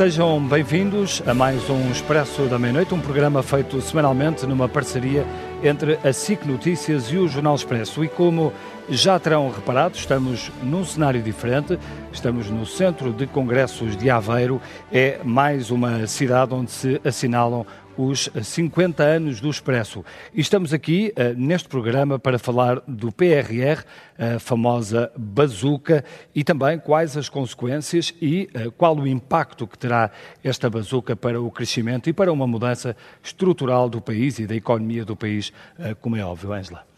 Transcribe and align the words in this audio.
Sejam 0.00 0.40
bem-vindos 0.42 1.22
a 1.26 1.34
mais 1.34 1.68
um 1.68 1.90
Expresso 1.90 2.44
da 2.46 2.58
Meia-Noite, 2.58 2.94
um 2.94 3.00
programa 3.02 3.42
feito 3.42 3.82
semanalmente 3.82 4.46
numa 4.46 4.66
parceria 4.66 5.26
entre 5.62 5.98
a 6.02 6.10
SIC 6.10 6.46
Notícias 6.46 7.12
e 7.12 7.18
o 7.18 7.28
Jornal 7.28 7.54
Expresso. 7.54 8.02
E 8.02 8.08
como 8.08 8.50
já 8.88 9.18
terão 9.18 9.50
reparado, 9.50 9.98
estamos 9.98 10.50
num 10.62 10.86
cenário 10.86 11.20
diferente, 11.20 11.78
estamos 12.10 12.48
no 12.48 12.64
Centro 12.64 13.12
de 13.12 13.26
Congressos 13.26 13.94
de 13.94 14.08
Aveiro, 14.08 14.58
é 14.90 15.20
mais 15.22 15.70
uma 15.70 16.06
cidade 16.06 16.54
onde 16.54 16.70
se 16.70 16.98
assinalam 17.04 17.66
os 18.04 18.28
50 18.42 19.02
anos 19.02 19.40
do 19.40 19.50
Expresso. 19.50 20.04
E 20.34 20.40
estamos 20.40 20.72
aqui 20.72 21.12
uh, 21.16 21.38
neste 21.38 21.68
programa 21.68 22.18
para 22.18 22.38
falar 22.38 22.80
do 22.86 23.12
PRR, 23.12 23.84
a 24.18 24.38
famosa 24.38 25.10
bazuca, 25.16 26.04
e 26.34 26.44
também 26.44 26.78
quais 26.78 27.16
as 27.16 27.28
consequências 27.28 28.14
e 28.20 28.48
uh, 28.54 28.70
qual 28.72 28.96
o 28.96 29.06
impacto 29.06 29.66
que 29.66 29.78
terá 29.78 30.10
esta 30.42 30.70
bazuca 30.70 31.14
para 31.14 31.40
o 31.40 31.50
crescimento 31.50 32.08
e 32.08 32.12
para 32.12 32.32
uma 32.32 32.46
mudança 32.46 32.96
estrutural 33.22 33.88
do 33.88 34.00
país 34.00 34.38
e 34.38 34.46
da 34.46 34.54
economia 34.54 35.04
do 35.04 35.16
país, 35.16 35.50
uh, 35.78 35.94
como 36.00 36.16
é 36.16 36.24
óbvio, 36.24 36.52
Angela. 36.52 36.90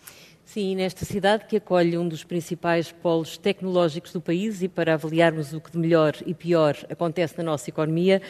Sim, 0.52 0.76
nesta 0.76 1.06
cidade 1.06 1.46
que 1.46 1.56
acolhe 1.56 1.96
um 1.96 2.06
dos 2.06 2.24
principais 2.24 2.92
polos 2.92 3.38
tecnológicos 3.38 4.12
do 4.12 4.20
país 4.20 4.60
e 4.60 4.68
para 4.68 4.92
avaliarmos 4.92 5.54
o 5.54 5.60
que 5.62 5.70
de 5.70 5.78
melhor 5.78 6.14
e 6.26 6.34
pior 6.34 6.76
acontece 6.90 7.38
na 7.38 7.44
nossa 7.44 7.70
economia, 7.70 8.20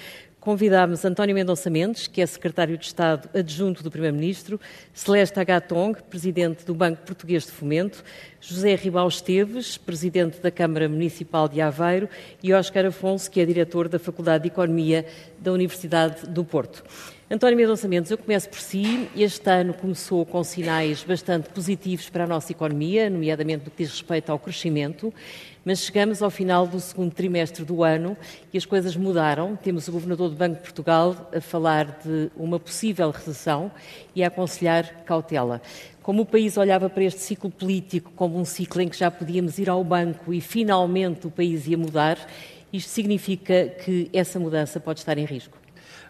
Convidámos 0.43 1.05
António 1.05 1.37
Mendonça 1.37 1.71
Mendes, 1.71 2.09
que 2.09 2.21
é 2.21 2.27
secretário 2.27 2.77
de 2.77 2.85
Estado 2.85 3.31
adjunto 3.33 3.81
do 3.81 3.93
Primeiro-Ministro, 3.93 4.61
Celeste 4.93 5.39
Agatong, 5.39 5.97
presidente 6.11 6.67
do 6.67 6.75
Banco 6.75 7.03
Português 7.03 7.47
de 7.47 7.53
Fomento, 7.53 8.03
José 8.41 8.75
Ribal 8.75 9.07
Esteves, 9.07 9.79
presidente 9.79 10.41
da 10.41 10.51
Câmara 10.51 10.89
Municipal 10.89 11.49
de 11.49 11.61
Aveiro, 11.61 12.09
e 12.43 12.53
Óscar 12.53 12.85
Afonso, 12.85 13.31
que 13.31 13.41
é 13.41 13.47
diretor 13.47 13.89
da 13.89 14.01
Faculdade 14.01 14.43
de 14.43 14.49
Economia 14.49 15.07
da 15.39 15.53
Universidade 15.53 16.27
do 16.27 16.45
Porto. 16.45 16.83
António 17.31 17.57
Mendonça 17.57 17.87
Mendes, 17.87 18.11
eu 18.11 18.19
começo 18.19 18.49
por 18.49 18.59
si. 18.59 19.09
Este 19.17 19.49
ano 19.49 19.73
começou 19.73 20.27
com 20.27 20.43
sinais 20.43 21.05
bastante 21.05 21.49
positivos 21.51 22.11
para 22.11 22.25
a 22.25 22.27
nossa 22.27 22.51
economia, 22.51 23.09
nomeadamente 23.09 23.65
no 23.65 23.71
que 23.71 23.85
diz 23.85 23.93
respeito 23.93 24.31
ao 24.31 24.41
crescimento. 24.41 25.15
Mas 25.65 25.79
chegamos 25.79 26.21
ao 26.23 26.31
final 26.31 26.67
do 26.67 26.81
segundo 26.81 27.13
trimestre 27.13 27.65
do 27.65 27.85
ano 27.85 28.17
e 28.53 28.59
as 28.59 28.65
coisas 28.65 28.97
mudaram. 28.97 29.55
Temos 29.55 29.87
o 29.87 29.93
Governador 29.93 30.31
do 30.31 30.35
Banco 30.35 30.57
de 30.57 30.63
Portugal 30.63 31.31
a 31.33 31.41
falar 31.41 32.01
de 32.05 32.31
uma 32.37 32.59
possível 32.59 33.09
recessão 33.13 33.71
e 34.13 34.25
a 34.25 34.27
aconselhar 34.27 35.05
cautela. 35.05 35.63
Como 36.03 36.23
o 36.23 36.27
país 36.27 36.57
olhava 36.57 36.91
para 36.91 37.05
este 37.05 37.21
ciclo 37.21 37.49
político 37.49 38.11
como 38.17 38.37
um 38.41 38.45
ciclo 38.45 38.83
em 38.83 38.89
que 38.89 38.99
já 38.99 39.09
podíamos 39.09 39.57
ir 39.59 39.71
ao 39.71 39.85
banco 39.85 40.35
e 40.35 40.41
finalmente 40.41 41.29
o 41.29 41.31
país 41.31 41.69
ia 41.69 41.79
mudar, 41.79 42.19
isto 42.73 42.89
significa 42.89 43.69
que 43.69 44.11
essa 44.13 44.41
mudança 44.41 44.81
pode 44.81 44.99
estar 44.99 45.17
em 45.17 45.25
risco. 45.25 45.62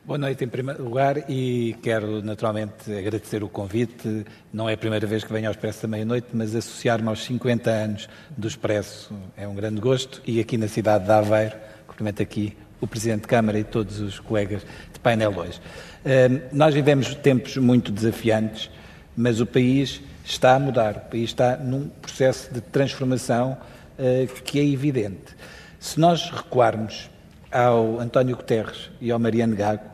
Boa 0.05 0.19
noite, 0.19 0.43
em 0.43 0.49
primeiro 0.49 0.83
lugar, 0.83 1.31
e 1.31 1.77
quero 1.81 2.25
naturalmente 2.25 2.93
agradecer 2.93 3.45
o 3.45 3.49
convite. 3.49 4.27
Não 4.53 4.69
é 4.69 4.73
a 4.73 4.77
primeira 4.77 5.07
vez 5.07 5.23
que 5.23 5.33
venho 5.33 5.47
ao 5.47 5.53
Expresso 5.53 5.83
da 5.83 5.87
Meia-Noite, 5.87 6.27
mas 6.33 6.57
associar-me 6.57 7.07
aos 7.07 7.23
50 7.23 7.71
anos 7.71 8.09
do 8.37 8.49
Expresso 8.49 9.15
é 9.37 9.47
um 9.47 9.55
grande 9.55 9.81
gosto. 9.81 10.21
E 10.27 10.41
aqui 10.41 10.59
na 10.59 10.67
cidade 10.67 11.05
de 11.05 11.12
Aveiro, 11.12 11.55
cumprimento 11.87 12.21
aqui 12.21 12.57
o 12.81 12.87
Presidente 12.89 13.21
de 13.21 13.29
Câmara 13.29 13.57
e 13.61 13.62
todos 13.62 14.01
os 14.01 14.19
colegas 14.19 14.62
de 14.93 14.99
painel 14.99 15.33
hoje. 15.37 15.61
Uh, 16.05 16.49
nós 16.53 16.75
vivemos 16.75 17.15
tempos 17.15 17.57
muito 17.57 17.93
desafiantes, 17.93 18.73
mas 19.17 19.41
o 19.41 19.47
país 19.47 20.03
está 20.25 20.57
a 20.57 20.59
mudar, 20.59 20.97
o 20.97 21.11
país 21.11 21.31
está 21.31 21.57
num 21.57 21.89
processo 21.89 22.53
de 22.53 22.61
transformação 22.61 23.57
uh, 23.97 24.43
que 24.43 24.59
é 24.59 24.65
evidente. 24.65 25.37
Se 25.79 26.01
nós 26.01 26.29
recuarmos 26.29 27.09
ao 27.53 28.01
António 28.01 28.35
Guterres 28.35 28.91
e 29.01 29.12
ao 29.12 29.19
Mariano 29.21 29.55
Gago, 29.55 29.92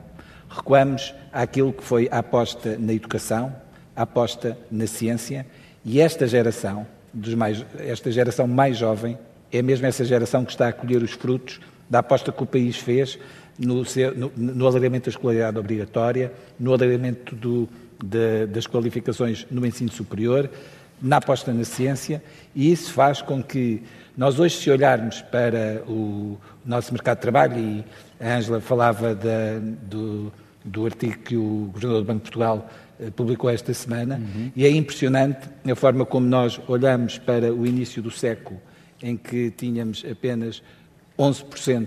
recuamos 0.58 1.14
àquilo 1.32 1.72
que 1.72 1.82
foi 1.82 2.08
a 2.10 2.18
aposta 2.18 2.76
na 2.78 2.92
educação, 2.92 3.54
a 3.94 4.02
aposta 4.02 4.58
na 4.70 4.86
ciência, 4.86 5.46
e 5.84 6.00
esta 6.00 6.26
geração, 6.26 6.86
mais, 7.36 7.64
esta 7.78 8.10
geração 8.10 8.46
mais 8.46 8.76
jovem, 8.76 9.18
é 9.50 9.62
mesmo 9.62 9.86
essa 9.86 10.04
geração 10.04 10.44
que 10.44 10.50
está 10.50 10.68
a 10.68 10.72
colher 10.72 11.02
os 11.02 11.12
frutos 11.12 11.60
da 11.88 12.00
aposta 12.00 12.30
que 12.30 12.42
o 12.42 12.46
país 12.46 12.76
fez 12.76 13.18
no, 13.58 13.82
no, 14.14 14.32
no 14.36 14.66
alargamento 14.66 15.06
da 15.06 15.10
escolaridade 15.10 15.58
obrigatória, 15.58 16.32
no 16.60 16.74
alargamento 16.74 17.34
do, 17.34 17.68
de, 18.04 18.46
das 18.46 18.66
qualificações 18.66 19.46
no 19.50 19.64
ensino 19.64 19.90
superior, 19.90 20.50
na 21.00 21.16
aposta 21.16 21.52
na 21.52 21.64
ciência, 21.64 22.22
e 22.54 22.70
isso 22.72 22.92
faz 22.92 23.22
com 23.22 23.42
que 23.42 23.82
nós 24.16 24.38
hoje, 24.38 24.56
se 24.56 24.68
olharmos 24.68 25.22
para 25.22 25.82
o 25.86 26.36
nosso 26.66 26.92
mercado 26.92 27.18
de 27.18 27.22
trabalho, 27.22 27.58
e 27.58 27.84
a 28.20 28.36
Ângela 28.36 28.60
falava 28.60 29.14
da, 29.14 29.60
do, 29.82 30.32
do 30.64 30.84
artigo 30.84 31.18
que 31.18 31.36
o 31.36 31.70
Governador 31.72 32.02
do 32.02 32.06
Banco 32.06 32.18
de 32.18 32.30
Portugal 32.30 32.70
eh, 33.00 33.10
publicou 33.10 33.48
esta 33.48 33.72
semana, 33.72 34.16
uhum. 34.16 34.50
e 34.56 34.66
é 34.66 34.70
impressionante 34.70 35.48
a 35.70 35.74
forma 35.76 36.04
como 36.04 36.26
nós 36.26 36.60
olhamos 36.66 37.16
para 37.16 37.52
o 37.52 37.64
início 37.64 38.02
do 38.02 38.10
século, 38.10 38.60
em 39.00 39.16
que 39.16 39.52
tínhamos 39.52 40.04
apenas 40.10 40.62
11% 41.16 41.86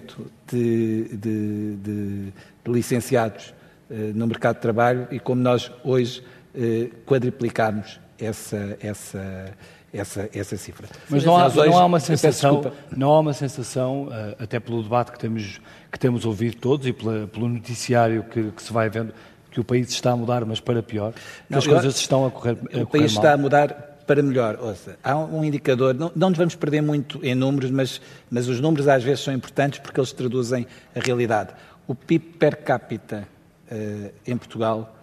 de, 0.50 1.04
de, 1.10 1.76
de, 1.76 2.26
de 2.64 2.72
licenciados 2.72 3.54
eh, 3.90 4.12
no 4.16 4.26
mercado 4.26 4.56
de 4.56 4.62
trabalho 4.62 5.08
e 5.12 5.20
como 5.20 5.42
nós 5.42 5.70
hoje 5.84 6.24
eh, 6.56 6.90
quadriplicamos 7.06 8.00
essa, 8.18 8.78
essa, 8.80 9.54
essa, 9.92 10.30
essa 10.34 10.56
cifra. 10.56 10.88
Mas 11.10 11.26
não 11.26 11.36
há, 11.36 11.48
hoje, 11.48 11.58
não 11.58 11.78
há 11.78 11.86
uma 11.86 12.00
sensação, 12.00 12.72
não 12.96 13.12
há 13.12 13.20
uma 13.20 13.34
sensação, 13.34 14.08
até 14.40 14.62
pelo 14.62 14.82
debate 14.82 15.12
que 15.12 15.20
temos, 15.20 15.60
que 15.92 16.00
temos 16.00 16.26
ouvido 16.26 16.56
todos 16.58 16.88
e 16.88 16.94
pela, 16.94 17.28
pelo 17.28 17.50
noticiário 17.50 18.24
que, 18.24 18.52
que, 18.52 18.64
se 18.64 18.72
vai 18.72 18.90
vendo, 18.90 19.14
que 19.52 19.60
o 19.60 19.64
país 19.64 19.90
está 19.90 20.12
a 20.12 20.16
mudar, 20.16 20.46
mas 20.46 20.60
para 20.60 20.82
pior, 20.82 21.14
não, 21.50 21.60
as 21.60 21.68
coisas 21.68 21.96
estão 21.96 22.26
a 22.26 22.32
correr, 22.32 22.52
a 22.52 22.54
O 22.54 22.58
correr 22.58 22.86
país 22.86 23.14
mal. 23.14 23.24
está 23.24 23.34
a 23.34 23.38
mudar 23.38 23.92
para 24.08 24.24
melhor. 24.24 24.58
Ouça, 24.62 24.98
há 25.04 25.18
um 25.18 25.44
indicador, 25.44 25.94
não, 25.94 26.12
não 26.16 26.30
nos 26.30 26.38
vamos 26.38 26.56
perder 26.56 26.82
muito 26.82 27.20
em 27.24 27.36
números, 27.36 27.70
mas, 27.70 28.02
mas 28.30 28.48
os 28.48 28.60
números 28.60 28.88
às 28.88 29.04
vezes 29.04 29.24
são 29.24 29.34
importantes 29.34 29.80
porque 29.80 30.00
eles 30.00 30.12
traduzem 30.14 30.66
a 30.96 31.00
realidade. 31.00 31.54
O 31.88 31.94
PIB 31.94 32.26
per 32.38 32.64
capita 32.64 33.28
uh, 33.70 34.12
em 34.26 34.38
Portugal 34.38 34.96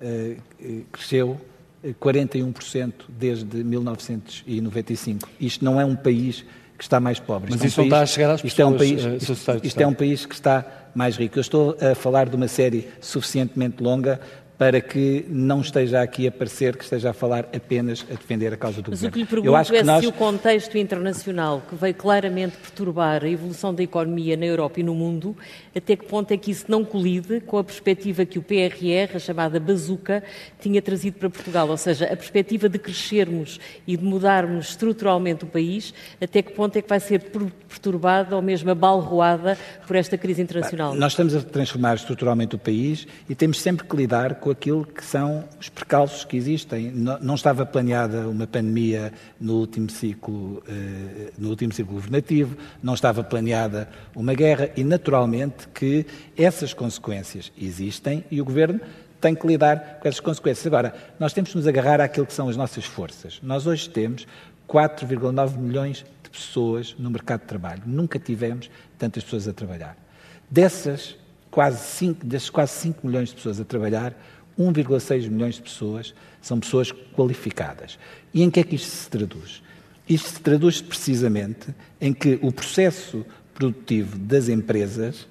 uh, 0.00 0.84
cresceu 0.92 1.40
41% 2.00 2.92
desde 3.08 3.62
1995. 3.62 5.28
Isto 5.38 5.64
não 5.64 5.80
é 5.80 5.84
um 5.84 5.96
país 5.96 6.44
que 6.76 6.84
está 6.84 6.98
mais 7.00 7.18
pobre. 7.18 7.50
Mas 7.50 7.62
isto 7.62 7.66
isso 7.66 7.80
é 7.80 7.84
um 7.84 7.86
não 7.86 7.96
está 7.96 8.02
a 8.02 8.06
chegar 8.06 8.30
às 8.30 8.44
isto 8.44 8.60
é 8.60 8.66
um 8.66 8.76
país, 8.76 9.04
isto, 9.22 9.60
isto 9.62 9.80
é 9.80 9.86
um 9.86 9.94
país 9.94 10.26
que 10.26 10.34
está 10.34 10.64
mais 10.94 11.16
rico. 11.16 11.38
Eu 11.38 11.40
estou 11.40 11.76
a 11.80 11.94
falar 11.94 12.28
de 12.28 12.36
uma 12.36 12.48
série 12.48 12.88
suficientemente 13.00 13.82
longa 13.82 14.20
para 14.56 14.80
que 14.80 15.24
não 15.28 15.60
esteja 15.60 16.00
aqui 16.00 16.28
a 16.28 16.32
parecer 16.32 16.76
que 16.76 16.84
esteja 16.84 17.10
a 17.10 17.12
falar 17.12 17.48
apenas 17.54 18.06
a 18.08 18.14
defender 18.14 18.52
a 18.52 18.56
causa 18.56 18.80
do 18.80 18.90
Mas 18.90 19.00
governo. 19.00 19.02
Mas 19.02 19.10
o 19.10 19.12
que 19.12 19.18
lhe 19.18 19.26
pergunto 19.26 19.48
Eu 19.48 19.56
acho 19.56 19.74
é 19.74 19.82
nós... 19.82 20.04
se 20.04 20.06
o 20.06 20.12
contexto 20.12 20.78
internacional, 20.78 21.62
que 21.68 21.74
veio 21.74 21.94
claramente 21.94 22.56
perturbar 22.56 23.24
a 23.24 23.28
evolução 23.28 23.74
da 23.74 23.82
economia 23.82 24.36
na 24.36 24.46
Europa 24.46 24.78
e 24.78 24.82
no 24.82 24.94
mundo, 24.94 25.36
até 25.74 25.96
que 25.96 26.06
ponto 26.06 26.30
é 26.30 26.36
que 26.36 26.50
isso 26.50 26.66
não 26.68 26.84
colide 26.84 27.40
com 27.40 27.58
a 27.58 27.64
perspectiva 27.64 28.24
que 28.24 28.38
o 28.38 28.42
PRR, 28.42 29.16
a 29.16 29.18
chamada 29.18 29.58
bazuca, 29.58 30.22
tinha 30.60 30.80
trazido 30.80 31.18
para 31.18 31.28
Portugal? 31.28 31.68
Ou 31.68 31.76
seja, 31.76 32.04
a 32.04 32.16
perspectiva 32.16 32.68
de 32.68 32.78
crescermos 32.78 33.58
e 33.86 33.96
de 33.96 34.04
mudarmos 34.04 34.70
estruturalmente 34.70 35.44
o 35.44 35.48
país, 35.48 35.92
até 36.20 36.42
que 36.42 36.52
ponto 36.52 36.76
é 36.76 36.82
que 36.82 36.88
vai 36.88 37.00
ser 37.00 37.20
perturbada 37.68 38.36
ou 38.36 38.42
mesmo 38.42 38.70
abalroada 38.70 39.58
por 39.86 39.96
esta 39.96 40.16
crise 40.16 40.42
internacional? 40.42 40.94
Nós 40.94 41.12
estamos 41.12 41.34
a 41.34 41.40
transformar 41.40 41.96
estruturalmente 41.96 42.54
o 42.54 42.58
país 42.58 43.06
e 43.28 43.34
temos 43.34 43.60
sempre 43.60 43.86
que 43.86 43.96
lidar 43.96 44.36
com 44.44 44.50
aquilo 44.50 44.84
que 44.84 45.02
são 45.02 45.42
os 45.58 45.70
percalços 45.70 46.22
que 46.22 46.36
existem. 46.36 46.90
Não 46.90 47.34
estava 47.34 47.64
planeada 47.64 48.28
uma 48.28 48.46
pandemia 48.46 49.10
no 49.40 49.54
último 49.54 49.88
ciclo, 49.88 50.62
eh, 50.68 51.32
no 51.38 51.48
último 51.48 51.72
ciclo 51.72 51.94
governativo, 51.94 52.54
não 52.82 52.92
estava 52.92 53.24
planeada 53.24 53.88
uma 54.14 54.34
guerra 54.34 54.68
e, 54.76 54.84
naturalmente, 54.84 55.66
que 55.68 56.04
essas 56.36 56.74
consequências 56.74 57.50
existem 57.58 58.22
e 58.30 58.38
o 58.38 58.44
Governo 58.44 58.82
tem 59.18 59.34
que 59.34 59.46
lidar 59.46 59.98
com 60.02 60.06
essas 60.06 60.20
consequências. 60.20 60.66
Agora, 60.66 60.94
nós 61.18 61.32
temos 61.32 61.50
que 61.50 61.56
nos 61.56 61.66
agarrar 61.66 62.02
àquilo 62.02 62.26
que 62.26 62.34
são 62.34 62.46
as 62.50 62.56
nossas 62.56 62.84
forças. 62.84 63.40
Nós 63.42 63.66
hoje 63.66 63.88
temos 63.88 64.26
4,9 64.68 65.56
milhões 65.56 66.04
de 66.22 66.28
pessoas 66.28 66.94
no 66.98 67.10
mercado 67.10 67.40
de 67.40 67.46
trabalho. 67.46 67.82
Nunca 67.86 68.18
tivemos 68.18 68.70
tantas 68.98 69.24
pessoas 69.24 69.48
a 69.48 69.54
trabalhar. 69.54 69.96
Dessas 70.50 71.16
quase 71.54 71.78
5, 71.78 72.26
desses 72.26 72.50
quase 72.50 72.72
5 72.72 73.06
milhões 73.06 73.28
de 73.28 73.36
pessoas 73.36 73.60
a 73.60 73.64
trabalhar, 73.64 74.12
1,6 74.58 75.28
milhões 75.28 75.56
de 75.56 75.62
pessoas 75.62 76.14
são 76.40 76.60
pessoas 76.60 76.92
qualificadas. 77.16 77.98
E 78.32 78.42
em 78.42 78.50
que 78.50 78.60
é 78.60 78.64
que 78.64 78.76
isto 78.76 78.88
se 78.88 79.08
traduz? 79.08 79.62
Isto 80.08 80.28
se 80.28 80.40
traduz 80.40 80.82
precisamente 80.82 81.74
em 82.00 82.12
que 82.12 82.38
o 82.42 82.52
processo 82.52 83.24
produtivo 83.54 84.18
das 84.18 84.48
empresas 84.48 85.26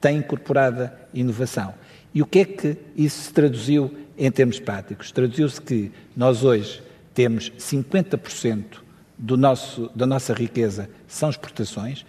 tem 0.00 0.18
incorporada 0.18 0.96
inovação. 1.12 1.74
E 2.14 2.22
o 2.22 2.26
que 2.26 2.40
é 2.40 2.44
que 2.44 2.76
isso 2.96 3.22
se 3.22 3.32
traduziu 3.32 3.94
em 4.18 4.30
termos 4.30 4.60
práticos? 4.60 5.10
Traduziu-se 5.10 5.60
que 5.60 5.90
nós 6.16 6.44
hoje 6.44 6.82
temos 7.14 7.50
50% 7.58 8.64
do 9.16 9.36
nosso, 9.36 9.90
da 9.94 10.06
nossa 10.06 10.34
riqueza 10.34 10.88
são 11.06 11.30
exportações 11.30 12.04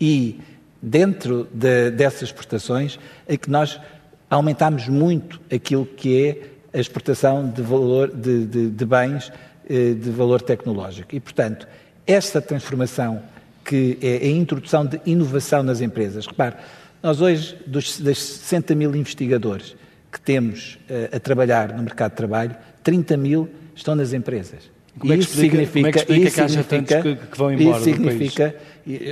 e 0.00 0.40
dentro 0.82 1.48
de, 1.52 1.90
dessas 1.90 2.24
exportações 2.24 2.98
é 3.26 3.36
que 3.36 3.50
nós 3.50 3.80
aumentamos 4.28 4.88
muito 4.88 5.40
aquilo 5.52 5.86
que 5.86 6.26
é 6.26 6.78
a 6.78 6.80
exportação 6.80 7.48
de, 7.48 7.62
valor, 7.62 8.10
de, 8.14 8.46
de, 8.46 8.70
de 8.70 8.84
bens 8.84 9.32
eh, 9.68 9.94
de 9.94 10.10
valor 10.10 10.42
tecnológico. 10.42 11.14
E, 11.14 11.20
portanto, 11.20 11.66
esta 12.06 12.40
transformação 12.40 13.22
que 13.66 13.98
é 14.00 14.24
a 14.24 14.30
introdução 14.30 14.86
de 14.86 15.00
inovação 15.04 15.62
nas 15.62 15.80
empresas. 15.80 16.26
Repare, 16.26 16.54
nós 17.02 17.20
hoje, 17.20 17.56
dos, 17.66 18.00
das 18.00 18.18
60 18.18 18.74
mil 18.74 18.94
investigadores 18.94 19.76
que 20.10 20.20
temos 20.20 20.78
uh, 20.88 21.16
a 21.16 21.20
trabalhar 21.20 21.74
no 21.74 21.82
mercado 21.82 22.12
de 22.12 22.16
trabalho, 22.16 22.56
30 22.82 23.16
mil 23.16 23.48
estão 23.74 23.94
nas 23.94 24.12
empresas. 24.12 24.70
Como 24.98 25.12
é 25.12 25.16
que 25.16 25.24
explica, 25.24 25.56
significa, 25.56 25.72
como 25.74 25.86
é 25.88 25.92
que, 25.92 25.98
explica 25.98 26.30
que 26.30 26.40
haja 26.40 26.64
tantos 26.64 26.96
que, 27.02 27.16
que 27.16 27.36
vão 27.36 27.52
embora 27.52 27.76
isso 27.76 27.84
significa, 27.84 28.56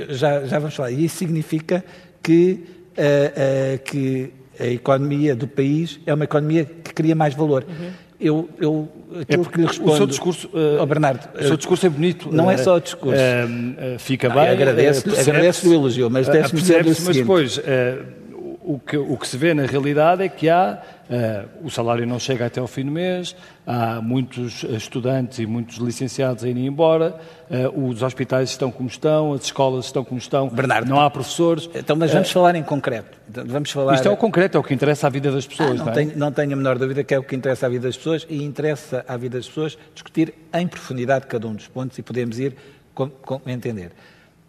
Já, 0.09 0.45
já 0.45 0.59
vamos 0.59 0.73
falar, 0.73 0.91
isso 0.91 1.17
significa 1.17 1.85
que, 2.23 2.63
uh, 2.97 3.75
uh, 3.75 3.79
que 3.83 4.31
a 4.59 4.65
economia 4.65 5.35
do 5.35 5.47
país 5.47 5.99
é 6.05 6.13
uma 6.13 6.23
economia 6.23 6.65
que 6.65 6.93
cria 6.93 7.15
mais 7.15 7.33
valor. 7.33 7.65
Uhum. 7.67 7.91
Eu, 8.17 8.49
eu, 8.59 8.89
aquilo 9.21 9.43
é 9.43 9.51
que 9.51 9.57
lhe 9.59 9.67
respondo... 9.67 9.91
O 9.91 9.97
seu 9.97 10.07
discurso, 10.07 10.47
uh, 10.47 10.81
oh 10.81 10.85
Bernardo, 10.85 11.27
o 11.37 11.43
seu 11.43 11.57
discurso 11.57 11.85
é 11.85 11.89
bonito. 11.89 12.29
Não 12.31 12.49
é 12.49 12.57
só 12.57 12.77
o 12.77 12.79
discurso. 12.79 13.19
Uh, 13.19 13.99
fica 13.99 14.29
bem. 14.29 14.47
Agradeço-lhe 14.47 15.19
agradeço 15.19 15.69
o 15.69 15.73
elogio, 15.73 16.09
mas 16.09 16.27
deixe-me 16.27 16.61
dizer 16.61 16.85
o 16.85 16.95
seguinte. 16.95 17.05
Mas 17.05 17.17
depois 17.17 17.61
o 18.65 18.79
que, 18.79 18.97
o 18.97 19.15
que 19.17 19.27
se 19.27 19.37
vê 19.37 19.53
na 19.53 19.65
realidade 19.65 20.23
é 20.23 20.29
que 20.29 20.49
há, 20.49 20.81
uh, 21.09 21.65
o 21.65 21.69
salário 21.69 22.05
não 22.07 22.17
chega 22.17 22.47
até 22.47 22.59
ao 22.59 22.67
fim 22.67 22.83
do 22.85 22.91
mês, 22.91 23.35
há 23.65 24.01
muitos 24.01 24.63
estudantes 24.63 25.37
e 25.39 25.45
muitos 25.45 25.77
licenciados 25.77 26.43
a 26.43 26.49
irem 26.49 26.65
embora, 26.65 27.15
uh, 27.49 27.87
os 27.87 28.01
hospitais 28.01 28.49
estão 28.49 28.71
como 28.71 28.89
estão, 28.89 29.33
as 29.33 29.43
escolas 29.43 29.85
estão 29.85 30.03
como 30.03 30.17
estão, 30.17 30.49
Bernardo, 30.49 30.89
não 30.89 30.99
há 30.99 31.09
professores. 31.09 31.69
Então, 31.75 31.95
mas 31.95 32.11
vamos 32.11 32.29
uh, 32.29 32.33
falar 32.33 32.55
em 32.55 32.63
concreto. 32.63 33.17
Vamos 33.45 33.69
falar... 33.69 33.93
Isto 33.93 34.07
é 34.07 34.11
o 34.11 34.17
concreto, 34.17 34.57
é 34.57 34.59
o 34.59 34.63
que 34.63 34.73
interessa 34.73 35.07
à 35.07 35.09
vida 35.09 35.31
das 35.31 35.45
pessoas, 35.45 35.71
ah, 35.71 35.73
não, 35.75 35.85
não, 35.85 35.91
é? 35.91 35.95
tenho, 35.95 36.17
não 36.17 36.31
tenho 36.31 36.53
a 36.53 36.55
menor 36.55 36.79
dúvida 36.79 37.03
que 37.03 37.13
é 37.13 37.19
o 37.19 37.23
que 37.23 37.35
interessa 37.35 37.67
à 37.67 37.69
vida 37.69 37.87
das 37.87 37.97
pessoas 37.97 38.25
e 38.29 38.43
interessa 38.43 39.05
à 39.07 39.15
vida 39.15 39.37
das 39.37 39.47
pessoas 39.47 39.77
discutir 39.93 40.33
em 40.53 40.67
profundidade 40.67 41.27
cada 41.27 41.47
um 41.47 41.53
dos 41.53 41.67
pontos 41.67 41.97
e 41.99 42.01
podemos 42.01 42.39
ir 42.39 42.55
com, 42.95 43.09
com 43.09 43.41
entender. 43.45 43.91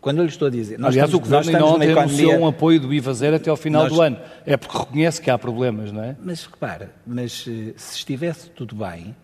Quando 0.07 0.19
eu 0.19 0.23
lhe 0.23 0.31
estou 0.31 0.47
a 0.47 0.51
dizer... 0.53 0.79
Nós 0.79 0.91
Aliás, 0.91 1.11
estamos, 1.11 1.27
o 1.27 1.31
Governo 1.33 1.51
ainda 1.51 1.67
ontem 1.67 1.91
economia... 1.91 2.05
anunciou 2.05 2.39
um 2.39 2.47
apoio 2.47 2.79
do 2.79 2.95
IVA 2.95 3.13
zero 3.13 3.35
até 3.35 3.51
ao 3.51 3.57
final 3.57 3.83
nós... 3.83 3.93
do 3.93 4.01
ano. 4.01 4.17
É 4.45 4.57
porque 4.57 4.79
reconhece 4.79 5.21
que 5.21 5.29
há 5.29 5.37
problemas, 5.37 5.91
não 5.91 6.01
é? 6.01 6.15
Mas 6.23 6.45
repara, 6.45 6.93
mas 7.05 7.45
eh, 7.49 7.73
se 7.77 7.97
estivesse 7.97 8.49
tudo 8.51 8.77
bem, 8.77 9.17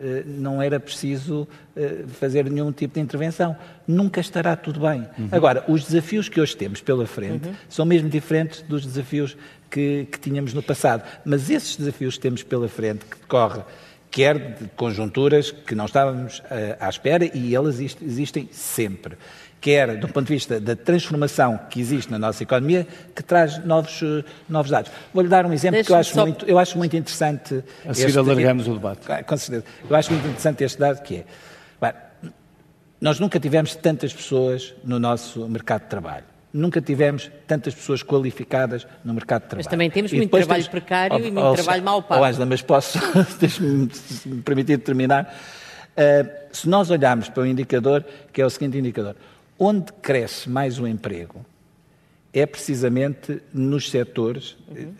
eh, 0.00 0.24
não 0.26 0.60
era 0.60 0.80
preciso 0.80 1.46
eh, 1.76 2.02
fazer 2.18 2.50
nenhum 2.50 2.72
tipo 2.72 2.94
de 2.94 3.00
intervenção. 3.00 3.56
Nunca 3.86 4.20
estará 4.20 4.56
tudo 4.56 4.80
bem. 4.80 5.06
Uhum. 5.16 5.28
Agora, 5.30 5.62
os 5.68 5.84
desafios 5.84 6.28
que 6.28 6.40
hoje 6.40 6.56
temos 6.56 6.80
pela 6.80 7.06
frente 7.06 7.46
uhum. 7.46 7.54
são 7.68 7.86
mesmo 7.86 8.08
diferentes 8.08 8.60
dos 8.62 8.84
desafios 8.84 9.36
que, 9.70 10.08
que, 10.10 10.18
tínhamos 10.18 10.52
no 10.52 10.64
passado. 10.64 11.04
Mas 11.24 11.48
esses 11.48 11.76
desafios 11.76 12.16
que 12.16 12.22
temos 12.22 12.42
pela 12.42 12.66
frente, 12.66 13.04
que 13.04 13.20
decorre 13.20 13.62
quer 14.10 14.56
de 14.56 14.68
conjunturas 14.76 15.50
que 15.52 15.74
não 15.74 15.86
estávamos 15.86 16.40
à 16.78 16.88
espera, 16.88 17.28
e 17.36 17.52
elas 17.52 17.80
existem 17.80 18.48
sempre 18.52 19.16
quer 19.64 19.96
do 19.96 20.06
ponto 20.08 20.26
de 20.26 20.34
vista 20.34 20.60
da 20.60 20.76
transformação 20.76 21.58
que 21.70 21.80
existe 21.80 22.12
na 22.12 22.18
nossa 22.18 22.42
economia, 22.42 22.86
que 23.16 23.22
traz 23.22 23.64
novos, 23.64 24.02
eh, 24.02 24.22
novos 24.46 24.70
dados. 24.70 24.92
Vou-lhe 25.14 25.28
dar 25.28 25.46
um 25.46 25.54
exemplo 25.54 25.82
que 25.82 25.90
eu 25.90 25.96
acho, 25.96 26.12
só... 26.12 26.26
muito, 26.26 26.44
eu 26.44 26.58
acho 26.58 26.76
muito 26.76 26.94
interessante. 26.94 27.64
A 27.88 27.94
seguir 27.94 28.08
este, 28.08 28.18
alargamos 28.18 28.68
o 28.68 28.74
debate. 28.74 29.10
Ah, 29.10 29.22
com 29.22 29.34
certeza. 29.38 29.64
Eu 29.88 29.96
acho 29.96 30.12
muito 30.12 30.26
interessante 30.26 30.64
este 30.64 30.78
dado 30.78 31.02
que 31.02 31.16
é, 31.16 31.24
bem, 31.80 31.92
nós 33.00 33.18
nunca 33.18 33.40
tivemos 33.40 33.74
tantas 33.74 34.12
pessoas 34.12 34.74
no 34.84 34.98
nosso 34.98 35.48
mercado 35.48 35.84
de 35.84 35.88
trabalho. 35.88 36.24
Nunca 36.52 36.82
tivemos 36.82 37.30
tantas 37.46 37.74
pessoas 37.74 38.02
qualificadas 38.02 38.86
no 39.02 39.14
mercado 39.14 39.44
de 39.44 39.48
trabalho. 39.48 39.64
Mas 39.64 39.70
também 39.70 39.90
temos 39.90 40.12
e 40.12 40.16
muito 40.16 40.30
trabalho 40.30 40.62
temos, 40.62 40.68
precário 40.68 41.16
oh, 41.16 41.20
e 41.20 41.30
muito 41.30 41.40
oh, 41.40 41.54
trabalho 41.54 41.82
mal 41.82 42.02
pago. 42.02 42.20
Oh, 42.20 42.24
Angela, 42.24 42.44
mas 42.44 42.60
posso, 42.60 42.98
deixe-me 43.40 43.88
me 44.26 44.42
permitir 44.42 44.76
terminar. 44.76 45.34
Uh, 45.96 46.28
se 46.52 46.68
nós 46.68 46.90
olharmos 46.90 47.30
para 47.30 47.44
o 47.44 47.46
indicador, 47.46 48.04
que 48.30 48.42
é 48.42 48.46
o 48.46 48.50
seguinte 48.50 48.76
indicador, 48.76 49.16
Onde 49.58 49.92
cresce 49.92 50.48
mais 50.48 50.78
o 50.78 50.86
emprego 50.86 51.44
é 52.32 52.44
precisamente 52.44 53.40
nos 53.52 53.88
setores, 53.88 54.56
uhum. 54.68 54.92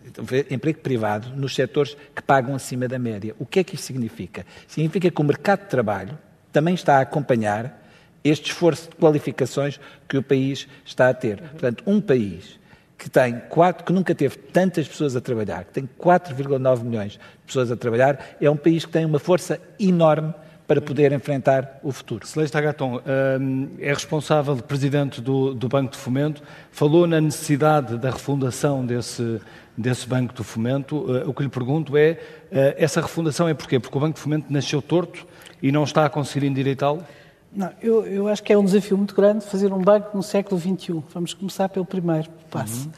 emprego 0.49 0.79
privado, 0.79 1.29
nos 1.35 1.55
setores 1.55 1.97
que 2.15 2.23
pagam 2.23 2.55
acima 2.55 2.87
da 2.87 2.99
média. 2.99 3.35
O 3.41 3.45
que 3.45 3.59
é 3.59 3.65
que 3.65 3.75
isso 3.75 3.85
significa? 3.85 4.47
Significa 4.69 5.11
que 5.11 5.21
o 5.21 5.25
mercado 5.25 5.63
de 5.63 5.69
trabalho 5.69 6.17
também 6.53 6.75
está 6.75 6.99
a 6.99 7.01
acompanhar 7.01 7.83
este 8.23 8.53
esforço 8.53 8.89
de 8.89 8.97
qualificações 8.97 9.81
que 10.09 10.17
o 10.17 10.23
país 10.23 10.69
está 10.85 11.09
a 11.09 11.15
ter. 11.15 11.41
Uhum. 11.41 11.49
Portanto, 11.49 11.83
um 11.87 12.01
país 12.01 12.61
que 12.97 13.11
tem 13.11 13.41
quatro, 13.51 13.85
que 13.85 13.93
nunca 13.93 14.15
teve 14.15 14.37
tantas 14.37 14.87
pessoas 14.87 15.17
a 15.17 15.21
trabalhar, 15.21 15.65
que 15.65 15.73
tem 15.73 15.89
4,9 16.01 16.85
milhões 16.85 17.13
de 17.13 17.19
pessoas 17.45 17.71
a 17.71 17.77
trabalhar, 17.77 18.37
é 18.41 18.49
um 18.49 18.57
país 18.57 18.85
que 18.85 18.93
tem 18.93 19.05
uma 19.05 19.19
força 19.19 19.61
enorme 19.79 20.33
para 20.67 20.81
poder 20.81 21.13
enfrentar 21.13 21.79
o 21.83 21.93
futuro. 21.93 22.27
Celeste 22.27 22.57
Agaton 22.57 23.01
hum, 23.41 23.69
é 23.79 23.93
responsável, 23.93 24.57
presidente 24.57 25.21
do, 25.21 25.55
do, 25.55 25.69
Banco 25.69 25.93
de 25.93 25.99
Fomento, 25.99 26.43
falou 26.73 27.07
na 27.07 27.21
necessidade 27.21 27.99
da 27.99 28.11
refundação 28.11 28.85
desse, 28.85 29.41
desse 29.77 30.09
Banco 30.09 30.33
de 30.33 30.43
Fomento. 30.43 30.97
Uh, 30.97 31.29
o 31.29 31.35
que 31.35 31.43
lhe 31.43 31.49
pergunto 31.51 31.97
é, 31.97 32.13
uh, 32.13 32.75
essa 32.79 33.01
refundação 33.01 33.47
é 33.47 33.53
porquê? 33.53 33.79
Porque 33.79 33.97
o 33.97 34.01
Banco 34.01 34.15
de 34.15 34.21
Fomento 34.21 34.51
nasceu 34.51 34.81
torto 34.81 35.27
e 35.63 35.71
não 35.71 35.85
está 35.85 36.07
a 36.07 36.09
conseguir 36.09 36.47
endireitá-lo? 36.47 37.05
Não, 37.53 37.71
eu, 37.81 38.05
eu, 38.07 38.27
acho 38.29 38.43
que 38.43 38.53
é 38.53 38.59
um 38.59 38.65
desafio 38.65 38.97
muito 38.97 39.15
grande 39.15 39.45
fazer 39.45 39.73
um 39.73 39.81
banco 39.81 40.17
no 40.17 40.23
século 40.23 40.61
XXI. 40.61 41.03
Vamos 41.13 41.35
começar 41.35 41.69
pelo 41.69 41.85
primeiro 41.85 42.29
passo. 42.51 42.91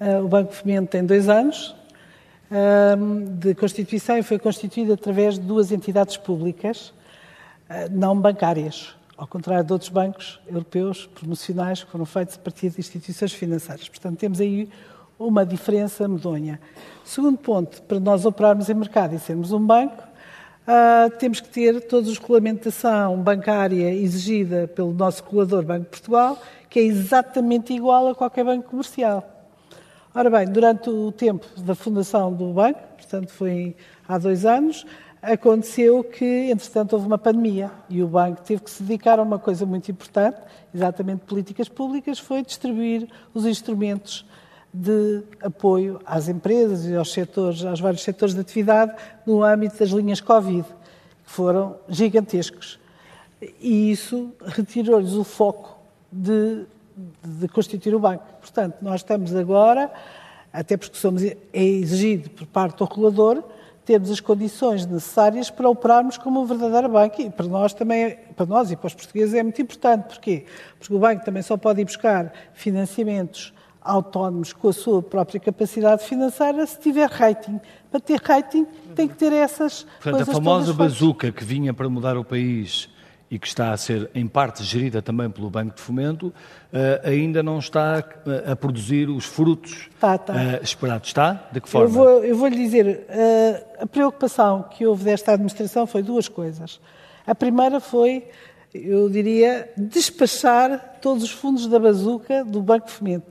Uhum. 0.00 0.18
Uh, 0.18 0.24
o 0.24 0.28
Banco 0.28 0.50
de 0.50 0.56
Fomento 0.56 0.90
tem 0.90 1.04
dois 1.04 1.28
anos, 1.28 1.74
de 3.38 3.54
Constituição 3.54 4.18
e 4.18 4.22
foi 4.22 4.38
constituída 4.38 4.94
através 4.94 5.34
de 5.34 5.40
duas 5.40 5.70
entidades 5.70 6.16
públicas 6.16 6.92
ah, 7.68 7.86
não 7.88 8.20
bancárias, 8.20 8.96
ao 9.16 9.28
contrário 9.28 9.64
de 9.64 9.72
outros 9.72 9.88
bancos 9.88 10.40
europeus 10.48 11.06
promocionais 11.06 11.84
que 11.84 11.90
foram 11.90 12.04
feitos 12.04 12.34
a 12.34 12.38
partir 12.40 12.70
de 12.70 12.80
instituições 12.80 13.32
financeiras. 13.32 13.88
Portanto, 13.88 14.18
temos 14.18 14.40
aí 14.40 14.68
uma 15.16 15.46
diferença 15.46 16.08
medonha. 16.08 16.60
Segundo 17.04 17.38
ponto, 17.38 17.80
para 17.82 18.00
nós 18.00 18.24
operarmos 18.24 18.68
em 18.68 18.74
mercado 18.74 19.14
e 19.14 19.20
sermos 19.20 19.52
um 19.52 19.64
banco, 19.64 20.02
uh, 20.66 21.16
temos 21.18 21.38
que 21.38 21.48
ter 21.48 21.80
toda 21.82 22.10
a 22.10 22.12
regulamentação 22.12 23.22
bancária 23.22 23.94
exigida 23.94 24.66
pelo 24.66 24.92
nosso 24.92 25.22
regulador 25.22 25.62
Banco 25.62 25.84
de 25.84 25.90
Portugal, 25.90 26.42
que 26.68 26.80
é 26.80 26.82
exatamente 26.82 27.72
igual 27.72 28.08
a 28.08 28.14
qualquer 28.16 28.44
banco 28.44 28.70
comercial. 28.70 29.39
Ora 30.12 30.28
bem, 30.28 30.46
durante 30.48 30.90
o 30.90 31.12
tempo 31.12 31.46
da 31.60 31.72
fundação 31.72 32.32
do 32.32 32.52
banco, 32.52 32.80
portanto 32.96 33.30
foi 33.30 33.76
há 34.08 34.18
dois 34.18 34.44
anos, 34.44 34.84
aconteceu 35.22 36.02
que, 36.02 36.50
entretanto, 36.50 36.94
houve 36.94 37.06
uma 37.06 37.16
pandemia 37.16 37.70
e 37.88 38.02
o 38.02 38.08
banco 38.08 38.42
teve 38.42 38.60
que 38.60 38.70
se 38.72 38.82
dedicar 38.82 39.20
a 39.20 39.22
uma 39.22 39.38
coisa 39.38 39.64
muito 39.64 39.88
importante, 39.88 40.36
exatamente 40.74 41.20
políticas 41.20 41.68
públicas, 41.68 42.18
foi 42.18 42.42
distribuir 42.42 43.08
os 43.32 43.46
instrumentos 43.46 44.26
de 44.74 45.22
apoio 45.40 46.00
às 46.04 46.28
empresas 46.28 46.86
e 46.86 46.96
aos 46.96 47.12
setores, 47.12 47.64
aos 47.64 47.78
vários 47.78 48.02
setores 48.02 48.34
de 48.34 48.40
atividade 48.40 48.92
no 49.24 49.44
âmbito 49.44 49.78
das 49.78 49.90
linhas 49.90 50.20
Covid, 50.20 50.64
que 51.24 51.30
foram 51.30 51.76
gigantescos. 51.88 52.80
E 53.60 53.92
isso 53.92 54.32
retirou-lhes 54.44 55.12
o 55.12 55.22
foco 55.22 55.78
de 56.10 56.66
de 57.24 57.48
constituir 57.48 57.94
o 57.94 58.00
banco. 58.00 58.24
Portanto, 58.40 58.76
nós 58.82 59.00
estamos 59.00 59.34
agora, 59.34 59.90
até 60.52 60.76
porque 60.76 60.96
somos, 60.96 61.22
é 61.22 61.36
exigido 61.52 62.30
por 62.30 62.46
parte 62.46 62.78
do 62.78 62.84
regulador, 62.84 63.42
temos 63.84 64.10
as 64.10 64.20
condições 64.20 64.86
necessárias 64.86 65.50
para 65.50 65.68
operarmos 65.68 66.16
como 66.16 66.40
um 66.40 66.44
verdadeiro 66.44 66.88
banco 66.88 67.20
e 67.20 67.30
para 67.30 67.46
nós 67.46 67.72
também, 67.72 68.16
para 68.36 68.46
nós 68.46 68.70
e 68.70 68.76
para 68.76 68.86
os 68.86 68.94
portugueses 68.94 69.34
é 69.34 69.42
muito 69.42 69.60
importante. 69.60 70.04
Porquê? 70.04 70.44
Porque 70.78 70.94
o 70.94 70.98
banco 70.98 71.24
também 71.24 71.42
só 71.42 71.56
pode 71.56 71.80
ir 71.80 71.84
buscar 71.84 72.32
financiamentos 72.54 73.52
autónomos 73.80 74.52
com 74.52 74.68
a 74.68 74.72
sua 74.72 75.02
própria 75.02 75.40
capacidade 75.40 76.04
financeira 76.04 76.66
se 76.66 76.78
tiver 76.78 77.08
rating. 77.08 77.58
Para 77.90 78.00
ter 78.00 78.20
rating 78.22 78.66
tem 78.94 79.08
que 79.08 79.14
ter 79.14 79.32
essas 79.32 79.82
Portanto, 79.82 80.12
coisas 80.12 80.28
a 80.28 80.32
famosa 80.32 80.72
bazuca 80.72 81.32
que 81.32 81.44
vinha 81.44 81.72
para 81.72 81.88
mudar 81.88 82.16
o 82.16 82.24
país 82.24 82.89
e 83.30 83.38
que 83.38 83.46
está 83.46 83.70
a 83.72 83.76
ser, 83.76 84.10
em 84.14 84.26
parte, 84.26 84.64
gerida 84.64 85.00
também 85.00 85.30
pelo 85.30 85.48
Banco 85.48 85.76
de 85.76 85.80
Fomento, 85.80 86.32
eh, 86.72 87.00
ainda 87.04 87.42
não 87.44 87.60
está 87.60 88.02
eh, 88.26 88.50
a 88.50 88.56
produzir 88.56 89.08
os 89.08 89.24
frutos 89.24 89.88
Está, 89.94 90.16
está. 90.16 90.42
eh, 90.42 90.60
esperados. 90.62 91.08
Está? 91.08 91.48
De 91.52 91.60
que 91.60 91.68
forma? 91.68 91.86
Eu 91.86 91.92
vou, 91.92 92.24
eu 92.24 92.36
vou 92.36 92.48
lhe 92.48 92.56
dizer, 92.56 93.04
eh, 93.08 93.64
a 93.80 93.86
preocupação 93.86 94.64
que 94.70 94.84
houve 94.84 95.04
desta 95.04 95.32
administração 95.32 95.86
foi 95.86 96.02
duas 96.02 96.26
coisas. 96.28 96.80
A 97.24 97.32
primeira 97.34 97.78
foi, 97.78 98.24
eu 98.74 99.08
diria, 99.08 99.70
despachar 99.76 100.98
todos 101.00 101.22
os 101.22 101.30
fundos 101.30 101.66
da 101.68 101.78
bazuca 101.78 102.44
do 102.44 102.60
Banco 102.60 102.86
de 102.86 102.92
Fomento. 102.92 103.26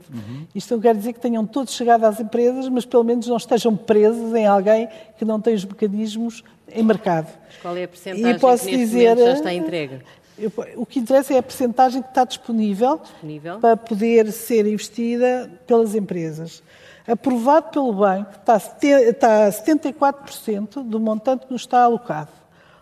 Isto 0.55 0.75
não 0.75 0.81
quer 0.81 0.95
dizer 0.95 1.13
que 1.13 1.19
tenham 1.19 1.45
todos 1.45 1.73
chegado 1.73 2.05
às 2.05 2.19
empresas, 2.19 2.69
mas 2.69 2.85
pelo 2.85 3.03
menos 3.03 3.27
não 3.27 3.37
estejam 3.37 3.75
presos 3.75 4.33
em 4.33 4.45
alguém 4.47 4.87
que 5.17 5.25
não 5.25 5.39
tem 5.41 5.53
os 5.53 5.65
mecanismos 5.65 6.43
em 6.73 6.83
mercado. 6.83 7.27
Mas 7.47 7.57
qual 7.61 7.75
é 7.77 7.83
a 7.83 7.87
percentagem 7.87 8.31
E 8.35 8.39
posso 8.39 8.65
que 8.65 8.71
neste 8.77 8.85
dizer, 8.85 9.17
já 9.17 9.33
está 9.33 9.53
entregue? 9.53 9.99
eu- 10.37 10.51
o 10.77 10.85
que 10.85 10.99
interessa 10.99 11.33
é 11.33 11.37
a 11.37 11.43
percentagem 11.43 12.01
que 12.01 12.09
está 12.09 12.23
disponível, 12.23 12.97
Disponível. 13.03 13.59
para 13.59 13.75
poder 13.77 14.31
ser 14.31 14.65
investida 14.65 15.49
pelas 15.67 15.95
empresas. 15.95 16.63
Aprovado 17.07 17.69
pelo 17.71 17.91
banco, 17.93 18.31
está 18.39 18.53
a 18.53 18.59
sete- 18.59 18.85
está 18.87 19.47
a 19.47 19.51
74% 19.51 20.83
do 20.83 20.99
montante 20.99 21.45
que 21.47 21.51
nos 21.53 21.61
está 21.63 21.81
alocado. 21.83 22.29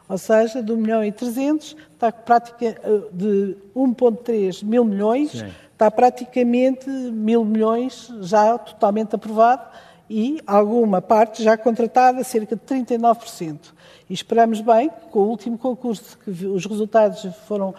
Ou 0.10 0.18
seja, 0.18 0.62
de 0.64 0.72
1 0.72 0.78
milhão 0.78 1.04
e 1.04 1.12
300, 1.12 1.76
está 1.94 2.12
prática 2.12 2.66
eh, 2.66 3.02
de 3.12 3.56
1,3 3.76 4.64
mil 4.64 4.84
milhões, 4.86 5.32
Sim. 5.32 5.48
está 5.74 5.90
praticamente 5.92 6.90
mil 6.90 7.44
milhões 7.44 8.10
já 8.22 8.58
totalmente 8.58 9.16
aprovado 9.16 9.64
e 10.10 10.42
alguma 10.48 11.02
parte 11.02 11.44
já 11.44 11.58
contratada, 11.58 12.24
cerca 12.24 12.56
de 12.56 12.62
39%. 12.62 13.74
E 14.10 14.14
esperamos 14.14 14.62
bem, 14.62 14.90
que 14.90 15.08
com 15.12 15.20
o 15.20 15.28
último 15.30 15.58
concurso, 15.58 16.18
que 16.20 16.30
os 16.30 16.66
resultados 16.66 17.26
foram 17.48 17.74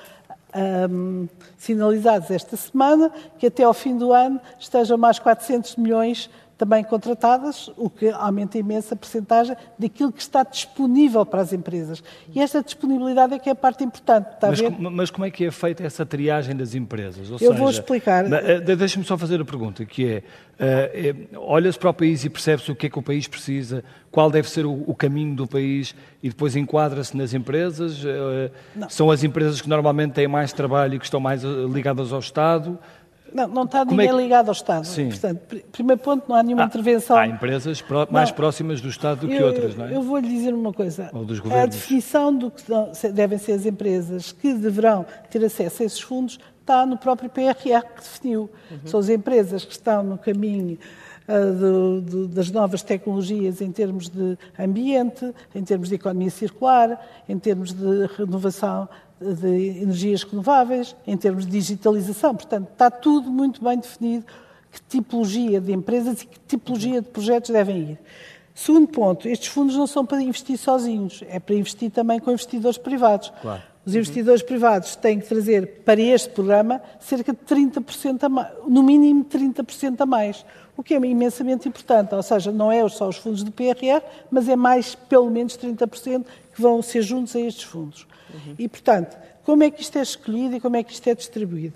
ahm, 0.53 1.27
sinalizados 1.57 2.31
esta 2.31 2.57
semana, 2.57 3.11
que 3.39 3.47
até 3.47 3.65
ao 3.65 3.75
fim 3.75 3.97
do 3.97 4.13
ano 4.13 4.41
estejam 4.59 4.99
mais 4.99 5.19
400 5.19 5.77
milhões 5.77 6.31
também 6.59 6.83
contratadas, 6.83 7.71
o 7.77 7.89
que 7.89 8.09
aumenta 8.11 8.59
imensa 8.59 8.95
a 8.95 8.97
percentagem 8.99 9.57
daquilo 9.79 10.11
que 10.11 10.21
está 10.21 10.43
disponível 10.43 11.25
para 11.25 11.41
as 11.41 11.53
empresas. 11.53 12.03
E 12.35 12.41
esta 12.41 12.61
disponibilidade 12.63 13.33
é 13.35 13.39
que 13.39 13.49
é 13.49 13.53
a 13.53 13.55
parte 13.55 13.85
importante, 13.85 14.27
está 14.35 14.49
a 14.49 14.51
Mas, 14.51 14.61
ver? 14.61 14.73
com- 14.73 14.91
mas 14.91 15.09
como 15.11 15.25
é 15.25 15.31
que 15.31 15.45
é 15.47 15.51
feita 15.53 15.85
essa 15.85 16.05
triagem 16.05 16.57
das 16.57 16.75
empresas? 16.75 17.31
Ou 17.31 17.39
Eu 17.41 17.55
vou 17.55 17.69
seja, 17.69 17.81
explicar. 17.81 18.29
ma- 18.29 18.39
eh, 18.39 18.59
Deixa-me 18.77 19.05
só 19.05 19.17
fazer 19.17 19.41
a 19.41 19.45
pergunta, 19.45 19.85
que 19.85 20.05
é, 20.05 20.23
eh, 20.59 21.15
eh, 21.33 21.37
olha-se 21.37 21.79
para 21.79 21.91
o 21.91 21.95
país 21.95 22.25
e 22.25 22.29
percebe-se 22.29 22.73
o 22.73 22.75
que 22.75 22.87
é 22.87 22.91
que 22.91 22.99
o 22.99 23.03
país 23.03 23.29
precisa, 23.29 23.85
qual 24.11 24.29
deve 24.29 24.51
ser 24.51 24.67
o, 24.67 24.93
caminho 24.95 25.37
do 25.37 25.47
país 25.47 25.95
e 26.21 26.29
depois 26.29 26.57
enquadra-se 26.57 27.17
nas 27.17 27.33
empresas? 27.35 28.03
são 28.89 29.11
as 29.13 29.23
empresas 29.23 29.61
que 29.61 29.69
normalmente 29.69 30.13
têm 30.13 30.27
mais 30.27 30.53
trabalho 30.53 30.95
e 30.95 30.99
que 30.99 31.05
estão 31.05 31.21
mais 31.21 31.43
ligadas 31.45 32.13
ao 32.13 32.19
Estado? 32.19 32.77
Não, 33.33 33.47
não 33.49 33.65
está 33.65 33.85
Como 33.87 34.01
é 34.01 34.05
ninguém 34.05 34.17
que- 34.17 34.23
ligado 34.25 34.49
ao 34.49 34.53
Estado. 34.53 34.85
Sim. 34.87 35.09
Portanto, 35.09 35.39
pr- 35.49 35.59
primeiro 35.73 36.01
ponto, 36.01 36.25
não 36.29 36.37
há 36.37 36.43
nenhuma 36.43 36.63
Há- 36.63 36.67
intervenção. 36.67 37.17
Há 37.17 37.27
empresas 37.27 37.81
pró- 37.83 38.07
mais 38.11 38.31
Não. 38.31 38.37
próximas 38.37 38.81
do 38.81 38.89
Estado 38.89 39.21
do 39.21 39.29
que 39.29 39.35
Eu- 39.35 39.47
outras, 39.47 39.77
não 39.77 39.87
é? 39.87 39.95
Eu 39.95 40.03
vou 40.03 40.19
lhe 40.19 40.29
dizer 40.29 40.55
uma 40.55 40.73
coisa. 40.73 41.11
Ou 41.13 41.25
dos 41.25 41.39
a 41.39 41.43
governos. 41.43 41.75
definição 41.77 42.35
do 42.35 42.51
que 42.51 42.65
devem 43.13 43.39
ser 43.39 43.53
as 43.53 43.67
empresas 43.67 44.33
que 44.33 44.53
deverão 44.55 45.05
ter 45.31 45.45
acesso 45.45 45.83
a 45.83 45.87
esses 45.87 46.01
fundos 46.01 46.39
está 46.61 46.85
no 46.87 46.97
próprio 46.99 47.31
PRR 47.31 47.83
que 47.83 48.01
definiu. 48.03 48.51
Uhum. 48.71 48.79
São 48.85 49.01
as 49.01 49.09
empresas 49.09 49.65
que 49.65 49.73
estão 49.73 50.03
no 50.03 50.19
caminho 50.19 50.79
ah, 51.31 51.53
do- 51.53 52.01
do- 52.01 52.27
das 52.29 52.51
novas 52.51 52.83
tecnologias 52.83 53.61
em 53.61 53.71
termos 53.71 54.09
de 54.09 54.39
ambiente, 54.59 55.31
em 55.55 55.63
termos 55.63 55.91
de 55.91 55.97
economia 55.97 56.31
circular, 56.31 57.07
em 57.29 57.39
termos 57.39 57.71
de 57.75 58.07
renovação 58.17 58.89
de 59.21 59.81
energias 59.83 60.23
renováveis, 60.23 60.95
em 61.07 61.17
termos 61.17 61.45
de 61.45 61.53
digitalização. 61.53 62.35
Portanto, 62.35 62.69
está 62.73 62.91
tudo 62.91 63.31
muito 63.31 63.63
bem 63.63 63.79
definido 63.79 64.25
que 64.71 64.81
tipologia 64.83 65.61
de 65.61 65.73
empresas 65.73 66.23
e 66.23 66.27
que 66.27 66.39
tipologia 66.41 67.01
de 67.01 67.09
projetos 67.09 67.51
devem 67.51 67.79
ir. 67.91 67.99
Segundo 68.55 68.89
ponto, 68.89 69.29
estes 69.29 69.49
fundos 69.49 69.77
não 69.77 69.87
são 69.87 70.05
para 70.05 70.21
investir 70.21 70.59
sozinhos, 70.59 71.23
é 71.29 71.39
para 71.39 71.55
investir 71.55 71.91
também 71.91 72.19
com 72.19 72.31
investidores 72.31 72.77
privados. 72.77 73.33
Claro. 73.41 73.63
Os 73.87 73.95
investidores 73.95 74.43
privados 74.43 74.97
têm 74.97 75.19
que 75.19 75.27
trazer 75.27 75.83
para 75.85 76.01
este 76.01 76.29
programa 76.31 76.83
cerca 77.01 77.33
de 77.33 77.39
30% 77.39 78.25
a 78.25 78.29
mais, 78.29 78.49
no 78.67 78.83
mínimo 78.83 79.25
30% 79.25 80.01
a 80.01 80.05
mais, 80.05 80.45
o 80.77 80.83
que 80.83 80.93
é 80.93 80.97
imensamente 80.99 81.69
importante. 81.69 82.15
Ou 82.15 82.23
seja, 82.23 82.53
não 82.53 82.71
é 82.71 82.87
só 82.89 83.09
os 83.09 83.17
fundos 83.17 83.43
do 83.43 83.51
PRR, 83.51 84.03
mas 84.31 84.49
é 84.49 84.57
mais 84.57 84.95
pelo 84.95 85.31
menos 85.31 85.57
30% 85.57 86.25
que 86.55 86.61
vão 86.61 86.83
ser 86.83 87.01
juntos 87.01 87.35
a 87.35 87.41
estes 87.41 87.63
fundos. 87.63 88.07
E, 88.59 88.69
portanto, 88.69 89.17
como 89.45 89.63
é 89.63 89.71
que 89.71 89.81
isto 89.83 89.99
é 89.99 90.03
escolhido 90.03 90.57
e 90.57 90.61
como 90.61 90.77
é 90.77 90.83
que 90.83 90.93
isto 90.93 91.09
é 91.09 91.15
distribuído? 91.15 91.75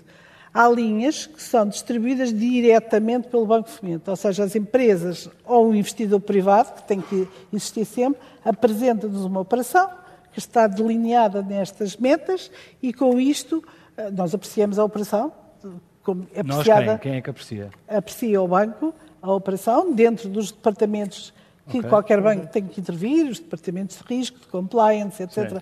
Há 0.53 0.69
linhas 0.69 1.25
que 1.25 1.41
são 1.41 1.67
distribuídas 1.67 2.31
diretamente 2.31 3.27
pelo 3.27 3.45
Banco 3.45 3.69
Fomento, 3.69 4.11
ou 4.11 4.15
seja, 4.15 4.43
as 4.43 4.55
empresas 4.55 5.27
ou 5.45 5.69
o 5.69 5.75
investidor 5.75 6.19
privado, 6.19 6.73
que 6.75 6.83
tem 6.87 7.01
que 7.01 7.27
existir 7.51 7.85
sempre, 7.85 8.21
apresenta-nos 8.45 9.25
uma 9.25 9.39
operação 9.39 9.89
que 10.31 10.37
está 10.39 10.67
delineada 10.67 11.41
nestas 11.41 11.97
metas 11.97 12.51
e 12.81 12.93
com 12.93 13.19
isto 13.19 13.63
eh, 13.97 14.11
nós 14.11 14.33
apreciamos 14.35 14.77
a 14.77 14.83
operação, 14.83 15.31
como 16.03 16.27
é 16.35 16.43
Nós 16.43 16.59
apreciada, 16.59 16.99
quem? 16.99 17.11
Quem 17.11 17.15
é 17.17 17.21
que 17.21 17.29
aprecia? 17.31 17.69
aprecia 17.87 18.41
o 18.41 18.47
banco 18.47 18.93
a 19.21 19.31
operação 19.31 19.91
dentro 19.93 20.29
dos 20.29 20.51
departamentos 20.51 21.33
que 21.69 21.77
Ok. 21.79 21.89
qualquer 21.89 22.21
banco 22.21 22.45
tem 22.47 22.63
que 22.65 22.79
intervir, 22.81 23.25
os 23.25 23.39
departamentos 23.39 23.97
de 23.97 24.03
risco, 24.03 24.37
de 24.39 24.47
compliance, 24.47 25.23
etc. 25.23 25.49
Sim. 25.49 25.57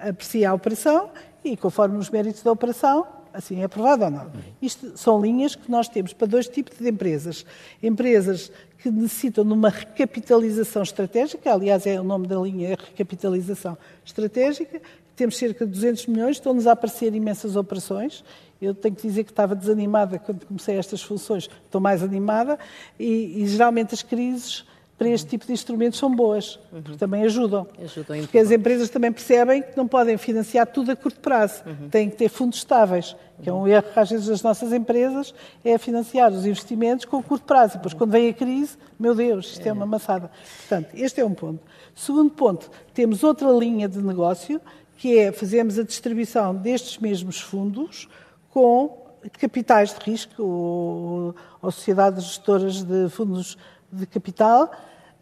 Aprecia 0.00 0.50
a 0.50 0.54
operação 0.54 1.10
e, 1.44 1.56
conforme 1.56 1.98
os 1.98 2.10
méritos 2.10 2.42
da 2.42 2.52
operação, 2.52 3.06
assim 3.32 3.60
é 3.60 3.64
aprovado 3.64 4.04
ou 4.04 4.10
não. 4.10 4.30
Isto 4.60 4.96
são 4.96 5.20
linhas 5.20 5.54
que 5.54 5.70
nós 5.70 5.88
temos 5.88 6.12
para 6.12 6.26
dois 6.26 6.48
tipos 6.48 6.78
de 6.78 6.88
empresas. 6.88 7.44
Empresas 7.82 8.50
que 8.78 8.90
necessitam 8.90 9.44
de 9.44 9.52
uma 9.52 9.68
recapitalização 9.68 10.82
estratégica, 10.82 11.52
aliás, 11.52 11.86
é 11.86 12.00
o 12.00 12.04
nome 12.04 12.26
da 12.26 12.36
linha, 12.36 12.68
é 12.68 12.70
recapitalização 12.70 13.76
estratégica. 14.04 14.80
Temos 15.16 15.36
cerca 15.36 15.66
de 15.66 15.72
200 15.72 16.06
milhões, 16.06 16.36
estão-nos 16.36 16.66
a 16.66 16.72
aparecer 16.72 17.14
imensas 17.14 17.56
operações. 17.56 18.24
Eu 18.60 18.74
tenho 18.74 18.94
que 18.94 19.02
dizer 19.02 19.24
que 19.24 19.30
estava 19.30 19.54
desanimada 19.54 20.18
quando 20.18 20.44
comecei 20.46 20.76
estas 20.76 21.02
funções, 21.02 21.48
estou 21.64 21.80
mais 21.80 22.02
animada, 22.02 22.58
e, 22.98 23.42
e 23.42 23.46
geralmente 23.46 23.94
as 23.94 24.02
crises 24.02 24.64
para 24.98 25.08
este 25.08 25.28
tipo 25.28 25.46
de 25.46 25.52
instrumentos 25.52 25.96
são 25.96 26.12
boas, 26.12 26.58
porque 26.70 26.96
também 26.96 27.22
ajudam. 27.22 27.68
Ajudam 27.80 28.18
porque 28.18 28.36
as 28.36 28.50
empresas 28.50 28.90
também 28.90 29.12
percebem 29.12 29.62
que 29.62 29.76
não 29.76 29.86
podem 29.86 30.18
financiar 30.18 30.66
tudo 30.66 30.90
a 30.90 30.96
curto 30.96 31.20
prazo, 31.20 31.62
têm 31.88 32.10
que 32.10 32.16
ter 32.16 32.28
fundos 32.28 32.58
estáveis, 32.58 33.14
que 33.40 33.48
é 33.48 33.52
um 33.52 33.68
erro 33.68 33.84
que 33.92 33.98
às 33.98 34.10
vezes 34.10 34.26
das 34.26 34.42
nossas 34.42 34.72
empresas, 34.72 35.32
é 35.64 35.78
financiar 35.78 36.32
os 36.32 36.44
investimentos 36.44 37.04
com 37.04 37.22
curto 37.22 37.44
prazo. 37.44 37.74
E 37.74 37.76
depois, 37.76 37.94
quando 37.94 38.10
vem 38.10 38.28
a 38.28 38.34
crise, 38.34 38.76
meu 38.98 39.14
Deus, 39.14 39.52
isto 39.52 39.64
é 39.64 39.72
uma 39.72 39.86
maçada. 39.86 40.32
Portanto, 40.58 40.88
este 40.94 41.20
é 41.20 41.24
um 41.24 41.32
ponto. 41.32 41.60
Segundo 41.94 42.30
ponto, 42.30 42.68
temos 42.92 43.22
outra 43.22 43.48
linha 43.52 43.88
de 43.88 44.02
negócio, 44.02 44.60
que 44.96 45.16
é 45.16 45.30
fazermos 45.30 45.78
a 45.78 45.84
distribuição 45.84 46.52
destes 46.52 46.98
mesmos 46.98 47.40
fundos 47.40 48.08
com 48.50 49.06
capitais 49.38 49.94
de 49.94 50.10
risco 50.10 50.42
ou, 50.42 51.34
ou 51.62 51.70
sociedades 51.70 52.24
gestoras 52.24 52.82
de 52.82 53.08
fundos 53.08 53.56
de 53.90 54.06
capital 54.06 54.70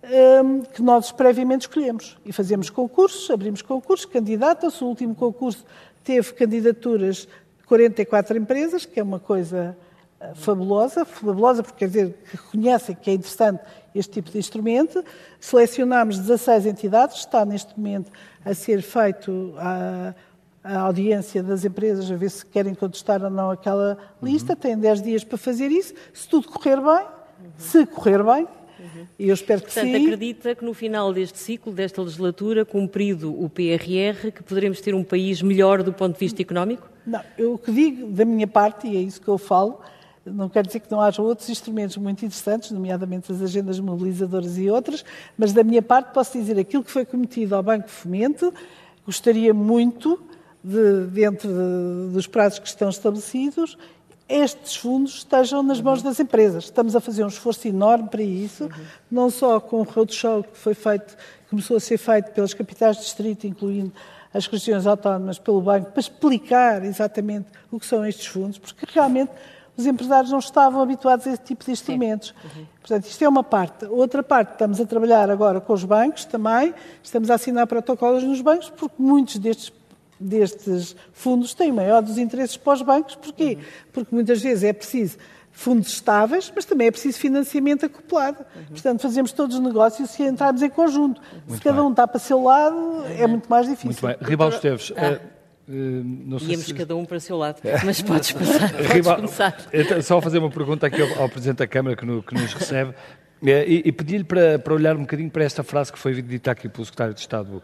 hum, 0.02 0.62
que 0.62 0.82
nós 0.82 1.12
previamente 1.12 1.62
escolhemos. 1.62 2.16
E 2.24 2.32
fazemos 2.32 2.70
concursos, 2.70 3.30
abrimos 3.30 3.62
concursos, 3.62 4.06
candidatam-se. 4.06 4.82
O 4.82 4.88
último 4.88 5.14
concurso 5.14 5.64
teve 6.04 6.32
candidaturas 6.32 7.28
de 7.58 7.66
44 7.66 8.36
empresas, 8.36 8.84
que 8.86 9.00
é 9.00 9.02
uma 9.02 9.18
coisa 9.18 9.76
eh, 10.20 10.32
fabulosa, 10.34 11.04
fabulosa 11.04 11.62
porque 11.62 11.80
quer 11.80 11.88
dizer 11.88 12.18
que 12.30 12.36
reconhecem 12.36 12.94
que 12.94 13.10
é 13.10 13.14
interessante 13.14 13.62
este 13.94 14.12
tipo 14.14 14.30
de 14.30 14.38
instrumento. 14.38 15.04
Selecionámos 15.40 16.18
16 16.18 16.66
entidades, 16.66 17.18
está 17.18 17.44
neste 17.44 17.78
momento 17.78 18.10
a 18.44 18.54
ser 18.54 18.82
feito 18.82 19.54
a, 19.58 20.14
a 20.62 20.78
audiência 20.80 21.42
das 21.42 21.64
empresas, 21.64 22.10
a 22.10 22.16
ver 22.16 22.30
se 22.30 22.46
querem 22.46 22.74
contestar 22.74 23.22
ou 23.22 23.30
não 23.30 23.50
aquela 23.50 23.98
lista. 24.22 24.56
Têm 24.56 24.78
10 24.78 25.02
dias 25.02 25.24
para 25.24 25.36
fazer 25.36 25.70
isso. 25.70 25.92
Se 26.14 26.28
tudo 26.28 26.48
correr 26.48 26.76
bem, 26.76 27.06
se 27.58 27.86
correr 27.86 28.22
bem, 28.22 28.46
e 29.18 29.28
eu 29.28 29.34
espero 29.34 29.60
que 29.62 29.66
Portanto, 29.72 29.90
sim. 29.90 30.04
acredita 30.04 30.54
que 30.54 30.64
no 30.64 30.74
final 30.74 31.12
deste 31.12 31.38
ciclo, 31.38 31.72
desta 31.72 32.02
legislatura, 32.02 32.64
cumprido 32.64 33.30
o 33.32 33.48
PRR, 33.48 34.30
que 34.32 34.42
poderemos 34.42 34.80
ter 34.80 34.94
um 34.94 35.02
país 35.02 35.40
melhor 35.42 35.82
do 35.82 35.92
ponto 35.92 36.14
de 36.14 36.20
vista 36.20 36.42
económico? 36.42 36.88
Não, 37.06 37.20
eu 37.38 37.54
o 37.54 37.58
que 37.58 37.72
digo 37.72 38.08
da 38.08 38.24
minha 38.24 38.46
parte, 38.46 38.86
e 38.86 38.96
é 38.96 39.00
isso 39.00 39.20
que 39.20 39.28
eu 39.28 39.38
falo, 39.38 39.80
não 40.24 40.48
quero 40.48 40.66
dizer 40.66 40.80
que 40.80 40.90
não 40.90 41.00
haja 41.00 41.22
outros 41.22 41.48
instrumentos 41.48 41.96
muito 41.96 42.24
interessantes, 42.24 42.70
nomeadamente 42.72 43.30
as 43.32 43.40
agendas 43.40 43.78
mobilizadoras 43.78 44.58
e 44.58 44.68
outras, 44.68 45.04
mas 45.38 45.52
da 45.52 45.62
minha 45.62 45.80
parte 45.82 46.12
posso 46.12 46.36
dizer 46.38 46.58
aquilo 46.58 46.82
que 46.82 46.90
foi 46.90 47.04
cometido 47.04 47.54
ao 47.54 47.62
Banco 47.62 47.86
de 47.86 47.92
Fomento, 47.92 48.52
gostaria 49.06 49.54
muito, 49.54 50.20
de, 50.64 51.06
dentro 51.12 51.48
de- 51.48 52.12
dos 52.12 52.26
prazos 52.26 52.58
que 52.58 52.66
estão 52.66 52.88
estabelecidos, 52.88 53.78
estes 54.28 54.76
fundos 54.76 55.18
estejam 55.18 55.62
nas 55.62 55.80
mãos 55.80 56.02
das 56.02 56.18
empresas. 56.18 56.64
Estamos 56.64 56.96
a 56.96 57.00
fazer 57.00 57.24
um 57.24 57.28
esforço 57.28 57.68
enorme 57.68 58.08
para 58.08 58.22
isso, 58.22 58.68
não 59.10 59.30
só 59.30 59.60
com 59.60 59.80
o 59.80 59.82
roadshow 59.82 60.42
que 60.42 60.58
foi 60.58 60.74
feito, 60.74 61.16
começou 61.48 61.76
a 61.76 61.80
ser 61.80 61.98
feito 61.98 62.32
pelas 62.32 62.52
capitais 62.52 62.96
de 62.96 63.02
distrito, 63.02 63.46
incluindo 63.46 63.92
as 64.34 64.46
regiões 64.46 64.86
autónomas, 64.86 65.38
pelo 65.38 65.60
banco, 65.60 65.92
para 65.92 66.00
explicar 66.00 66.84
exatamente 66.84 67.46
o 67.70 67.78
que 67.78 67.86
são 67.86 68.04
estes 68.04 68.26
fundos, 68.26 68.58
porque 68.58 68.84
realmente 68.92 69.30
os 69.76 69.86
empresários 69.86 70.30
não 70.30 70.38
estavam 70.38 70.80
habituados 70.80 71.26
a 71.26 71.32
esse 71.32 71.42
tipo 71.42 71.64
de 71.64 71.70
instrumentos. 71.70 72.34
Uhum. 72.44 72.66
Portanto, 72.80 73.04
isto 73.04 73.22
é 73.22 73.28
uma 73.28 73.44
parte. 73.44 73.84
Outra 73.86 74.22
parte, 74.22 74.52
estamos 74.52 74.80
a 74.80 74.86
trabalhar 74.86 75.30
agora 75.30 75.60
com 75.60 75.72
os 75.72 75.84
bancos 75.84 76.24
também, 76.24 76.74
estamos 77.02 77.30
a 77.30 77.34
assinar 77.34 77.66
protocolos 77.66 78.24
nos 78.24 78.40
bancos, 78.40 78.70
porque 78.70 78.94
muitos 78.98 79.38
destes 79.38 79.70
destes 80.18 80.96
fundos 81.12 81.54
têm 81.54 81.72
maior 81.72 82.02
dos 82.02 82.18
interesses 82.18 82.56
para 82.56 82.72
os 82.74 82.82
bancos. 82.82 83.14
Porquê? 83.14 83.58
Porque 83.92 84.14
muitas 84.14 84.40
vezes 84.42 84.64
é 84.64 84.72
preciso 84.72 85.18
fundos 85.56 85.88
estáveis, 85.88 86.52
mas 86.54 86.66
também 86.66 86.86
é 86.86 86.90
preciso 86.90 87.18
financiamento 87.18 87.86
acoplado. 87.86 88.44
Uhum. 88.54 88.64
Portanto, 88.66 89.00
fazemos 89.00 89.32
todos 89.32 89.56
os 89.56 89.62
negócios 89.62 90.10
se 90.10 90.22
entrarmos 90.22 90.62
em 90.62 90.68
conjunto. 90.68 91.20
Muito 91.32 91.54
se 91.54 91.60
cada 91.60 91.78
bem. 91.78 91.86
um 91.86 91.90
está 91.90 92.06
para 92.06 92.18
o 92.18 92.20
seu 92.20 92.42
lado, 92.42 93.04
é 93.18 93.26
muito 93.26 93.48
mais 93.48 93.66
difícil. 93.66 94.06
Muito 94.06 94.18
bem. 94.20 94.28
Ribal 94.28 94.50
Esteves, 94.50 94.92
ah. 94.96 95.18
Uh, 95.68 96.38
Íamos 96.42 96.66
se... 96.66 96.74
cada 96.74 96.94
um 96.94 97.04
para 97.04 97.16
o 97.16 97.20
seu 97.20 97.36
lado, 97.36 97.60
mas 97.84 98.00
podes 98.00 98.30
passar, 98.32 98.70
podes 98.70 98.86
Rival, 98.86 99.16
começar. 99.16 99.66
Então, 99.72 100.00
só 100.00 100.20
fazer 100.20 100.38
uma 100.38 100.50
pergunta 100.50 100.86
aqui 100.86 101.02
ao, 101.02 101.22
ao 101.22 101.28
Presidente 101.28 101.58
da 101.58 101.66
Câmara 101.66 101.96
que, 101.96 102.06
no, 102.06 102.22
que 102.22 102.34
nos 102.34 102.54
recebe. 102.54 102.94
É, 103.46 103.64
e, 103.64 103.82
e 103.84 103.92
pedi-lhe 103.92 104.24
para, 104.24 104.58
para, 104.58 104.74
olhar 104.74 104.96
um 104.96 105.02
bocadinho 105.02 105.30
para 105.30 105.44
esta 105.44 105.62
frase 105.62 105.92
que 105.92 105.98
foi 105.98 106.20
dita 106.20 106.50
aqui 106.50 106.68
pelo 106.68 106.84
Secretário 106.84 107.14
de 107.14 107.20
Estado 107.20 107.62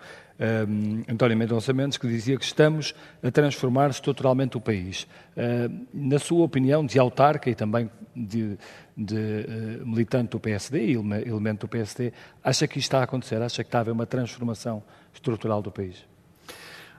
um, 0.68 1.02
António 1.08 1.36
Mendonça 1.36 1.72
Mendes, 1.72 1.98
que 1.98 2.06
dizia 2.06 2.36
que 2.36 2.44
estamos 2.44 2.94
a 3.22 3.30
transformar 3.30 3.90
estruturalmente 3.90 4.56
o 4.56 4.60
país. 4.60 5.08
Uh, 5.36 5.86
na 5.92 6.20
sua 6.20 6.44
opinião, 6.44 6.86
de 6.86 6.98
autarca 7.00 7.50
e 7.50 7.54
também 7.54 7.90
de, 8.14 8.56
de 8.96 9.16
uh, 9.16 9.86
militante 9.86 10.30
do 10.30 10.40
PSD 10.40 10.86
e 10.86 10.92
elemento 10.94 11.62
do 11.62 11.68
PSD, 11.68 12.12
acha 12.44 12.68
que 12.68 12.78
isto 12.78 12.86
está 12.86 13.00
a 13.00 13.02
acontecer? 13.02 13.42
Acha 13.42 13.64
que 13.64 13.68
está 13.68 13.78
a 13.78 13.80
haver 13.80 13.92
uma 13.92 14.06
transformação 14.06 14.84
estrutural 15.12 15.62
do 15.62 15.72
país? 15.72 16.04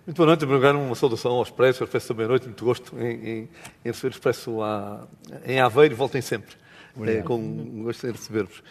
Muito 0.05 0.17
boa 0.17 0.27
noite. 0.27 0.43
Em 0.43 0.47
primeiro 0.47 0.73
lugar, 0.73 0.85
uma 0.85 0.95
saudação 0.95 1.31
ao 1.31 1.43
Expresso, 1.43 1.83
ao 1.83 1.85
Expresso 1.85 2.09
da 2.09 2.15
Meia-Noite. 2.15 2.45
Muito 2.47 2.65
gosto 2.65 2.99
em, 2.99 3.03
em, 3.05 3.49
em 3.85 3.89
receber 3.89 4.09
o 4.09 4.15
Expresso 4.15 4.61
a, 4.61 5.07
em 5.45 5.61
Aveiro. 5.61 5.95
Voltem 5.95 6.21
sempre. 6.21 6.55
É, 7.01 7.21
com 7.21 7.83
gosto 7.83 8.07
em 8.07 8.11
receber-vos. 8.11 8.63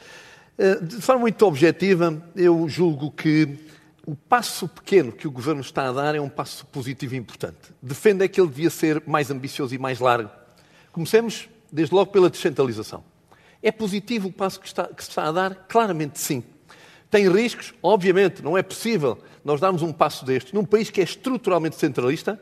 Eh, 0.59 0.77
de 0.77 1.01
forma 1.01 1.23
muito 1.23 1.45
objetiva, 1.45 2.23
eu 2.37 2.69
julgo 2.69 3.11
que 3.11 3.59
o 4.07 4.15
passo 4.15 4.69
pequeno 4.69 5.13
que 5.13 5.27
o 5.27 5.31
Governo 5.31 5.61
está 5.61 5.89
a 5.89 5.93
dar 5.93 6.15
é 6.15 6.21
um 6.21 6.29
passo 6.29 6.67
positivo 6.67 7.15
e 7.15 7.19
importante. 7.19 7.73
Defende 7.81 8.25
é 8.25 8.29
que 8.29 8.41
ele 8.41 8.49
devia 8.49 8.71
ser 8.71 9.03
mais 9.07 9.31
ambicioso 9.31 9.75
e 9.75 9.79
mais 9.79 9.99
largo. 9.99 10.31
Comecemos, 10.93 11.49
desde 11.71 11.95
logo, 11.95 12.11
pela 12.11 12.29
descentralização. 12.29 13.03
É 13.63 13.71
positivo 13.73 14.29
o 14.29 14.33
passo 14.33 14.61
que, 14.61 14.67
está, 14.67 14.89
que 14.89 15.03
se 15.03 15.11
está 15.11 15.29
a 15.29 15.33
dar? 15.33 15.55
Claramente 15.69 16.19
sim. 16.19 16.43
Tem 17.11 17.29
riscos? 17.29 17.73
Obviamente, 17.83 18.43
não 18.43 18.57
é 18.57 18.63
possível 18.63 19.19
nós 19.45 19.61
darmos 19.61 19.83
um 19.83 19.93
passo 19.93 20.25
deste 20.25 20.55
num 20.55 20.65
país 20.65 20.91
que 20.91 21.01
é 21.01 21.05
estruturalmente 21.05 21.77
centralista. 21.77 22.41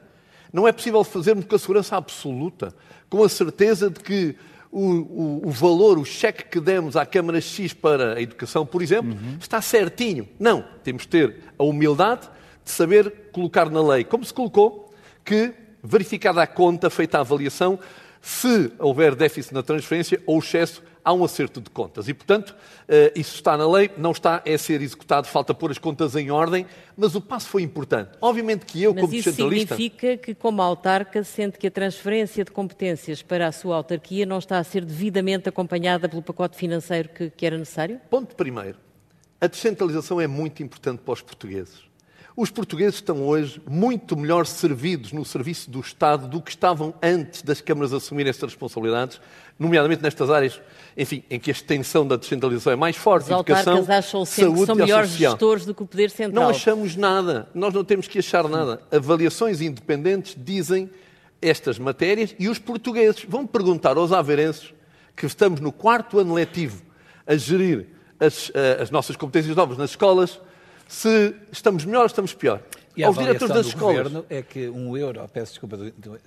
Não 0.53 0.67
é 0.67 0.73
possível 0.73 1.05
fazermos 1.05 1.45
com 1.45 1.55
a 1.55 1.59
segurança 1.59 1.97
absoluta, 1.97 2.75
com 3.09 3.23
a 3.23 3.29
certeza 3.29 3.91
de 3.91 4.01
que 4.01 4.37
o, 4.73 4.81
o, 4.81 5.49
o, 5.49 5.50
valor, 5.50 5.99
o 5.99 6.05
cheque 6.05 6.45
que 6.45 6.61
demos 6.61 6.97
à 6.97 7.05
Câmara 7.05 7.41
X 7.41 7.73
para 7.73 8.15
a 8.15 8.23
educação, 8.23 8.65
por 8.65 8.83
exemplo, 8.83 9.11
uhum. 9.11 9.37
está 9.41 9.61
certinho. 9.61 10.29
Não. 10.39 10.65
Temos 10.85 11.03
de 11.03 11.09
ter 11.09 11.37
a 11.59 11.65
humildade 11.65 12.29
de 12.65 12.71
saber 12.71 13.31
colocar 13.33 13.69
na 13.69 13.83
lei, 13.83 14.05
como 14.05 14.25
se 14.25 14.33
colocou, 14.33 14.95
que, 15.25 15.53
verificada 15.83 16.43
a 16.43 16.47
conta, 16.47 16.89
feita 16.89 17.19
a 17.19 17.21
avaliação, 17.23 17.79
se 18.21 18.73
houver 18.79 19.15
déficit 19.15 19.55
na 19.55 19.62
transferência 19.62 20.23
ou 20.27 20.39
excesso, 20.39 20.83
há 21.04 21.12
um 21.12 21.25
acerto 21.25 21.61
de 21.61 21.71
contas. 21.71 22.09
E, 22.09 22.14
portanto, 22.14 22.54
eh, 22.88 23.12
isso 23.14 23.35
está 23.35 23.57
na 23.57 23.71
lei, 23.71 23.90
não 23.97 24.12
está 24.12 24.42
a 24.47 24.59
ser 24.59 24.80
executado, 24.83 25.26
falta 25.26 25.54
pôr 25.54 25.71
as 25.71 25.78
contas 25.78 26.14
em 26.16 26.30
ordem, 26.30 26.66
mas 26.97 27.14
o 27.14 27.21
passo 27.21 27.49
foi 27.49 27.62
importante. 27.62 28.11
Obviamente 28.21 28.66
que 28.66 28.83
eu, 28.83 28.92
mas 28.92 29.02
como 29.02 29.12
descentralista... 29.12 29.75
Mas 29.75 29.80
isso 29.80 29.90
significa 29.90 30.16
que, 30.16 30.35
como 30.35 30.62
autarca, 30.62 31.22
sente 31.25 31.59
que 31.59 31.66
a 31.66 31.70
transferência 31.70 32.44
de 32.44 32.51
competências 32.51 33.22
para 33.22 33.46
a 33.46 33.53
sua 33.53 33.77
autarquia 33.77 34.27
não 34.27 34.38
está 34.38 34.59
a 34.59 34.64
ser 34.64 34.85
devidamente 34.85 35.48
acompanhada 35.48 36.09
pelo 36.09 36.22
pacote 36.22 36.57
financeiro 36.57 37.09
que, 37.09 37.31
que 37.31 37.46
era 37.46 37.57
necessário? 37.57 38.01
Ponto 38.09 38.35
primeiro. 38.35 38.79
A 39.40 39.46
descentralização 39.46 40.20
é 40.20 40.27
muito 40.27 40.62
importante 40.62 41.01
para 41.01 41.14
os 41.14 41.22
portugueses. 41.22 41.89
Os 42.37 42.49
portugueses 42.51 42.97
estão 42.97 43.27
hoje 43.27 43.61
muito 43.69 44.16
melhor 44.16 44.47
servidos 44.47 45.12
no 45.12 45.25
serviço 45.25 45.71
do 45.71 45.81
Estado 45.81 46.29
do 46.29 46.40
que 46.40 46.51
estavam 46.51 46.95
antes 47.03 47.43
das 47.43 47.61
câmaras 47.61 47.93
assumirem 47.93 48.31
estas 48.31 48.53
responsabilidades, 48.53 49.21
nomeadamente 49.59 50.03
nestas 50.03 50.31
áreas, 50.31 50.61
enfim, 50.97 51.25
em 51.29 51.40
que 51.40 51.51
a 51.51 51.53
extensão 51.53 52.07
da 52.07 52.16
descentralização 52.16 52.73
é 52.73 52.77
mais 52.77 52.97
forte, 52.97 53.25
Os 53.25 53.31
educação, 53.31 53.85
acham 53.88 54.25
sempre 54.25 54.45
saúde 54.45 54.61
que 54.61 54.66
são 54.66 54.77
melhores 54.77 55.11
gestores 55.11 55.66
do 55.66 55.75
que 55.75 55.83
o 55.83 55.87
Poder 55.87 56.11
Central. 56.11 56.45
Não 56.45 56.51
achamos 56.51 56.97
nada, 56.97 57.49
nós 57.53 57.75
não 57.75 57.85
temos 57.85 58.07
que 58.07 58.21
achar 58.21 58.49
nada. 58.49 58.81
Avaliações 58.93 59.61
independentes 59.61 60.37
dizem 60.38 60.88
estas 61.43 61.79
matérias 61.79 62.35
e 62.38 62.49
os 62.49 62.59
portugueses 62.59 63.25
vão 63.29 63.47
perguntar 63.47 63.97
aos 63.97 64.12
averenses 64.12 64.73
que 65.16 65.27
estamos 65.27 65.61
no 65.61 65.73
quarto 65.73 66.19
ano 66.19 66.35
letivo 66.35 66.83
a 67.27 67.35
gerir 67.35 67.88
as, 68.19 68.51
eh, 68.55 68.79
as 68.81 68.90
nossas 68.90 69.16
competências 69.16 69.57
novas 69.57 69.77
nas 69.77 69.90
escolas, 69.90 70.40
se 70.90 71.37
estamos 71.53 71.85
melhor 71.85 72.00
ou 72.00 72.07
estamos 72.07 72.35
pior. 72.35 72.61
E 72.96 73.05
a 73.05 73.07
aos 73.07 73.16
diretores 73.16 73.55
das 73.55 73.66
do 73.66 73.68
escolas. 73.68 73.96
governo 73.98 74.26
é 74.29 74.42
que 74.42 74.68
um 74.68 74.96
euro, 74.96 75.20
peço 75.33 75.53
desculpa, 75.53 75.79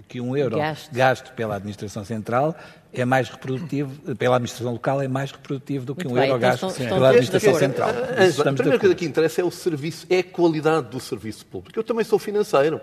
que 0.08 0.22
um 0.22 0.38
euro 0.38 0.56
gasto. 0.56 0.90
gasto 0.94 1.34
pela 1.34 1.58
administração 1.58 2.06
central 2.06 2.56
é 2.94 3.04
mais 3.04 3.28
reprodutivo, 3.28 4.16
pela 4.16 4.38
administração 4.38 4.72
local 4.72 5.02
é 5.02 5.08
mais 5.08 5.32
reprodutivo 5.32 5.86
do 5.86 5.94
que 5.94 6.06
Muito 6.06 6.18
um 6.18 6.22
bem, 6.22 6.30
euro 6.30 6.38
então 6.38 6.50
gasto 6.50 6.82
estão, 6.82 6.96
pela 6.96 7.10
administração 7.10 7.56
central. 7.56 7.90
A, 7.90 8.50
a 8.50 8.54
primeira 8.54 8.80
coisa 8.80 8.96
que 8.96 9.06
interessa 9.06 9.42
é 9.42 9.44
o 9.44 9.52
serviço, 9.52 10.08
é 10.10 10.20
a 10.20 10.24
qualidade 10.24 10.88
do 10.88 11.00
serviço 11.02 11.46
público. 11.46 11.78
Eu 11.78 11.84
também 11.84 12.06
sou 12.06 12.18
financeiro. 12.18 12.80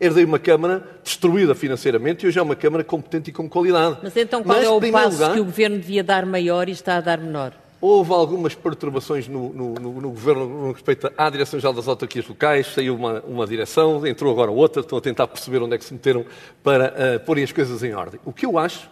Herdei 0.00 0.24
uma 0.24 0.38
Câmara 0.38 0.86
destruída 1.02 1.54
financeiramente 1.54 2.24
e 2.24 2.28
hoje 2.28 2.38
é 2.38 2.42
uma 2.42 2.54
Câmara 2.54 2.84
competente 2.84 3.30
e 3.30 3.32
com 3.32 3.48
qualidade. 3.48 3.98
Mas 4.02 4.16
então 4.16 4.44
qual 4.44 4.56
Mas, 4.56 4.64
é 4.64 4.70
o 4.70 4.92
passo 4.92 5.16
lugar, 5.16 5.34
que 5.34 5.40
o 5.40 5.44
Governo 5.44 5.76
devia 5.78 6.04
dar 6.04 6.24
maior 6.24 6.68
e 6.68 6.72
está 6.72 6.98
a 6.98 7.00
dar 7.00 7.18
menor? 7.18 7.52
Houve 7.80 8.12
algumas 8.12 8.54
perturbações 8.54 9.28
no, 9.28 9.52
no, 9.52 9.74
no, 9.74 10.00
no 10.00 10.10
Governo 10.10 10.48
no 10.48 10.72
respeito 10.72 11.12
à 11.16 11.28
Direção-Geral 11.28 11.74
das 11.74 11.86
Autarquias 11.86 12.26
Locais, 12.26 12.68
saiu 12.68 12.94
uma, 12.94 13.20
uma, 13.20 13.46
direção, 13.46 14.06
entrou 14.06 14.32
agora 14.32 14.50
outra, 14.50 14.80
estão 14.80 14.96
a 14.96 15.00
tentar 15.00 15.26
perceber 15.26 15.62
onde 15.62 15.74
é 15.74 15.78
que 15.78 15.84
se 15.84 15.92
meteram 15.92 16.24
para 16.62 16.88
uh, 16.88 17.20
porem 17.20 17.44
as 17.44 17.52
coisas 17.52 17.82
em 17.82 17.92
ordem. 17.92 18.18
O 18.24 18.32
que 18.32 18.46
eu 18.46 18.58
acho 18.58 18.88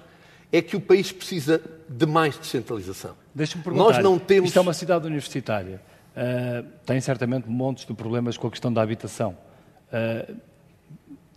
é 0.52 0.60
que 0.60 0.76
o 0.76 0.80
país 0.80 1.10
precisa 1.10 1.60
de 1.88 2.06
mais 2.06 2.36
descentralização. 2.36 3.14
Deixa-me 3.34 3.64
perguntar, 3.64 3.84
Nós 3.84 3.98
não 3.98 4.18
temos... 4.18 4.50
isto 4.50 4.58
é 4.58 4.62
uma 4.62 4.74
cidade 4.74 5.06
universitária, 5.06 5.80
uh, 6.14 6.66
tem 6.84 7.00
certamente 7.00 7.48
montes 7.48 7.86
de 7.86 7.94
problemas 7.94 8.36
com 8.36 8.46
a 8.46 8.50
questão 8.50 8.72
da 8.72 8.82
habitação. 8.82 9.36
Uh, 9.88 10.34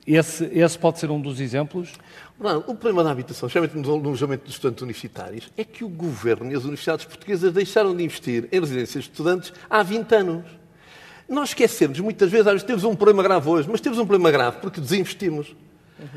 esse, 0.07 0.45
esse, 0.53 0.79
pode 0.79 0.99
ser 0.99 1.11
um 1.11 1.19
dos 1.19 1.41
exemplos? 1.41 1.91
Não, 2.39 2.59
o 2.59 2.75
problema 2.75 3.03
da 3.03 3.11
habitação, 3.11 3.47
especialmente 3.47 3.75
no 3.75 3.93
alojamento 3.93 4.45
dos 4.45 4.53
estudantes 4.53 4.81
universitários, 4.81 5.51
é 5.57 5.65
que 5.65 5.83
o 5.83 5.89
governo 5.89 6.51
e 6.51 6.55
as 6.55 6.63
universidades 6.63 7.05
portuguesas 7.05 7.51
deixaram 7.51 7.95
de 7.95 8.03
investir 8.03 8.47
em 8.51 8.59
residências 8.59 9.03
de 9.03 9.09
estudantes 9.09 9.51
há 9.69 9.83
20 9.83 10.15
anos. 10.15 10.45
Nós 11.27 11.49
esquecemos, 11.49 11.99
muitas 11.99 12.31
vezes, 12.31 12.47
às 12.47 12.53
vezes 12.53 12.67
temos 12.67 12.85
um 12.85 12.95
problema 12.95 13.21
grave 13.21 13.49
hoje, 13.49 13.67
mas 13.69 13.81
temos 13.81 13.99
um 13.99 14.05
problema 14.05 14.31
grave 14.31 14.57
porque 14.61 14.79
desinvestimos. 14.79 15.53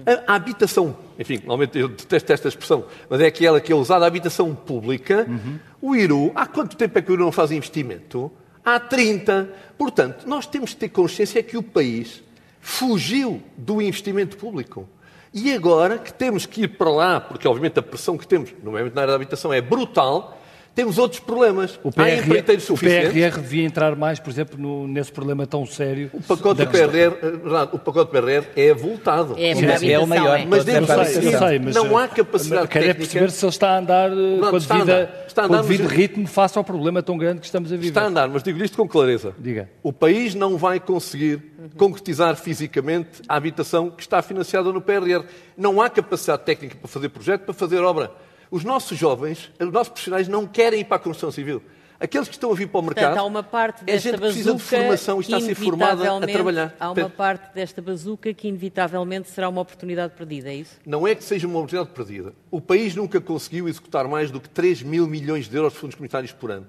A, 0.07 0.33
a, 0.33 0.37
habitação, 0.37 0.97
enfim, 1.19 1.39
normalmente 1.39 1.79
eu 1.79 1.89
detesto 1.89 2.33
esta 2.33 2.49
expressão, 2.49 2.85
mas 3.09 3.19
é 3.21 3.27
aquela 3.27 3.61
que 3.61 3.73
é 3.73 3.75
usada, 3.75 4.05
a 4.05 4.09
habitação 4.09 4.55
pública. 4.55 5.27
Uhum. 5.27 5.59
O 5.81 5.97
IRU, 5.97 6.33
há 6.35 6.47
quanto 6.47 6.77
tempo 6.77 6.99
é 6.99 7.03
que 7.03 7.11
o 7.11 7.15
IRU 7.15 7.25
não 7.25 7.33
faz 7.33 7.51
investimento? 7.51 8.31
Há 8.63 8.79
30. 8.79 9.49
Portanto, 9.79 10.29
nós 10.29 10.47
temos 10.47 10.71
de 10.71 10.77
ter 10.77 10.91
consciência 10.91 11.43
que 11.43 11.57
o 11.57 11.63
país 11.63 12.23
fugiu 12.61 13.43
do 13.57 13.81
investimento 13.81 14.37
público. 14.37 14.89
E 15.33 15.53
agora 15.53 15.99
que 15.99 16.13
temos 16.13 16.45
que 16.45 16.63
ir 16.63 16.69
para 16.77 16.91
lá, 16.91 17.21
porque 17.21 17.47
obviamente 17.47 17.79
a 17.79 17.83
pressão 17.83 18.19
que 18.19 18.27
temos, 18.27 18.53
nomeadamente 18.63 18.95
na 18.97 19.03
área 19.03 19.13
da 19.13 19.17
habitação, 19.17 19.53
é 19.53 19.61
brutal, 19.61 20.40
temos 20.75 20.99
outros 20.99 21.21
problemas. 21.21 21.79
O 21.83 21.91
PRR, 21.91 22.31
o 22.71 22.77
PRR 22.77 23.41
devia 23.41 23.65
entrar 23.65 23.97
mais, 23.97 24.19
por 24.19 24.31
exemplo, 24.31 24.59
no, 24.59 24.87
nesse 24.87 25.11
problema 25.11 25.47
tão 25.47 25.67
sério. 25.67 26.11
O 26.13 26.23
pacote, 26.23 26.65
do 26.65 26.71
PRR, 26.71 27.17
eh, 27.23 27.69
o 27.73 27.79
pacote 27.79 28.13
do 28.13 28.23
PRR 28.23 28.47
é 28.57 28.73
voltado. 28.73 29.35
É, 29.37 29.51
é, 29.51 29.93
é 29.93 29.99
o 29.99 30.07
maior. 30.07 30.39
É. 30.39 30.47
Mas, 30.47 30.65
devo 30.65 30.87
sei, 30.87 31.33
sei, 31.37 31.59
mas 31.59 31.75
não 31.75 31.99
há 31.99 32.07
capacidade 32.09 32.69
quero 32.69 32.87
técnica. 32.87 32.99
perceber 32.99 33.31
se 33.31 33.45
ele 33.45 33.51
está 33.51 33.71
a 33.71 33.79
andar 33.79 34.11
eh, 34.11 34.15
não, 34.15 34.51
com, 34.51 34.57
a 34.57 34.59
devida, 34.59 35.25
está 35.27 35.43
a 35.43 35.45
andar, 35.47 35.59
com 35.59 35.65
o 35.65 35.69
devido 35.69 35.85
mas... 35.85 35.93
ritmo 35.93 36.27
face 36.27 36.57
ao 36.57 36.65
problema 36.65 37.03
tão 37.03 37.19
grande 37.19 37.41
que 37.41 37.47
estamos 37.47 37.73
a 37.73 37.77
viver. 37.77 37.89
Está 37.89 38.03
a 38.03 38.07
andar, 38.07 38.29
mas 38.29 38.43
digo 38.43 38.63
isto 38.63 38.77
com 38.77 38.89
clareza. 38.89 39.35
Diga. 39.39 39.69
O 39.83 39.93
país 39.93 40.35
não 40.35 40.57
vai 40.57 40.79
conseguir 40.79 41.43
concretizar 41.77 42.37
fisicamente 42.37 43.23
a 43.29 43.37
habitação 43.37 43.91
que 43.91 44.03
está 44.03 44.23
financiada 44.23 44.73
no 44.73 44.81
PRR. 44.81 45.25
Não 45.57 45.81
há 45.81 45.91
capacidade 45.91 46.43
técnica 46.45 46.77
para 46.77 46.89
fazer 46.89 47.09
projeto, 47.09 47.43
para 47.43 47.55
fazer 47.55 47.81
obra. 47.81 48.11
Os 48.51 48.65
nossos 48.65 48.99
jovens, 48.99 49.51
os 49.61 49.73
nossos 49.73 49.91
profissionais 49.91 50.27
não 50.27 50.47
querem 50.47 50.81
ir 50.81 50.85
para 50.85 50.97
a 50.97 51.01
construção 51.01 51.31
civil. 51.31 51.63
Aqueles 52.01 52.29
que 52.29 52.35
estão 52.35 52.51
a 52.51 52.55
vir 52.55 52.67
para 52.67 52.81
o 52.81 52.83
mercado. 52.83 53.05
Portanto, 53.05 53.23
há 53.23 53.27
uma 53.27 53.43
parte 53.43 53.83
é 53.83 53.93
desta 53.93 54.09
gente 54.09 54.15
que 54.15 54.21
precisa 54.21 54.55
de 54.55 54.63
formação 54.63 55.19
e 55.19 55.21
está 55.21 55.37
a 55.37 55.41
ser 55.41 55.55
formada 55.55 56.17
a 56.17 56.21
trabalhar. 56.27 56.75
Há 56.81 56.91
uma 56.91 57.11
parte 57.11 57.55
desta 57.55 57.83
bazuca 57.83 58.33
que 58.33 58.49
inevitavelmente 58.49 59.29
será 59.29 59.51
uma 59.51 59.61
oportunidade 59.61 60.15
perdida, 60.15 60.49
é 60.49 60.55
isso? 60.55 60.81
Não 60.87 61.07
é 61.07 61.15
que 61.15 61.23
seja 61.23 61.47
uma 61.47 61.59
oportunidade 61.59 61.95
perdida. 61.95 62.33
O 62.51 62.59
país 62.59 62.97
nunca 62.97 63.21
conseguiu 63.21 63.69
executar 63.69 64.09
mais 64.09 64.31
do 64.31 64.41
que 64.41 64.49
3 64.49 64.83
mil 64.83 65.07
milhões 65.07 65.47
de 65.47 65.55
euros 65.55 65.75
de 65.75 65.79
fundos 65.79 65.95
comunitários 65.95 66.33
por 66.33 66.51
ano. 66.51 66.67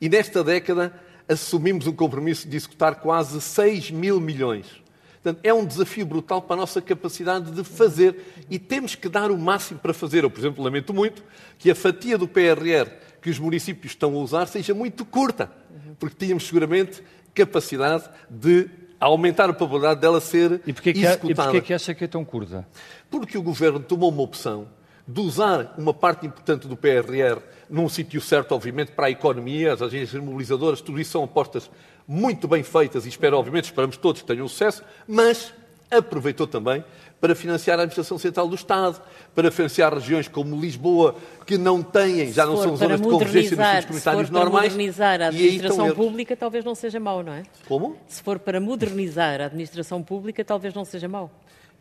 E 0.00 0.08
nesta 0.08 0.42
década 0.42 0.92
assumimos 1.28 1.86
um 1.86 1.92
compromisso 1.92 2.48
de 2.48 2.56
executar 2.56 2.96
quase 2.96 3.40
6 3.40 3.92
mil 3.92 4.20
milhões. 4.20 4.83
Portanto, 5.24 5.40
é 5.42 5.54
um 5.54 5.64
desafio 5.64 6.04
brutal 6.04 6.42
para 6.42 6.52
a 6.54 6.56
nossa 6.58 6.82
capacidade 6.82 7.50
de 7.50 7.64
fazer 7.64 8.44
e 8.50 8.58
temos 8.58 8.94
que 8.94 9.08
dar 9.08 9.30
o 9.30 9.38
máximo 9.38 9.80
para 9.80 9.94
fazer. 9.94 10.22
Eu, 10.22 10.28
por 10.30 10.38
exemplo, 10.38 10.62
lamento 10.62 10.92
muito 10.92 11.24
que 11.58 11.70
a 11.70 11.74
fatia 11.74 12.18
do 12.18 12.28
PRR 12.28 12.90
que 13.22 13.30
os 13.30 13.38
municípios 13.38 13.92
estão 13.92 14.12
a 14.14 14.18
usar 14.18 14.44
seja 14.46 14.74
muito 14.74 15.02
curta, 15.02 15.50
porque 15.98 16.14
tínhamos 16.26 16.46
seguramente 16.46 17.02
capacidade 17.32 18.04
de 18.28 18.68
aumentar 19.00 19.48
a 19.48 19.54
probabilidade 19.54 19.98
dela 20.02 20.20
ser 20.20 20.60
E 20.66 20.74
porquê, 20.74 20.92
que, 20.92 20.98
há- 21.06 21.10
e 21.10 21.12
executada. 21.14 21.50
porquê 21.50 21.66
que 21.68 21.72
acha 21.72 21.94
que 21.94 22.04
é 22.04 22.06
tão 22.06 22.22
curta? 22.22 22.68
Porque 23.10 23.38
o 23.38 23.42
governo 23.42 23.80
tomou 23.80 24.10
uma 24.10 24.20
opção 24.22 24.68
de 25.06 25.20
usar 25.20 25.74
uma 25.76 25.92
parte 25.92 26.26
importante 26.26 26.66
do 26.66 26.76
PRR 26.76 27.40
num 27.68 27.88
sítio 27.88 28.20
certo, 28.20 28.52
obviamente, 28.52 28.92
para 28.92 29.06
a 29.06 29.10
economia, 29.10 29.72
as 29.72 29.82
agências 29.82 30.22
mobilizadoras, 30.22 30.80
tudo 30.80 31.00
isso 31.00 31.12
são 31.12 31.24
apostas 31.24 31.70
muito 32.06 32.46
bem 32.46 32.62
feitas 32.62 33.06
e 33.06 33.08
espero, 33.08 33.38
obviamente, 33.38 33.64
esperamos 33.64 33.96
todos 33.96 34.20
que 34.22 34.26
tenham 34.26 34.46
sucesso, 34.48 34.82
mas 35.08 35.52
aproveitou 35.90 36.46
também 36.46 36.84
para 37.20 37.34
financiar 37.34 37.78
a 37.78 37.82
administração 37.82 38.18
central 38.18 38.46
do 38.46 38.54
Estado, 38.54 39.00
para 39.34 39.50
financiar 39.50 39.94
regiões 39.94 40.28
como 40.28 40.60
Lisboa, 40.60 41.16
que 41.46 41.56
não 41.56 41.82
têm, 41.82 42.30
já 42.30 42.44
Se 42.44 42.48
não 42.50 42.56
for 42.56 42.62
são 42.64 42.76
zonas 42.76 43.00
de 43.00 43.08
convergência 43.08 43.56
dos 43.56 43.58
modernizar, 43.58 43.82
fundos 43.86 44.02
se 44.02 44.10
for 44.10 44.12
comunitários 44.12 44.30
para 44.30 44.40
normais. 44.40 44.72
modernizar 44.72 45.20
a 45.22 45.24
e 45.24 45.26
aí 45.26 45.26
estão 45.26 45.44
administração 45.46 45.86
erros. 45.86 45.96
pública, 45.96 46.36
talvez 46.36 46.64
não 46.64 46.74
seja 46.74 47.00
mau, 47.00 47.22
não 47.22 47.32
é? 47.32 47.42
Como? 47.66 47.96
Se 48.06 48.22
for 48.22 48.38
para 48.38 48.60
modernizar 48.60 49.40
a 49.40 49.46
administração 49.46 50.02
pública, 50.02 50.44
talvez 50.44 50.74
não 50.74 50.84
seja 50.84 51.08
mau. 51.08 51.30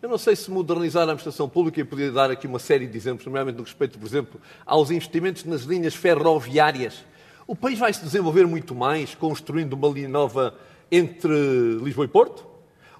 Eu 0.03 0.09
não 0.09 0.17
sei 0.17 0.35
se 0.35 0.51
modernizar 0.51 1.03
a 1.03 1.05
administração 1.05 1.47
pública 1.47 1.79
e 1.79 1.83
podia 1.85 2.11
dar 2.11 2.29
aqui 2.29 2.45
uma 2.45 2.59
série 2.59 2.85
de 2.85 2.97
exemplos, 2.97 3.25
nomeadamente 3.25 3.57
no 3.57 3.63
respeito, 3.63 3.97
por 3.97 4.05
exemplo, 4.05 4.41
aos 4.65 4.91
investimentos 4.91 5.45
nas 5.45 5.61
linhas 5.61 5.95
ferroviárias. 5.95 7.05
O 7.47 7.55
país 7.55 7.79
vai 7.79 7.93
se 7.93 8.03
desenvolver 8.03 8.45
muito 8.45 8.75
mais 8.75 9.15
construindo 9.15 9.71
uma 9.71 9.87
linha 9.87 10.09
nova 10.09 10.55
entre 10.91 11.31
Lisboa 11.81 12.03
e 12.03 12.09
Porto? 12.09 12.45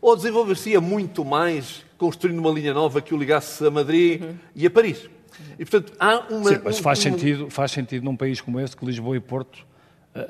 Ou 0.02 0.16
desenvolver-se-ia 0.16 0.80
muito 0.80 1.26
mais 1.26 1.84
construindo 1.98 2.40
uma 2.40 2.52
linha 2.52 2.74
nova 2.74 3.02
que 3.02 3.14
o 3.14 3.18
ligasse 3.18 3.68
a 3.68 3.70
Madrid 3.70 4.24
e 4.56 4.66
a 4.66 4.72
Paris? 4.72 5.10
E, 5.60 5.66
portanto, 5.66 5.92
há 6.00 6.20
uma... 6.30 6.52
Sim, 6.52 6.62
mas 6.64 6.80
faz 6.80 7.00
um- 7.00 7.02
sentido, 7.02 7.50
faz 7.50 7.72
sentido 7.72 8.06
num 8.06 8.16
país 8.16 8.40
como 8.40 8.62
este, 8.62 8.78
que 8.78 8.86
Lisboa 8.86 9.18
e 9.18 9.20
Porto 9.20 9.68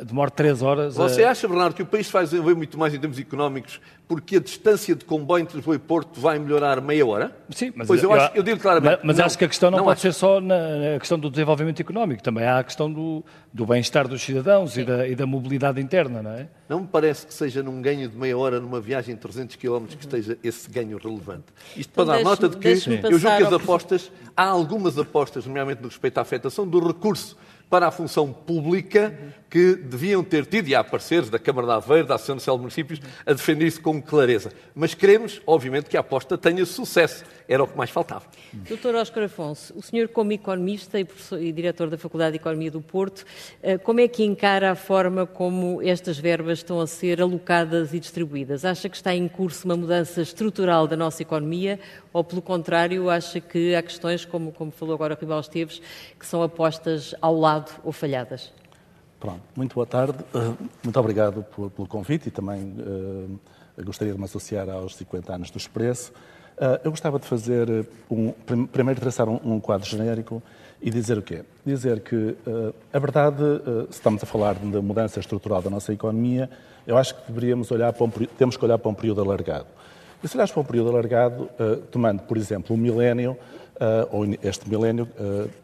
demora 0.05 0.31
três 0.31 0.61
horas 0.61 0.97
a... 0.99 1.07
Você 1.07 1.23
acha, 1.23 1.47
Bernardo, 1.47 1.75
que 1.75 1.81
o 1.81 1.85
país 1.85 2.09
vai 2.09 2.23
desenvolver 2.23 2.55
muito 2.55 2.77
mais 2.79 2.93
em 2.93 2.99
termos 2.99 3.19
económicos 3.19 3.81
porque 4.07 4.37
a 4.37 4.39
distância 4.39 4.95
de 4.95 5.05
comboio 5.05 5.41
entre 5.41 5.55
Lisboa 5.57 5.75
e 5.75 5.79
Porto 5.79 6.19
vai 6.19 6.37
melhorar 6.37 6.79
meia 6.81 7.05
hora? 7.05 7.35
Sim, 7.49 7.71
mas 7.75 7.87
pois 7.87 8.03
eu, 8.03 8.13
acho, 8.13 8.35
eu 8.35 8.43
digo 8.43 8.59
claramente. 8.59 8.97
Mas, 8.97 9.03
mas 9.03 9.17
não, 9.17 9.25
acho 9.25 9.37
que 9.37 9.45
a 9.45 9.47
questão 9.47 9.71
não, 9.71 9.79
pode 9.79 9.91
acho. 9.91 10.01
ser 10.01 10.13
só 10.13 10.39
na, 10.39 10.93
na 10.93 10.99
questão 10.99 11.17
do 11.17 11.29
desenvolvimento 11.29 11.79
económico, 11.79 12.21
também 12.21 12.45
há 12.45 12.59
a 12.59 12.63
questão 12.63 12.91
do, 12.91 13.23
do 13.51 13.65
bem-estar 13.65 14.07
dos 14.07 14.21
cidadãos 14.21 14.77
e 14.77 14.83
da, 14.83 15.07
e 15.07 15.15
da 15.15 15.25
mobilidade 15.25 15.81
interna, 15.81 16.21
não 16.21 16.31
é? 16.31 16.47
Não 16.67 16.81
me 16.81 16.87
parece 16.87 17.25
que 17.25 17.33
seja 17.33 17.63
num 17.63 17.81
ganho 17.81 18.07
de 18.07 18.15
meia 18.17 18.37
hora 18.37 18.59
numa 18.59 18.79
viagem 18.79 19.15
de 19.15 19.21
300 19.21 19.55
km 19.55 19.85
que 19.87 20.05
esteja 20.05 20.37
esse 20.43 20.69
ganho 20.69 20.97
relevante. 20.97 21.45
Isto 21.75 21.91
Então 21.91 22.05
para 22.05 22.17
dar 22.17 22.23
nota 22.23 22.49
de 22.49 22.57
que 22.57 22.67
eu 22.67 23.17
julgo 23.17 23.37
que 23.37 23.43
as 23.43 23.53
apostas, 23.53 24.11
há 24.35 24.45
algumas 24.45 24.97
apostas, 24.97 25.45
nomeadamente 25.45 25.81
no 25.81 25.87
respeito 25.87 26.17
à 26.17 26.21
afetação 26.21 26.67
do 26.67 26.85
recurso 26.85 27.37
para 27.69 27.87
a 27.87 27.91
função 27.91 28.31
pública 28.31 29.17
que 29.53 29.75
deviam 29.75 30.23
ter 30.23 30.47
tido, 30.47 30.67
e 30.67 30.73
há 30.73 30.83
parceiros 30.83 31.29
da 31.29 31.37
Câmara 31.37 31.67
de 31.67 31.73
Aveiro, 31.73 32.07
da 32.07 32.15
Associação 32.15 32.37
Nacional 32.37 32.57
de 32.57 32.61
Municípios, 32.61 32.99
a 33.23 33.33
defender 33.33 33.67
isso 33.67 33.79
com 33.83 34.01
clareza. 34.01 34.51
Mas 34.73 34.95
queremos, 34.95 35.43
obviamente, 35.45 35.91
que 35.91 35.95
a 35.95 35.99
aposta 35.99 36.35
tenha 36.35 36.65
sucesso. 36.65 37.23
Era 37.47 37.63
o 37.63 37.67
que 37.67 37.77
mais 37.77 37.91
faltava. 37.91 38.25
Doutor 38.51 38.95
Óscar 38.95 39.25
Afonso, 39.25 39.71
o 39.77 39.81
senhor 39.83 40.07
como 40.07 40.31
economista 40.31 40.99
e, 40.99 41.05
e 41.39 41.51
diretor 41.51 41.87
da 41.87 41.99
Faculdade 41.99 42.31
de 42.31 42.37
Economia 42.37 42.71
do 42.71 42.81
Porto, 42.81 43.25
eh, 43.61 43.77
como 43.77 43.99
é 43.99 44.07
que 44.07 44.23
encara 44.23 44.71
a 44.71 44.75
forma 44.75 45.27
como 45.27 45.79
estas 45.83 46.17
verbas 46.17 46.57
estão 46.57 46.81
a 46.81 46.87
ser 46.87 47.21
alocadas 47.21 47.93
e 47.93 47.99
distribuídas? 47.99 48.65
Acha 48.65 48.89
que 48.89 48.95
está 48.95 49.13
em 49.13 49.27
curso 49.27 49.65
uma 49.65 49.77
mudança 49.77 50.19
estrutural 50.19 50.87
da 50.87 50.97
nossa 50.97 51.21
economia 51.21 51.79
ou, 52.11 52.23
pelo 52.23 52.41
contrário, 52.41 53.07
acha 53.07 53.39
que 53.39 53.75
há 53.75 53.83
questões, 53.83 54.25
como, 54.25 54.51
como 54.51 54.71
falou 54.71 54.95
agora 54.95 55.13
o 55.13 55.17
Ribal 55.19 55.41
Esteves, 55.41 55.79
que 56.19 56.25
são 56.25 56.41
apostas 56.41 57.13
ao 57.21 57.37
lado 57.37 57.71
ou 57.83 57.91
falhadas? 57.91 58.51
Pronto, 59.23 59.39
muito 59.55 59.73
boa 59.73 59.87
tarde. 59.87 60.17
Uh, 60.35 60.53
Muito 60.83 60.99
obrigado 60.99 61.45
pelo 61.45 61.87
convite 61.87 62.27
e 62.27 62.29
também 62.29 62.75
uh, 62.77 63.39
gostaria 63.81 64.11
de 64.13 64.19
me 64.19 64.25
associar 64.25 64.69
aos 64.69 64.97
50 64.97 65.33
anos 65.33 65.49
do 65.49 65.57
Expresso. 65.57 66.11
Uh, 66.57 66.77
Eu 66.83 66.91
gostava 66.91 67.17
de 67.17 67.25
fazer 67.25 67.87
um, 68.11 68.33
prim- 68.33 68.65
primeiro 68.65 68.99
traçar 68.99 69.29
um, 69.29 69.39
um 69.45 69.61
quadro 69.61 69.87
genérico 69.87 70.43
e 70.81 70.89
dizer 70.91 71.17
o 71.17 71.21
quê? 71.21 71.45
Dizer 71.65 72.01
que 72.01 72.35
a 72.91 72.99
verdade, 72.99 73.41
se 73.85 73.91
estamos 73.91 74.21
a 74.21 74.25
falar 74.25 74.55
da 74.55 74.81
mudança 74.81 75.21
estrutural 75.21 75.61
da 75.61 75.69
nossa 75.69 75.93
economia, 75.93 76.49
eu 76.85 76.97
acho 76.97 77.15
que 77.15 77.31
deveríamos 77.31 77.71
olhar 77.71 77.93
para 77.93 78.03
um, 78.03 78.09
temos 78.09 78.57
que 78.57 78.65
olhar 78.65 78.77
para 78.77 78.91
um 78.91 78.93
período 78.93 79.21
alargado. 79.21 79.67
E 80.21 80.27
se 80.27 80.35
olhares 80.35 80.51
para 80.51 80.59
um 80.61 80.65
período 80.65 80.89
alargado, 80.89 81.49
tomando, 81.89 82.23
por 82.23 82.35
exemplo, 82.35 82.75
o 82.75 82.77
milénio, 82.77 83.37
uh, 83.75 84.07
ou 84.11 84.25
este 84.43 84.69
milénio, 84.69 85.07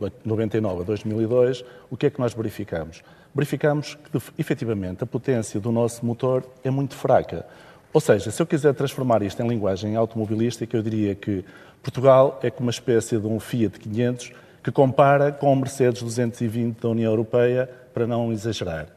uh, 0.01 0.11
99 0.25 0.81
a 0.81 0.85
2002, 0.85 1.63
o 1.89 1.97
que 1.97 2.05
é 2.05 2.09
que 2.09 2.19
nós 2.19 2.33
verificamos? 2.33 3.03
Verificamos 3.33 3.95
que, 3.95 4.21
efetivamente, 4.37 5.03
a 5.03 5.07
potência 5.07 5.59
do 5.59 5.71
nosso 5.71 6.05
motor 6.05 6.43
é 6.63 6.69
muito 6.69 6.95
fraca. 6.95 7.45
Ou 7.93 8.01
seja, 8.01 8.31
se 8.31 8.41
eu 8.41 8.45
quiser 8.45 8.73
transformar 8.73 9.21
isto 9.21 9.41
em 9.41 9.47
linguagem 9.47 9.95
automobilística, 9.95 10.75
eu 10.75 10.81
diria 10.81 11.15
que 11.15 11.43
Portugal 11.81 12.39
é 12.43 12.49
como 12.49 12.67
uma 12.67 12.71
espécie 12.71 13.17
de 13.17 13.25
um 13.27 13.39
Fiat 13.39 13.79
500 13.79 14.31
que 14.63 14.71
compara 14.71 15.31
com 15.31 15.51
o 15.51 15.55
Mercedes 15.55 16.01
220 16.03 16.79
da 16.81 16.89
União 16.89 17.11
Europeia, 17.11 17.69
para 17.93 18.05
não 18.05 18.31
exagerar. 18.31 18.87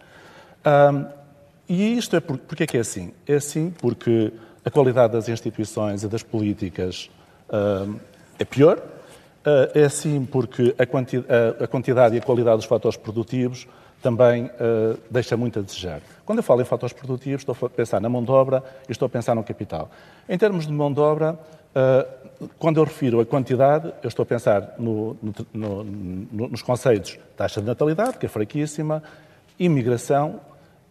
Ahm, 0.65 1.07
e 1.69 1.97
isto 1.97 2.17
é 2.17 2.21
por, 2.21 2.37
porque 2.39 2.65
é 2.65 2.67
que 2.67 2.77
é 2.77 2.81
assim? 2.81 3.13
É 3.27 3.35
assim 3.35 3.71
porque 3.81 4.33
a 4.65 4.71
qualidade 4.71 5.13
das 5.13 5.29
instituições 5.29 6.03
e 6.03 6.09
das 6.09 6.23
políticas 6.23 7.09
ahm, 7.51 7.97
é 8.39 8.45
pior. 8.45 8.83
Ah, 9.45 9.71
é 9.75 9.85
assim 9.85 10.25
porque 10.25 10.75
a, 10.79 10.85
quanti- 10.87 11.25
a- 11.29 11.65
a 11.65 11.67
quantidade 11.67 12.15
e 12.15 12.19
a 12.19 12.23
qualidade 12.23 12.57
dos 12.59 12.67
fatores 12.67 12.97
produtivos 12.97 13.67
também 14.03 14.51
ah, 14.61 14.97
deixa 15.11 15.37
muito 15.37 15.59
a 15.59 15.63
desejar. 15.63 16.01
Quando 16.27 16.39
eu 16.39 16.43
falo 16.43 16.61
em 16.61 16.65
fatores 16.65 16.93
produtivos, 16.93 17.43
estou 17.47 17.57
a 17.67 17.71
pensar 17.71 18.01
na 18.01 18.09
mão 18.09 18.23
de 18.23 18.31
obra 18.31 18.63
e 18.89 18.93
estou 18.93 19.07
a 19.07 19.09
pensar 19.09 19.35
no 19.35 19.43
capital. 19.45 19.91
Em 20.29 20.37
termos 20.37 20.67
de 20.67 20.73
mão 20.73 20.93
de 20.93 21.01
obra, 21.01 21.39
ah, 21.75 22.07
quando 22.59 22.79
eu 22.79 22.85
refiro 22.85 23.21
a 23.21 23.25
quantidade, 23.27 23.93
eu 24.03 24.09
estou 24.09 24.25
a 24.25 24.27
pensar 24.27 24.75
no- 24.79 25.17
no- 25.23 25.33
no- 25.55 25.85
no- 25.85 26.49
nos 26.49 26.63
conceitos 26.63 27.19
taxa 27.37 27.61
de 27.61 27.67
natalidade, 27.67 28.19
que 28.19 28.27
é 28.27 28.29
fraquíssima, 28.29 29.03
imigração 29.59 30.41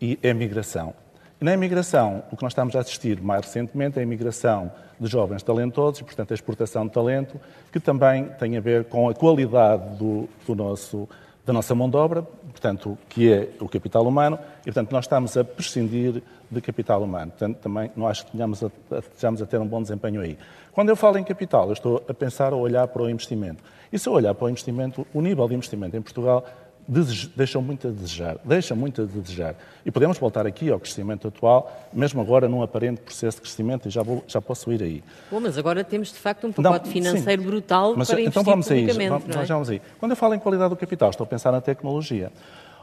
e 0.02 0.18
emigração. 0.24 0.94
Na 1.40 1.54
imigração, 1.54 2.24
o 2.32 2.38
que 2.38 2.44
nós 2.44 2.52
estamos 2.52 2.76
a 2.76 2.80
assistir 2.80 3.20
mais 3.20 3.42
recentemente 3.46 3.98
é 3.98 4.02
a 4.02 4.04
imigração 4.04 4.72
de 5.00 5.08
jovens 5.10 5.42
talentosos 5.42 6.00
e, 6.00 6.04
portanto, 6.04 6.32
a 6.32 6.36
exportação 6.36 6.86
de 6.86 6.94
talento, 6.94 7.40
que 7.72 7.80
também 7.80 8.26
tem 8.40 8.56
a 8.58 8.62
ver 8.62 8.86
com 8.86 9.10
a 9.10 9.14
qualidade 9.16 9.96
do, 9.98 10.30
do 10.46 10.54
nosso, 10.54 11.10
da 11.46 11.52
nossa 11.52 11.74
mão 11.74 11.90
de 11.90 11.98
obra, 11.98 12.22
portanto, 12.22 12.98
que 13.10 13.32
é 13.32 13.50
o 13.60 13.68
capital 13.68 14.06
humano, 14.06 14.38
e, 14.62 14.66
portanto, 14.66 14.92
nós 14.92 15.06
estamos 15.06 15.36
a 15.36 15.44
prescindir 15.44 16.22
de 16.50 16.62
capital 16.62 17.02
humano. 17.02 17.32
Portanto, 17.32 17.58
também 17.58 17.92
não 17.96 18.08
acho 18.08 18.26
que 18.26 18.32
tenhamos 18.32 18.64
a, 18.64 18.68
a, 18.92 19.00
estejamos 19.00 19.42
a 19.42 19.46
ter 19.46 19.60
um 19.60 19.66
bom 19.66 19.82
desempenho 19.82 20.22
aí. 20.22 20.38
Quando 20.72 20.90
eu 20.90 20.96
falo 20.96 21.18
em 21.18 21.24
capital, 21.24 21.68
eu 21.68 21.74
estou 21.74 22.04
a 22.08 22.14
pensar 22.14 22.54
ou 22.54 22.62
olhar 22.62 22.88
para 22.88 23.02
o 23.02 23.10
investimento. 23.10 23.64
E 23.92 23.98
se 23.98 24.08
eu 24.08 24.14
olhar 24.14 24.34
para 24.36 24.46
o 24.46 24.50
investimento, 24.50 25.06
o 25.14 25.22
nível 25.22 25.48
de 25.48 25.56
investimento 25.56 25.98
em 25.98 26.02
Portugal 26.02 26.46
dese- 26.88 27.30
deixa 27.36 27.60
muito 27.62 27.88
a 27.88 27.92
desejar, 27.92 28.38
deixa 28.44 28.76
muito 28.76 29.02
a 29.02 29.06
desejar. 29.06 29.56
E 29.86 29.92
podemos 29.92 30.18
voltar 30.18 30.46
aqui 30.46 30.70
ao 30.70 30.80
crescimento 30.80 31.28
atual, 31.28 31.72
mesmo 31.94 32.22
agora 32.22 32.48
num 32.48 32.62
aparente 32.62 33.02
processo 33.02 33.38
de 33.38 33.42
crescimento, 33.44 33.88
e 33.88 33.92
já, 33.92 34.04
vou, 34.04 34.24
já 34.28 34.42
posso 34.42 34.72
ir 34.72 34.82
aí. 34.84 35.04
Bom, 35.32 35.40
mas 35.40 35.58
agora 35.58 35.84
temos 35.84 36.10
de 36.10 36.20
facto 36.20 36.46
um 36.46 36.54
Não, 36.58 36.72
pacote 36.72 36.90
financeiro 36.90 37.42
sim. 37.42 37.48
brutal 37.48 37.94
Mas, 37.96 38.10
para 38.10 38.22
então 38.22 38.42
investir 38.42 38.44
vamos 38.52 38.66
a 38.68 38.70
publicamente, 38.76 39.10
vamos, 39.10 39.26
não 39.28 39.34
é? 39.34 39.38
nós 39.38 39.48
já 39.48 39.54
vamos 39.56 39.70
aí. 39.70 39.82
Quando 40.00 40.12
eu 40.12 40.16
falo 40.16 40.34
em 40.36 40.40
qualidade 40.40 40.70
do 40.70 40.76
capital, 40.78 41.10
estou 41.10 41.24
a 41.26 41.28
pensar 41.28 41.52
na 41.52 41.62
tecnologia. 41.62 42.32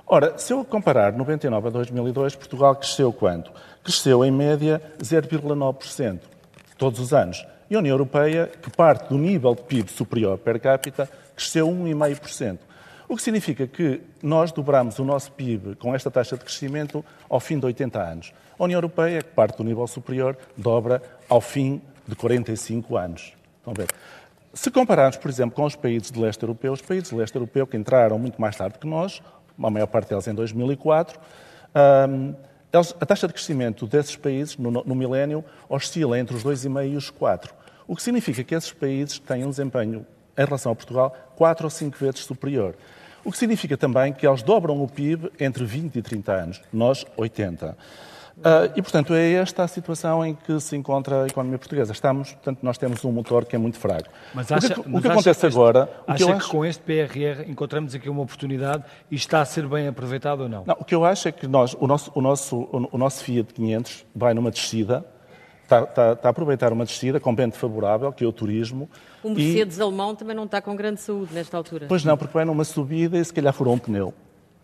Ora, 0.07 0.39
se 0.39 0.53
eu 0.53 0.65
comparar 0.65 1.13
99 1.13 1.69
a 1.69 1.71
2002, 1.71 2.35
Portugal 2.35 2.75
cresceu 2.77 3.13
quanto? 3.13 3.53
Cresceu 3.85 4.25
em 4.25 4.31
média 4.31 4.81
0,9% 5.03 6.21
todos 6.77 7.01
os 7.01 7.13
anos. 7.13 7.45
E 7.71 7.75
a 7.75 7.79
União 7.79 7.93
Europeia, 7.93 8.51
que 8.63 8.71
parte 8.71 9.09
do 9.11 9.19
nível 9.19 9.55
de 9.55 9.63
PIB 9.63 9.91
superior 9.93 10.39
per 10.39 10.59
capita, 10.59 11.09
cresceu 11.37 11.69
1,5%. 11.69 12.59
O 13.09 13.17
que 13.17 13.23
significa 13.23 13.67
que 13.67 14.03
nós 14.23 14.53
dobramos 14.53 14.99
o 14.99 15.05
nosso 15.05 15.33
PIB 15.33 15.77
com 15.77 15.95
esta 15.95 16.11
taxa 16.11 16.37
de 16.37 16.45
crescimento 16.45 17.03
ao 17.27 17.41
fim 17.41 17.59
de 17.59 17.65
80 17.65 17.99
anos. 17.99 18.33
A 18.59 18.65
União 18.65 18.77
Europeia, 18.77 19.23
que 19.23 19.31
parte 19.31 19.57
do 19.57 19.65
nível 19.65 19.87
superior, 19.87 20.37
dobra 20.55 21.01
ao 21.27 21.41
fim 21.41 21.81
de 22.07 22.15
45 22.15 22.99
anos. 22.99 23.33
Estão 23.57 23.73
a 23.73 23.75
ver? 23.75 23.89
Se 24.53 24.71
compararmos, 24.71 25.17
por 25.17 25.31
exemplo, 25.31 25.57
com 25.57 25.65
os 25.65 25.75
países 25.75 26.11
de 26.11 26.21
leste 26.21 26.43
europeu, 26.43 26.71
os 26.71 26.83
países 26.83 27.09
de 27.09 27.15
leste 27.15 27.35
europeu 27.35 27.67
que 27.67 27.79
entraram 27.79 28.19
muito 28.19 28.39
mais 28.39 28.57
tarde 28.57 28.79
que 28.79 28.87
nós, 28.87 29.23
a 29.59 29.71
maior 29.71 29.87
parte 29.87 30.11
delas 30.11 30.27
em 30.29 30.35
2004. 30.35 31.19
Um, 32.11 32.35
a 33.01 33.07
taxa 33.07 33.27
de 33.27 33.33
crescimento 33.33 33.87
desses 33.87 34.17
países 34.17 34.59
no, 34.59 34.71
no 34.71 34.95
milénio 34.95 35.43
oscila 35.67 36.19
entre 36.19 36.37
os 36.37 36.45
2,5% 36.45 36.93
e 36.93 36.97
os 36.97 37.11
4%. 37.11 37.53
O 37.87 37.97
que 37.97 38.03
significa 38.03 38.45
que 38.45 38.55
esses 38.55 38.71
países 38.71 39.19
têm 39.19 39.47
um 39.47 39.51
desempenho, 39.51 40.07
em 40.37 40.45
relação 40.45 40.73
a 40.73 40.75
Portugal, 40.75 41.17
4 41.37 41.65
ou 41.65 41.71
5 41.71 41.97
vezes 41.97 42.21
superior. 42.21 42.75
O 43.25 43.33
que 43.33 43.39
significa 43.39 43.77
também 43.77 44.13
que 44.13 44.27
eles 44.27 44.43
dobram 44.43 44.83
o 44.83 44.89
PIB 44.89 45.31
entre 45.39 45.65
20 45.65 45.97
e 45.97 46.03
30 46.03 46.33
anos, 46.33 46.63
nós 46.73 47.05
80. 47.17 47.77
Uh, 48.39 48.71
e, 48.77 48.83
portanto, 48.83 49.15
é 49.15 49.33
esta 49.33 49.65
a 49.65 49.69
situação 49.69 50.25
em 50.25 50.33
que 50.33 50.61
se 50.61 50.77
encontra 50.77 51.25
a 51.25 51.27
economia 51.27 51.59
portuguesa. 51.59 51.93
Estamos, 51.93 52.33
portanto, 52.33 52.61
nós 52.63 52.79
temos 52.79 53.05
um 53.05 53.11
motor 53.11 53.45
que 53.45 53.57
é 53.57 53.59
muito 53.59 53.79
fraco. 53.79 54.09
Mas 54.33 54.53
acha, 54.53 54.79
o 54.79 54.85
que, 54.85 54.89
mas 54.89 54.99
o 55.01 55.03
que 55.03 55.09
acontece 55.09 55.41
que 55.41 55.47
agora... 55.47 55.91
Este, 56.01 56.03
acha 56.07 56.25
que, 56.25 56.33
acho... 56.33 56.47
que 56.47 56.51
com 56.53 56.65
este 56.65 56.83
PRR 56.83 57.51
encontramos 57.51 57.97
aqui 57.97 58.09
uma 58.09 58.23
oportunidade 58.23 58.85
e 59.11 59.17
está 59.17 59.41
a 59.41 59.45
ser 59.45 59.67
bem 59.67 59.89
aproveitado 59.89 60.43
ou 60.43 60.49
não? 60.49 60.63
Não, 60.65 60.77
o 60.79 60.85
que 60.85 60.95
eu 60.95 61.05
acho 61.05 61.27
é 61.27 61.33
que 61.33 61.49
nós, 61.49 61.75
o 61.81 61.87
nosso, 61.89 62.13
o 62.15 62.21
nosso, 62.21 62.69
o 62.71 62.97
nosso 62.97 63.25
Fiat 63.25 63.53
500 63.53 64.07
vai 64.15 64.33
numa 64.35 64.53
descida, 64.53 65.05
está, 65.69 65.83
está, 65.83 66.13
está 66.13 66.29
a 66.29 66.31
aproveitar 66.31 66.73
uma 66.73 66.85
descida 66.85 67.21
com 67.21 67.35
vento 67.35 67.57
favorável, 67.57 68.11
que 68.11 68.25
é 68.25 68.27
o 68.27 68.33
turismo. 68.33 68.89
O 69.23 69.31
Mercedes 69.31 69.79
e... 69.79 69.83
alemão 69.83 70.15
também 70.15 70.35
não 70.35 70.45
está 70.45 70.63
com 70.63 70.75
grande 70.75 71.01
saúde 71.01 71.35
nesta 71.35 71.57
altura. 71.57 71.87
Pois 71.89 72.05
não, 72.05 72.17
porque 72.17 72.33
vai 72.33 72.45
numa 72.45 72.65
subida 72.65 73.19
e 73.19 73.25
se 73.25 73.33
calhar 73.33 73.53
furou 73.53 73.75
um 73.75 73.79
pneu. 73.79 74.15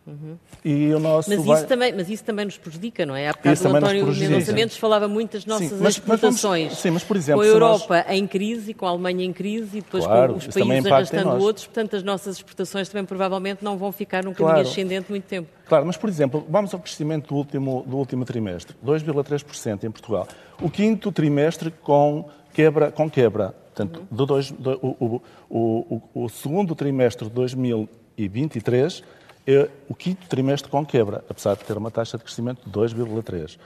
Uhum. 0.07 0.37
E 0.62 0.93
o 0.93 1.01
nosso 1.01 1.31
mas, 1.31 1.45
vai... 1.45 1.57
isso 1.57 1.67
também, 1.67 1.93
mas 1.95 2.11
isso 2.11 2.25
também 2.25 2.45
nos 2.45 2.59
prejudica, 2.59 3.07
não 3.07 3.17
é? 3.17 3.29
Há 3.29 3.33
bocado 3.33 3.69
o 3.69 3.77
António 3.77 4.07
Mendonça 4.07 4.53
Mendes 4.53 4.77
falava 4.77 5.09
muito 5.09 5.33
das 5.33 5.47
nossas 5.47 5.71
sim, 5.71 5.79
mas, 5.81 5.95
exportações. 5.95 6.73
Mas 6.73 6.79
sim, 6.79 6.90
mas 6.90 7.03
por 7.03 7.17
exemplo, 7.17 7.40
com 7.40 7.49
a 7.49 7.51
Europa 7.51 8.05
nós... 8.07 8.17
em 8.19 8.27
crise, 8.27 8.75
com 8.75 8.87
a 8.87 8.90
Alemanha 8.90 9.25
em 9.25 9.33
crise 9.33 9.79
e 9.79 9.81
depois 9.81 10.05
claro, 10.05 10.35
com 10.35 10.38
os 10.38 10.47
países 10.47 10.87
arrastando 10.87 11.43
outros, 11.43 11.67
portanto 11.67 11.97
as 11.97 12.03
nossas 12.03 12.37
exportações 12.37 12.88
também 12.90 13.07
provavelmente 13.07 13.64
não 13.64 13.79
vão 13.79 13.90
ficar 13.90 14.23
num 14.23 14.35
caminho 14.35 14.57
claro. 14.57 14.69
ascendente 14.69 15.07
muito 15.09 15.25
tempo. 15.25 15.49
Claro, 15.67 15.87
mas 15.87 15.97
por 15.97 16.11
exemplo, 16.11 16.47
vamos 16.51 16.75
ao 16.75 16.81
crescimento 16.81 17.29
do 17.29 17.37
último, 17.37 17.83
do 17.87 17.97
último 17.97 18.27
trimestre, 18.27 18.77
2,3% 18.85 19.85
em 19.85 19.90
Portugal. 19.90 20.29
O 20.61 20.69
quinto 20.69 21.11
trimestre 21.11 21.71
com 21.71 22.29
quebra, 22.53 22.93
com 22.93 23.09
quebra. 23.09 23.55
Portanto, 23.75 24.01
uhum. 24.01 24.07
do 24.11 24.27
dois, 24.27 24.51
do, 24.51 24.79
o, 24.83 25.21
o, 25.51 26.01
o, 26.14 26.25
o 26.25 26.29
segundo 26.29 26.75
trimestre 26.75 27.27
de 27.27 27.33
2023 27.33 29.03
é 29.46 29.68
o 29.88 29.94
quinto 29.94 30.26
trimestre 30.26 30.70
com 30.70 30.85
quebra, 30.85 31.24
apesar 31.28 31.54
de 31.57 31.64
ter 31.64 31.76
uma 31.76 31.90
taxa 31.90 32.16
de 32.16 32.24
crescimento 32.24 32.62
de 32.64 32.70
2,3. 32.70 33.59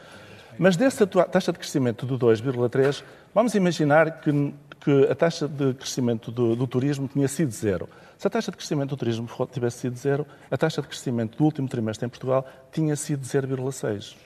Mas 0.58 0.76
dessa 0.76 1.06
taxa 1.06 1.52
de 1.52 1.58
crescimento 1.58 2.04
de 2.04 2.14
2,3, 2.14 3.04
vamos 3.32 3.54
imaginar 3.54 4.20
que, 4.20 4.52
que, 4.80 5.06
a 5.08 5.14
taxa 5.14 5.46
de 5.46 5.74
crescimento 5.74 6.32
do, 6.32 6.56
do, 6.56 6.66
turismo 6.66 7.06
tinha 7.06 7.28
sido 7.28 7.52
zero. 7.52 7.88
Se 8.18 8.26
a 8.26 8.30
taxa 8.30 8.50
de 8.50 8.56
crescimento 8.56 8.90
do 8.90 8.96
turismo 8.96 9.28
tivesse 9.52 9.78
sido 9.78 9.96
zero, 9.96 10.26
a 10.50 10.56
taxa 10.56 10.82
de 10.82 10.88
crescimento 10.88 11.38
do 11.38 11.44
último 11.44 11.68
trimestre 11.68 12.06
em 12.06 12.08
Portugal 12.08 12.44
tinha 12.72 12.96
sido 12.96 13.22
0,6. 13.22 14.16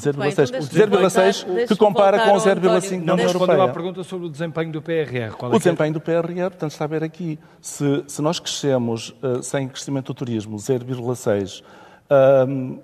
0,6, 0.00 1.44
então 1.44 1.66
que 1.66 1.76
compara 1.76 2.20
com 2.20 2.36
0,5 2.36 3.04
na 3.04 3.14
União 3.14 3.26
Europeia. 3.28 3.64
à 3.64 3.68
pergunta 3.68 4.02
sobre 4.02 4.26
o 4.26 4.30
desempenho 4.30 4.72
do 4.72 4.82
PRR. 4.82 5.32
Qual 5.36 5.50
é 5.50 5.54
o 5.54 5.56
é? 5.56 5.58
desempenho 5.58 5.92
do 5.92 6.00
PRR, 6.00 6.50
portanto, 6.50 6.72
está 6.72 6.84
a 6.84 6.88
ver 6.88 7.04
aqui. 7.04 7.38
Se, 7.60 8.04
se 8.06 8.22
nós 8.22 8.38
crescemos 8.38 9.14
uh, 9.22 9.42
sem 9.42 9.68
crescimento 9.68 10.06
do 10.06 10.14
turismo 10.14 10.56
0,6 10.56 11.62
um, 12.48 12.78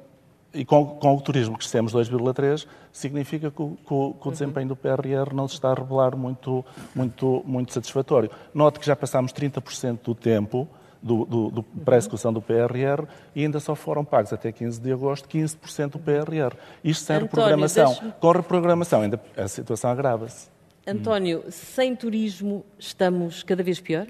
e 0.55 0.65
com, 0.65 0.87
com, 0.87 1.15
o 1.15 1.21
turismo 1.21 1.59
crescemos 1.59 1.93
2,3, 1.93 2.67
significa 2.93 3.51
que, 3.51 3.63
o, 3.63 3.77
que 3.87 3.93
o, 3.93 4.15
que 4.15 4.29
o 4.29 4.31
desempenho 4.31 4.69
do 4.69 4.77
PRR 4.77 5.35
não 5.35 5.47
se 5.47 5.55
está 5.55 5.71
a 5.71 5.75
revelar 5.75 6.17
muito, 6.17 6.65
muito, 6.95 7.43
muito 7.45 7.73
satisfatório. 7.73 8.31
Note 8.55 8.81
que 8.81 8.87
já 8.87 8.97
passámos 8.97 9.33
30% 9.33 9.99
do 10.05 10.15
tempo 10.15 10.69
do, 11.07 11.25
do, 11.25 11.51
do, 11.51 11.63
para 11.63 11.95
a 11.95 11.99
execução 11.99 12.33
do 12.33 12.43
PRR 12.43 13.07
e 13.35 13.43
ainda 13.43 13.61
só 13.61 13.75
foram 13.77 14.05
pagos 14.05 14.33
até 14.33 14.51
15 14.51 14.81
de 14.81 14.93
agosto 14.93 15.29
15% 15.29 15.93
do 15.93 15.99
PRR. 16.01 16.57
Isto 16.83 17.05
sem 17.05 17.17
António, 17.17 17.31
reprogramação. 17.31 18.13
Com 18.21 18.33
reprogramação 18.33 19.03
ainda 19.03 19.21
a 19.37 19.47
situação 19.47 19.91
agrava-se. 19.91 20.49
António, 20.87 21.45
sem 21.51 21.95
turismo 21.95 22.65
estamos 22.79 23.43
cada 23.43 23.63
vez 23.63 23.81
pior? 23.81 24.07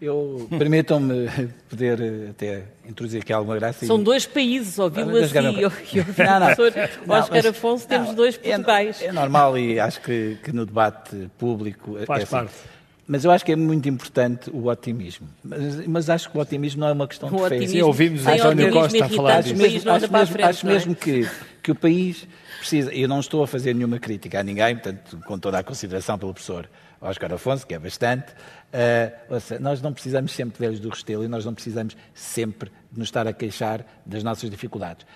Eu 0.00 0.46
permitam-me 0.58 1.28
poder 1.68 2.00
eh, 2.00 2.30
até 2.30 2.64
introduzir 2.86 3.22
aqui 3.22 3.32
alguma 3.32 3.56
graça. 3.56 3.86
São 3.86 4.02
dois 4.02 4.26
países, 4.26 4.78
ouviu-o 4.78 5.16
assim, 5.16 5.38
e 5.60 6.00
o 6.00 6.04
professor 6.04 6.72
Oscar 7.08 7.46
Afonso, 7.46 7.86
temos 7.86 8.08
não, 8.08 8.14
dois 8.14 8.34
é 8.34 8.38
Portugais. 8.38 9.00
É, 9.00 9.06
é, 9.06 9.12
normal 9.12 9.56
e 9.56 9.78
acho 9.80 10.00
que, 10.02 10.36
que 10.42 10.52
no 10.52 10.66
debate 10.66 11.30
público... 11.38 11.96
Faz 12.06 12.32
é 12.32 12.36
assim. 12.36 12.73
Mas 13.06 13.24
eu 13.24 13.30
acho 13.30 13.44
que 13.44 13.52
é 13.52 13.56
muito 13.56 13.88
importante 13.88 14.50
o 14.50 14.68
otimismo. 14.68 15.28
Mas, 15.42 15.86
mas 15.86 16.10
acho 16.10 16.30
que 16.30 16.38
o 16.38 16.40
otimismo 16.40 16.80
não 16.80 16.88
é 16.88 16.92
uma 16.92 17.06
questão 17.06 17.30
de 17.30 17.48
fé. 17.48 17.66
Sim, 17.66 17.82
ouvimos 17.82 18.26
António 18.26 18.72
Costa 18.72 19.04
a 19.04 19.08
falar 19.08 19.42
disso. 19.42 19.56
Mesmo, 19.56 19.90
acho, 19.90 20.12
mesmo, 20.12 20.26
frente, 20.26 20.48
acho 20.48 20.66
mesmo 20.66 20.92
é? 20.92 20.94
que, 20.94 21.30
que 21.62 21.70
o 21.70 21.74
país 21.74 22.26
precisa... 22.58 22.92
Eu 22.94 23.06
não 23.06 23.20
estou 23.20 23.42
a 23.42 23.46
fazer 23.46 23.74
nenhuma 23.74 23.98
crítica 23.98 24.40
a 24.40 24.42
ninguém, 24.42 24.74
portanto, 24.76 25.20
com 25.26 25.38
toda 25.38 25.58
a 25.58 25.62
consideração 25.62 26.18
pelo 26.18 26.32
professor 26.32 26.68
Oscar 27.00 27.32
Afonso, 27.34 27.66
que 27.66 27.74
é 27.74 27.78
bastante. 27.78 28.32
Uh, 28.32 29.38
seja, 29.38 29.60
nós 29.60 29.82
não 29.82 29.92
precisamos 29.92 30.32
sempre 30.32 30.54
de 30.54 30.60
velhos 30.60 30.80
do 30.80 30.88
Restelo 30.88 31.24
e 31.24 31.28
nós 31.28 31.44
não 31.44 31.52
precisamos 31.52 31.94
sempre 32.14 32.70
de 32.90 32.98
nos 32.98 33.08
estar 33.08 33.26
a 33.26 33.32
queixar 33.34 33.84
das 34.06 34.24
nossas 34.24 34.48
dificuldades. 34.48 35.06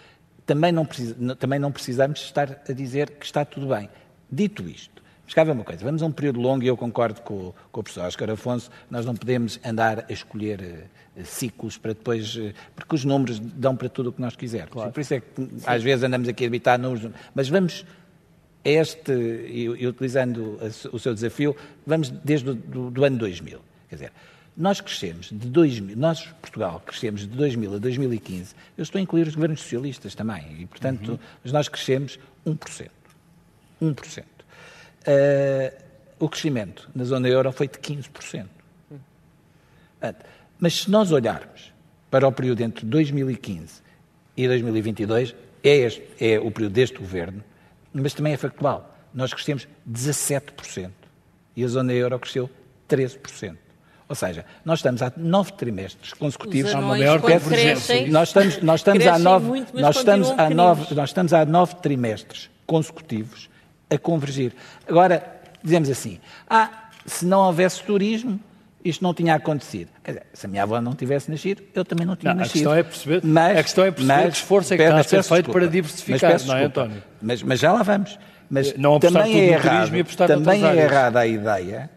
Também 0.45 0.73
não, 0.73 0.87
também 1.39 1.59
não 1.59 1.73
precisamos 1.73 2.21
estar 2.21 2.63
a 2.69 2.73
dizer 2.73 3.11
que 3.11 3.25
está 3.25 3.45
tudo 3.45 3.69
bem. 3.69 3.89
Dito 4.31 4.69
isto, 4.69 4.98
mas 5.29 5.35
cá 5.35 5.43
uma 5.43 5.63
coisa, 5.63 5.85
vamos 5.85 6.03
a 6.03 6.07
um 6.07 6.11
período 6.11 6.41
longo 6.41 6.65
e 6.65 6.69
eu 6.69 6.77
concordo 6.77 7.21
com, 7.21 7.53
com 7.71 7.81
o 7.81 7.83
professor 7.83 8.07
Oscar 8.07 8.31
Afonso, 8.31 8.71
nós 8.91 9.05
não 9.05 9.15
podemos 9.15 9.61
andar 9.63 10.07
a 10.09 10.13
escolher 10.13 10.89
uh, 11.15 11.23
ciclos 11.23 11.77
para 11.77 11.93
depois, 11.93 12.35
uh, 12.37 12.55
porque 12.75 12.95
os 12.95 13.05
números 13.05 13.39
dão 13.39 13.77
para 13.77 13.91
tudo 13.91 14.09
o 14.09 14.13
que 14.13 14.23
nós 14.23 14.35
quisermos. 14.35 14.73
Claro. 14.73 14.91
Por 14.91 15.01
isso 15.01 15.13
é 15.13 15.21
que 15.21 15.27
Sim. 15.37 15.51
às 15.67 15.83
vezes 15.83 16.03
andamos 16.03 16.29
aqui 16.29 16.45
a 16.45 16.47
habitar 16.47 16.79
números, 16.79 17.11
mas 17.35 17.47
vamos 17.51 17.85
este, 18.65 19.13
e, 19.13 19.87
utilizando 19.87 20.59
a, 20.63 20.97
o 20.97 20.99
seu 20.99 21.13
desafio, 21.13 21.55
vamos 21.87 22.09
desde 22.09 22.49
o 22.49 22.55
do, 22.55 22.91
do 22.91 23.05
ano 23.05 23.19
2000. 23.19 23.61
Quer 23.91 23.97
dizer, 23.97 24.13
nós 24.57 24.81
crescemos 24.81 25.27
de 25.27 25.47
2000, 25.47 25.95
nós, 25.95 26.25
Portugal, 26.41 26.83
crescemos 26.87 27.21
de 27.21 27.37
2000 27.37 27.75
a 27.75 27.79
2015, 27.79 28.55
eu 28.79 28.83
estou 28.83 28.99
a 28.99 29.03
incluir 29.03 29.29
os 29.29 29.35
governos 29.35 29.61
socialistas 29.61 30.15
também, 30.15 30.43
e 30.59 30.65
portanto, 30.65 31.11
uhum. 31.13 31.53
nós 31.53 31.69
crescemos 31.69 32.19
1%. 32.47 32.89
1%. 33.83 34.25
Uh, 35.07 35.89
o 36.19 36.29
crescimento 36.29 36.91
na 36.95 37.05
zona 37.05 37.29
euro 37.29 37.53
foi 37.53 37.69
de 37.69 37.79
15%. 37.79 38.47
Mas 40.59 40.83
se 40.83 40.91
nós 40.91 41.13
olharmos 41.13 41.73
para 42.11 42.27
o 42.27 42.33
período 42.33 42.63
entre 42.63 42.85
2015 42.85 43.83
e 44.37 44.47
2022, 44.49 45.35
é, 45.63 45.77
este, 45.77 46.03
é 46.21 46.39
o 46.39 46.51
período 46.51 46.73
deste 46.73 46.99
governo, 46.99 47.43
mas 47.93 48.15
também 48.15 48.33
é 48.33 48.37
factual. 48.37 48.97
Nós 49.15 49.33
crescemos 49.33 49.69
17% 49.89 50.91
e 51.57 51.65
a 51.65 51.69
zona 51.69 51.93
euro 51.93 52.19
cresceu 52.19 52.51
13%. 52.89 53.57
Ou 54.09 54.15
seja, 54.15 54.45
nós 54.65 54.79
estamos 54.79 55.03
há 55.03 55.13
nove 55.17 55.53
trimestres 55.53 56.15
consecutivos. 56.15 56.73
Os 56.73 56.81
maior 56.81 57.21
crescem, 57.21 58.09
nós 58.09 58.29
estamos, 58.29 58.63
nós 58.63 58.81
estamos 58.81 59.07
há 59.07 59.19
nove, 59.19 59.47
muito, 59.47 59.79
nós 59.79 59.97
estamos 59.97 60.31
há 60.31 60.49
nove, 60.49 60.95
nós 60.95 61.11
estamos 61.11 61.33
há 61.33 61.45
nove 61.45 61.75
trimestres 61.77 62.49
consecutivos 62.67 63.51
a 63.91 63.99
convergir. 63.99 64.53
Agora, 64.87 65.41
dizemos 65.63 65.89
assim, 65.89 66.19
ah, 66.49 66.89
se 67.07 67.25
não 67.25 67.41
houvesse 67.41 67.83
turismo, 67.83 68.39
isto 68.85 69.03
não 69.03 69.13
tinha 69.13 69.35
acontecido. 69.35 69.91
Quer 70.03 70.13
dizer, 70.13 70.27
se 70.33 70.47
a 70.47 70.49
minha 70.49 70.63
avó 70.63 70.81
não 70.81 70.95
tivesse 70.95 71.31
nascido, 71.31 71.63
eu 71.75 71.85
também 71.85 72.07
não 72.07 72.17
tinha 72.17 72.33
não, 72.33 72.41
nascido. 72.41 72.71
A 72.71 72.75
questão 72.75 72.75
é 72.75 72.83
perceber, 72.83 73.21
mas, 73.25 73.59
a 73.59 73.63
questão 73.63 73.85
é 73.85 73.91
perceber 73.91 74.15
mas, 74.15 74.31
que 74.31 74.37
esforço 74.37 74.75
é 74.75 74.77
que 74.77 74.83
está 74.83 74.99
a 74.99 75.03
ser 75.03 75.23
feito 75.23 75.51
para 75.51 75.67
diversificar, 75.67 76.33
mas 76.33 76.47
não 76.47 76.57
é, 76.57 76.65
António? 76.65 77.03
Mas, 77.21 77.43
mas 77.43 77.61
já 77.61 77.73
lá 77.73 77.83
vamos. 77.83 78.19
Mas 78.51 78.75
não 78.77 78.99
também 78.99 79.41
é 79.41 79.53
errado, 79.53 79.91
também 80.27 80.65
é 80.65 80.77
errada 80.77 81.21
a 81.21 81.27
ideia 81.27 81.91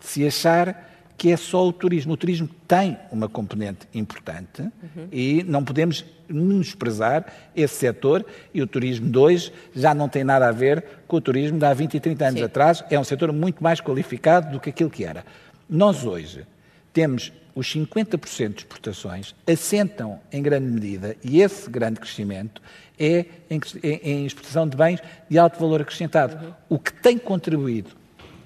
de 0.00 0.06
se 0.06 0.26
achar 0.26 0.93
que 1.16 1.30
é 1.30 1.36
só 1.36 1.66
o 1.66 1.72
turismo. 1.72 2.12
O 2.12 2.16
turismo 2.16 2.48
tem 2.66 2.98
uma 3.10 3.28
componente 3.28 3.86
importante 3.94 4.62
uhum. 4.62 5.08
e 5.12 5.42
não 5.44 5.64
podemos 5.64 6.04
menosprezar 6.28 7.26
esse 7.54 7.74
setor 7.74 8.24
e 8.52 8.62
o 8.62 8.66
turismo 8.66 9.10
de 9.10 9.18
hoje 9.18 9.52
já 9.74 9.94
não 9.94 10.08
tem 10.08 10.24
nada 10.24 10.48
a 10.48 10.52
ver 10.52 10.84
com 11.06 11.16
o 11.16 11.20
turismo 11.20 11.58
de 11.58 11.64
há 11.64 11.74
20 11.74 11.94
e 11.94 12.00
30 12.00 12.24
anos 12.24 12.40
Sim. 12.40 12.46
atrás. 12.46 12.84
É 12.90 12.98
um 12.98 13.04
setor 13.04 13.32
muito 13.32 13.62
mais 13.62 13.80
qualificado 13.80 14.52
do 14.52 14.60
que 14.60 14.70
aquilo 14.70 14.90
que 14.90 15.04
era. 15.04 15.24
Nós 15.68 16.04
hoje 16.04 16.46
temos 16.92 17.32
os 17.54 17.72
50% 17.72 18.48
de 18.48 18.58
exportações 18.58 19.34
assentam 19.46 20.18
em 20.32 20.42
grande 20.42 20.66
medida, 20.66 21.16
e 21.22 21.40
esse 21.40 21.70
grande 21.70 22.00
crescimento 22.00 22.60
é 22.98 23.26
em, 23.48 23.60
em 23.82 24.26
exportação 24.26 24.68
de 24.68 24.76
bens 24.76 25.00
de 25.28 25.38
alto 25.38 25.58
valor 25.58 25.80
acrescentado, 25.80 26.44
uhum. 26.44 26.52
o 26.68 26.78
que 26.78 26.92
tem 26.92 27.16
contribuído 27.16 27.90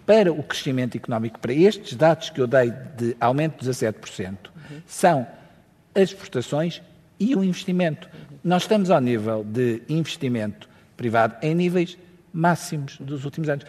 para 0.08 0.32
o 0.32 0.42
crescimento 0.42 0.96
económico, 0.96 1.38
para 1.38 1.52
estes 1.52 1.94
dados 1.94 2.30
que 2.30 2.40
eu 2.40 2.46
dei 2.46 2.72
de 2.96 3.14
aumento 3.20 3.62
de 3.62 3.70
17%, 3.70 4.30
uhum. 4.30 4.80
são 4.86 5.26
as 5.94 6.04
exportações 6.04 6.80
e 7.20 7.36
o 7.36 7.44
investimento. 7.44 8.08
Uhum. 8.08 8.38
Nós 8.42 8.62
estamos 8.62 8.90
ao 8.90 9.02
nível 9.02 9.44
de 9.44 9.82
investimento 9.86 10.66
privado 10.96 11.36
em 11.42 11.54
níveis 11.54 11.98
máximos 12.32 12.96
dos 12.96 13.26
últimos 13.26 13.50
anos. 13.50 13.66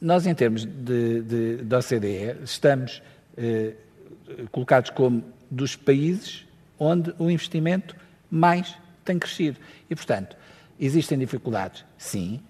Nós, 0.00 0.28
em 0.28 0.34
termos 0.36 0.64
de, 0.64 1.22
de, 1.22 1.56
de 1.64 1.74
OCDE, 1.74 2.44
estamos 2.44 3.02
eh, 3.36 3.72
colocados 4.52 4.90
como 4.90 5.24
dos 5.50 5.74
países 5.74 6.46
onde 6.78 7.12
o 7.18 7.28
investimento 7.28 7.96
mais 8.30 8.76
tem 9.04 9.18
crescido. 9.18 9.58
E, 9.90 9.96
portanto, 9.96 10.36
existem 10.78 11.18
dificuldades, 11.18 11.84
sim, 11.98 12.40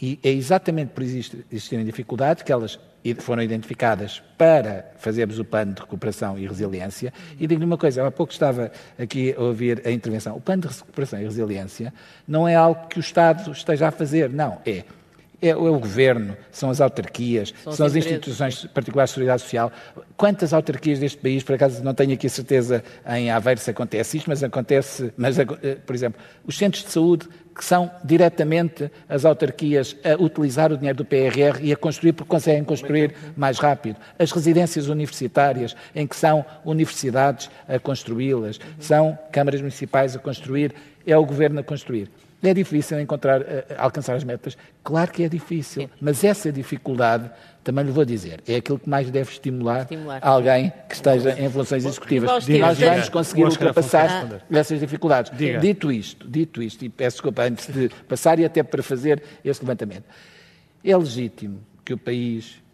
e 0.00 0.18
é 0.22 0.30
exatamente 0.30 0.88
por 0.88 1.02
existirem 1.02 1.84
dificuldades 1.84 2.42
que 2.42 2.50
elas 2.50 2.78
foram 3.18 3.42
identificadas 3.42 4.22
para 4.36 4.92
fazermos 4.98 5.38
o 5.38 5.44
plano 5.44 5.74
de 5.74 5.80
recuperação 5.80 6.38
e 6.38 6.46
resiliência. 6.46 7.12
E 7.38 7.46
digo-lhe 7.46 7.64
uma 7.64 7.78
coisa, 7.78 8.06
há 8.06 8.10
pouco 8.10 8.32
estava 8.32 8.70
aqui 8.98 9.34
a 9.36 9.40
ouvir 9.40 9.82
a 9.86 9.90
intervenção. 9.90 10.36
O 10.36 10.40
plano 10.40 10.62
de 10.62 10.68
recuperação 10.68 11.20
e 11.20 11.24
resiliência 11.24 11.92
não 12.26 12.46
é 12.46 12.54
algo 12.54 12.88
que 12.88 12.98
o 12.98 13.00
Estado 13.00 13.50
esteja 13.52 13.88
a 13.88 13.90
fazer, 13.90 14.28
não. 14.30 14.58
É 14.66 14.84
é, 15.42 15.54
o 15.54 15.78
governo, 15.78 16.36
são 16.50 16.70
as 16.70 16.80
autarquias, 16.80 17.54
são, 17.64 17.72
são 17.72 17.86
as, 17.86 17.96
instituições 17.96 18.66
particulares 18.66 19.10
de 19.10 19.14
seguridade 19.14 19.42
social. 19.42 19.72
Quantas 20.16 20.52
autarquias 20.52 20.98
deste 20.98 21.18
país, 21.18 21.42
por 21.42 21.54
acaso 21.54 21.82
não 21.82 21.94
tenho 21.94 22.12
aqui 22.12 22.26
a 22.26 22.30
certeza 22.30 22.84
em 23.08 23.30
Aveiro 23.30 23.60
se 23.60 23.70
acontece 23.70 24.18
isto, 24.18 24.28
mas 24.28 24.42
acontece, 24.42 25.12
mas, 25.16 25.38
eh, 25.38 25.44
por 25.86 25.94
exemplo, 25.94 26.20
os 26.46 26.56
centros 26.58 26.84
de 26.84 26.90
saúde 26.90 27.28
que 27.54 27.64
são 27.64 27.90
diretamente 28.04 28.90
as 29.08 29.24
autarquias 29.24 29.96
a 30.04 30.22
utilizar 30.22 30.72
o 30.72 30.76
dinheiro 30.76 30.98
do 30.98 31.04
PRR 31.04 31.60
e 31.62 31.72
a 31.72 31.76
construir 31.76 32.12
porque 32.12 32.28
conseguem 32.28 32.64
construir 32.64 33.14
mais 33.36 33.58
rápido. 33.58 33.96
As 34.18 34.30
residências 34.30 34.88
universitárias, 34.88 35.76
em 35.94 36.06
que 36.06 36.16
são 36.16 36.44
universidades 36.64 37.50
a 37.68 37.78
construí-las, 37.78 38.58
são 38.78 39.18
câmaras 39.32 39.60
municipais 39.60 40.14
a 40.14 40.18
construir, 40.18 40.74
é 41.06 41.16
o 41.16 41.24
governo 41.24 41.60
a 41.60 41.62
construir. 41.62 42.10
É 42.42 42.54
difícil 42.54 42.98
encontrar, 42.98 43.42
eh, 43.42 43.66
alcançar 43.76 44.14
as 44.14 44.24
metas? 44.24 44.56
Claro 44.82 45.10
que 45.10 45.22
é 45.22 45.28
difícil, 45.28 45.90
mas 46.00 46.24
essa 46.24 46.50
dificuldade, 46.50 47.30
também 47.62 47.84
lhe 47.84 47.90
vou 47.90 48.04
dizer, 48.04 48.40
é 48.48 48.56
aquilo 48.56 48.78
que 48.78 48.88
mais 48.88 49.10
deve 49.10 49.30
estimular, 49.30 49.82
estimular. 49.82 50.20
alguém 50.22 50.72
que 50.88 50.94
esteja 50.94 51.38
em 51.38 51.50
funções 51.50 51.84
executivas. 51.84 52.48
E 52.48 52.58
nós 52.58 52.78
vamos 52.78 53.08
conseguir 53.10 53.44
ultrapassar 53.44 54.42
essas 54.50 54.80
dificuldades. 54.80 55.30
Diga. 55.36 55.58
Dito 55.58 55.92
isto, 55.92 56.26
dito 56.26 56.62
isto, 56.62 56.82
e 56.82 56.88
peço 56.88 57.16
desculpa 57.16 57.42
antes 57.42 57.66
de 57.66 57.90
passar 58.08 58.38
e 58.38 58.44
até 58.44 58.62
para 58.62 58.82
fazer 58.82 59.22
este 59.44 59.62
levantamento, 59.62 60.04
é 60.82 60.96
legítimo 60.96 61.60
que 61.84 61.92
o 61.92 61.98
país 61.98 62.56
eh, 62.56 62.69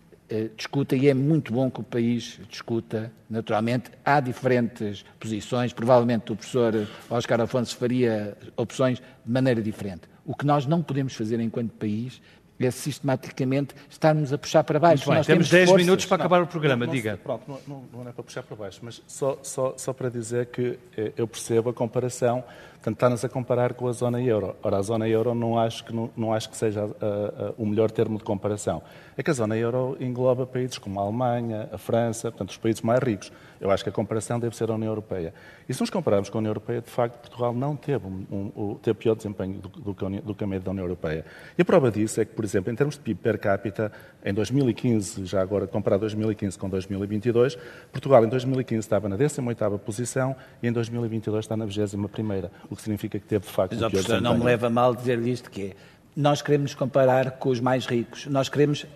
discuta, 0.56 0.96
e 0.96 1.08
é 1.08 1.14
muito 1.14 1.52
bom 1.52 1.70
que 1.70 1.80
o 1.80 1.84
país 1.84 2.40
discuta, 2.48 3.12
naturalmente. 3.28 3.90
Há 4.04 4.20
diferentes 4.20 5.04
posições, 5.18 5.72
provavelmente 5.72 6.32
o 6.32 6.36
professor 6.36 6.88
Oscar 7.10 7.40
Afonso 7.40 7.76
faria 7.76 8.36
opções 8.56 8.98
de 8.98 9.32
maneira 9.32 9.62
diferente. 9.62 10.02
O 10.24 10.34
que 10.34 10.44
nós 10.44 10.66
não 10.66 10.82
podemos 10.82 11.14
fazer 11.14 11.38
enquanto 11.38 11.70
país 11.72 12.20
é 12.64 12.70
sistematicamente 12.70 13.74
estarmos 13.88 14.32
a 14.32 14.38
puxar 14.38 14.64
para 14.64 14.78
baixo. 14.78 15.06
Bem, 15.06 15.18
nós 15.18 15.26
temos 15.26 15.50
10 15.50 15.72
minutos 15.72 16.06
para 16.06 16.18
não, 16.18 16.24
acabar 16.24 16.42
o 16.42 16.46
programa, 16.46 16.86
não, 16.86 16.92
diga. 16.92 17.18
Pronto, 17.22 17.60
não, 17.66 17.84
não, 17.92 18.08
é 18.08 18.12
para 18.12 18.22
puxar 18.22 18.42
para 18.42 18.56
baixo, 18.56 18.80
mas 18.82 19.02
só, 19.06 19.38
só, 19.42 19.74
só 19.76 19.92
para 19.92 20.08
dizer 20.08 20.46
que 20.46 20.78
eh, 20.96 21.12
eu 21.16 21.26
percebo 21.26 21.70
a 21.70 21.74
comparação 21.74 22.44
Portanto, 22.86 22.98
está-nos 22.98 23.24
a 23.24 23.28
comparar 23.28 23.74
com 23.74 23.88
a 23.88 23.92
zona 23.92 24.22
euro. 24.22 24.54
Ora, 24.62 24.76
a 24.76 24.82
zona 24.82 25.08
euro 25.08 25.34
não 25.34 25.58
acho 25.58 25.84
que, 25.84 25.92
não, 25.92 26.08
não 26.16 26.32
acho 26.32 26.48
que 26.48 26.56
seja 26.56 26.84
uh, 26.84 26.88
uh, 26.88 27.54
o 27.58 27.66
melhor 27.66 27.90
termo 27.90 28.16
de 28.16 28.22
comparação. 28.22 28.80
É 29.16 29.24
que 29.24 29.30
a 29.30 29.32
zona 29.32 29.56
euro 29.56 29.96
engloba 29.98 30.46
países 30.46 30.78
como 30.78 31.00
a 31.00 31.02
Alemanha, 31.02 31.68
a 31.72 31.78
França, 31.78 32.30
portanto, 32.30 32.50
os 32.50 32.56
países 32.56 32.82
mais 32.82 33.00
ricos. 33.00 33.32
Eu 33.60 33.70
acho 33.70 33.82
que 33.82 33.90
a 33.90 33.92
comparação 33.92 34.38
deve 34.38 34.56
ser 34.56 34.70
a 34.70 34.74
União 34.74 34.90
Europeia. 34.90 35.32
E 35.68 35.74
se 35.74 35.80
nos 35.80 35.90
compararmos 35.90 36.30
com 36.30 36.38
a 36.38 36.40
União 36.40 36.50
Europeia, 36.50 36.80
de 36.80 36.90
facto, 36.90 37.18
Portugal 37.18 37.54
não 37.54 37.76
teve, 37.76 38.06
um, 38.06 38.52
um, 38.56 38.74
teve 38.74 38.98
pior 38.98 39.14
desempenho 39.14 39.54
do, 39.54 39.68
do, 39.68 40.34
que 40.34 40.44
a 40.44 40.46
média 40.46 40.64
da 40.64 40.70
União 40.70 40.84
Europeia. 40.84 41.24
E 41.56 41.62
a 41.62 41.64
prova 41.64 41.90
disso 41.90 42.20
é 42.20 42.24
que, 42.24 42.34
por 42.34 42.44
exemplo, 42.44 42.72
em 42.72 42.76
termos 42.76 42.96
de 42.96 43.00
PIB 43.00 43.20
per 43.20 43.38
capita, 43.38 43.90
em 44.24 44.34
2015, 44.34 45.24
já 45.24 45.40
agora 45.40 45.66
comparar 45.66 45.98
2015 45.98 46.58
com 46.58 46.68
2022, 46.68 47.56
Portugal 47.92 48.24
em 48.24 48.28
2015 48.28 48.78
estava 48.80 49.08
na 49.08 49.16
18ª 49.16 49.78
posição 49.78 50.36
e 50.62 50.68
em 50.68 50.72
2022 50.72 51.44
está 51.44 51.56
na 51.56 51.66
21ª, 51.66 52.50
o 52.70 52.76
que 52.76 52.82
significa 52.82 53.18
que 53.18 53.26
teve, 53.26 53.46
de 53.46 53.52
facto, 53.52 53.74
um 53.74 53.78
pior 53.78 53.90
desempenho. 53.90 54.20
Não 54.20 54.38
me 54.38 54.44
leva 54.44 54.68
mal 54.68 54.94
dizer-lhe 54.94 55.30
isto, 55.30 55.50
que 55.50 55.62
é 55.62 55.72
nós 56.16 56.40
queremos 56.40 56.70
nos 56.70 56.74
comparar 56.74 57.32
com 57.32 57.50
os 57.50 57.60
mais 57.60 57.84
ricos. 57.84 58.24
Nós 58.26 58.48
queremos, 58.48 58.86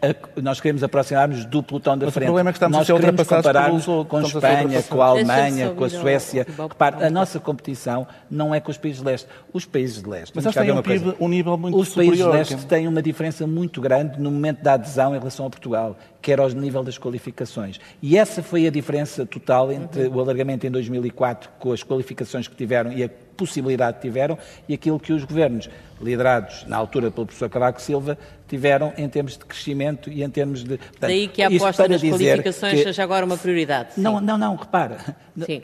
nós 0.43 0.59
queremos 0.59 0.83
aproximar-nos 0.83 1.45
do 1.45 1.63
pelotão 1.63 1.99
da 1.99 2.07
Mas 2.07 2.15
frente. 2.15 2.25
o 2.25 2.29
problema 2.29 2.49
é 2.49 2.53
que 2.55 2.57
estamos 2.57 2.79
nós 2.79 2.83
a 2.83 2.87
ser 2.87 2.93
ultrapassados 2.95 3.47
comparar-nos 3.47 3.85
com 3.85 4.17
a 4.17 4.23
Espanha, 4.23 4.83
com 4.85 5.03
a 5.03 5.07
Alemanha, 5.07 5.71
com 5.71 5.85
a 5.85 5.91
Suécia. 5.91 6.47
Repare, 6.59 7.05
a 7.05 7.11
nossa 7.11 7.39
competição 7.39 8.09
não 8.31 8.55
é 8.55 8.61
com 8.61 8.71
os 8.71 8.79
países 8.79 9.01
de 9.01 9.07
leste. 9.07 9.29
Os 9.53 9.67
países 9.67 10.03
de 10.03 10.09
leste... 10.09 10.33
Mas 10.35 10.47
eles 10.47 10.57
têm 10.57 10.73
um, 10.73 10.81
PIB, 10.81 11.15
um 11.21 11.29
nível 11.29 11.59
muito 11.59 11.79
os 11.79 11.89
superior. 11.89 12.13
Os 12.15 12.19
países 12.19 12.49
de 12.49 12.55
leste 12.55 12.67
têm 12.67 12.89
uma 12.89 13.03
diferença 13.03 13.47
muito 13.47 13.83
grande 13.83 14.19
no 14.19 14.31
momento 14.31 14.63
da 14.63 14.73
adesão 14.73 15.15
em 15.15 15.19
relação 15.19 15.45
a 15.45 15.51
Portugal, 15.51 15.99
que 16.23 16.33
era 16.33 16.43
ao 16.43 16.49
nível 16.49 16.83
das 16.83 16.97
qualificações. 16.97 17.79
E 18.01 18.17
essa 18.17 18.43
foi 18.43 18.67
a 18.67 18.71
diferença 18.71 19.27
total 19.27 19.71
entre 19.71 20.07
uhum. 20.07 20.17
o 20.17 20.21
alargamento 20.21 20.67
em 20.67 20.71
2004, 20.71 21.51
com 21.59 21.71
as 21.71 21.83
qualificações 21.83 22.49
que 22.49 22.57
tiveram 22.57 22.93
e 22.93 23.05
a 23.05 23.11
possibilidade 23.40 24.00
tiveram 24.00 24.38
e 24.68 24.74
aquilo 24.74 25.00
que 25.00 25.12
os 25.12 25.24
governos, 25.24 25.70
liderados 26.00 26.64
na 26.66 26.76
altura 26.76 27.11
pelo 27.11 27.26
professor 27.26 27.48
Cavaco 27.48 27.81
Silva, 27.81 28.18
tiveram 28.46 28.92
em 28.98 29.09
termos 29.09 29.38
de 29.38 29.44
crescimento 29.44 30.11
e 30.11 30.22
em 30.22 30.29
termos 30.29 30.62
de. 30.62 30.76
Portanto, 30.76 31.00
Daí 31.00 31.26
que 31.26 31.42
a 31.42 31.48
aposta 31.48 31.88
nas 31.88 32.03
qualificações 32.03 32.74
que... 32.74 32.83
seja 32.85 33.03
agora 33.03 33.24
uma 33.24 33.38
prioridade. 33.38 33.94
Sim. 33.94 34.03
Não, 34.03 34.20
não, 34.20 34.37
não, 34.37 34.57
repara. 34.57 34.98
Sim. 35.44 35.62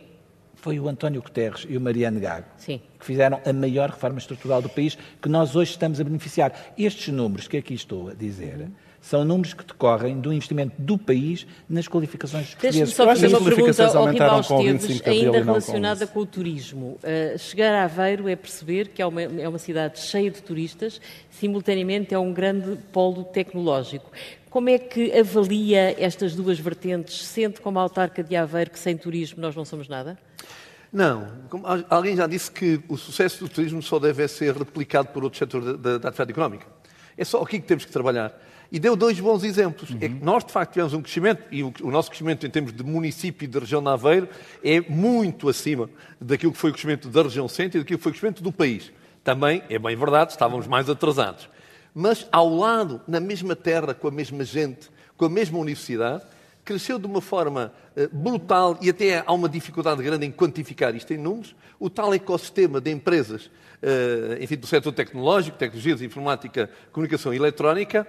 Foi 0.54 0.80
o 0.80 0.88
António 0.88 1.22
Guterres 1.22 1.64
e 1.68 1.76
o 1.76 1.80
Mariano 1.80 2.18
Gago 2.18 2.46
Sim. 2.56 2.80
que 2.98 3.06
fizeram 3.06 3.40
a 3.44 3.52
maior 3.52 3.90
reforma 3.90 4.18
estrutural 4.18 4.60
do 4.60 4.68
país 4.68 4.98
que 5.22 5.28
nós 5.28 5.54
hoje 5.54 5.70
estamos 5.70 6.00
a 6.00 6.04
beneficiar. 6.04 6.52
Estes 6.76 7.14
números 7.14 7.46
que 7.46 7.58
aqui 7.58 7.74
estou 7.74 8.08
a 8.08 8.14
dizer. 8.14 8.56
Uhum 8.56 8.85
são 9.00 9.24
números 9.24 9.54
que 9.54 9.64
decorrem 9.64 10.20
do 10.20 10.32
investimento 10.32 10.74
do 10.78 10.98
país 10.98 11.46
nas 11.68 11.86
qualificações 11.86 12.48
portuguesas. 12.48 12.76
Deixe-me 12.76 12.96
só 12.96 13.06
fazer 13.06 13.28
uma 13.28 13.42
pergunta 13.42 13.86
ao 13.86 14.06
Ribal 14.06 14.40
Esteves, 14.40 15.02
ainda 15.06 15.42
relacionada 15.42 16.06
com, 16.06 16.14
com, 16.14 16.20
o 16.20 16.26
turismo. 16.26 16.98
Uh, 17.02 17.38
chegar 17.38 17.74
a 17.74 17.84
Aveiro 17.84 18.28
é 18.28 18.36
perceber 18.36 18.88
que 18.88 19.00
é 19.00 19.06
uma, 19.06 19.22
é 19.22 19.48
uma 19.48 19.58
cidade 19.58 20.00
cheia 20.00 20.30
de 20.30 20.42
turistas, 20.42 21.00
simultaneamente 21.30 22.14
é 22.14 22.18
um 22.18 22.32
grande 22.32 22.78
polo 22.92 23.24
tecnológico. 23.24 24.10
Como 24.50 24.70
é 24.70 24.78
que 24.78 25.12
avalia 25.18 25.94
estas 26.02 26.34
duas 26.34 26.58
vertentes? 26.58 27.26
Sente 27.26 27.60
como 27.60 27.78
autarca 27.78 28.22
de 28.22 28.34
Aveiro 28.34 28.70
que 28.70 28.78
sem 28.78 28.96
turismo 28.96 29.40
nós 29.40 29.54
não 29.54 29.64
somos 29.64 29.88
nada? 29.88 30.18
Não. 30.92 31.28
alguém 31.90 32.16
já 32.16 32.26
disse 32.26 32.50
que 32.50 32.80
o 32.88 32.96
sucesso 32.96 33.44
do 33.44 33.50
turismo 33.50 33.82
só 33.82 33.98
deve 33.98 34.26
ser 34.28 34.56
replicado 34.56 35.08
por 35.08 35.22
outro 35.24 35.38
setor 35.38 35.62
da, 35.62 35.72
da, 35.72 35.98
da 35.98 36.08
atividade 36.08 36.30
económica. 36.30 36.66
É 37.18 37.24
só 37.24 37.42
aqui 37.42 37.60
que 37.60 37.66
temos 37.66 37.84
que 37.84 37.92
trabalhar. 37.92 38.32
E 38.70 38.78
deu 38.78 38.96
dois 38.96 39.18
bons 39.20 39.44
exemplos. 39.44 39.90
Uhum. 39.90 39.98
É 40.00 40.08
que 40.08 40.24
nós, 40.24 40.44
de 40.44 40.52
facto, 40.52 40.72
tivemos 40.72 40.92
um 40.92 41.02
crescimento, 41.02 41.42
e 41.50 41.62
o, 41.62 41.72
o, 41.82 41.90
nosso 41.90 42.08
crescimento 42.08 42.46
em 42.46 42.50
termos 42.50 42.72
de 42.72 42.82
município 42.82 43.44
e 43.44 43.48
de 43.48 43.58
região 43.58 43.82
de 43.82 43.88
Aveiro 43.88 44.28
é 44.62 44.80
muito 44.80 45.48
acima 45.48 45.88
daquilo 46.20 46.52
que 46.52 46.58
foi 46.58 46.70
o 46.70 46.72
crescimento 46.72 47.08
da 47.08 47.22
região 47.22 47.48
centro 47.48 47.78
e 47.78 47.80
daquilo 47.80 47.98
que 47.98 48.02
foi 48.02 48.10
o 48.10 48.12
crescimento 48.12 48.42
do 48.42 48.52
país. 48.52 48.92
Também, 49.22 49.62
é 49.68 49.78
bem 49.78 49.96
verdade, 49.96 50.32
estávamos 50.32 50.66
mais 50.66 50.88
atrasados. 50.88 51.48
Mas 51.94 52.28
ao 52.30 52.54
lado, 52.54 53.00
na 53.08 53.20
mesma 53.20 53.56
terra, 53.56 53.94
com 53.94 54.08
a 54.08 54.10
mesma 54.10 54.44
gente, 54.44 54.90
com 55.16 55.24
a 55.24 55.30
mesma 55.30 55.58
universidade, 55.58 56.22
cresceu 56.66 56.98
de 56.98 57.06
uma 57.06 57.20
forma 57.20 57.72
uh, 57.96 58.14
brutal 58.14 58.76
e 58.82 58.90
até 58.90 59.22
há 59.24 59.32
uma 59.32 59.48
dificuldade 59.48 60.02
grande 60.02 60.26
em 60.26 60.32
quantificar 60.32 60.94
isto 60.94 61.14
em 61.14 61.16
números, 61.16 61.54
o 61.78 61.88
tal 61.88 62.12
ecossistema 62.12 62.80
de 62.80 62.90
empresas, 62.90 63.46
uh, 63.46 64.42
enfim, 64.42 64.56
do 64.56 64.66
setor 64.66 64.92
tecnológico, 64.92 65.56
tecnologias, 65.56 66.02
informática, 66.02 66.68
comunicação 66.90 67.32
e 67.32 67.36
eletrónica, 67.36 68.06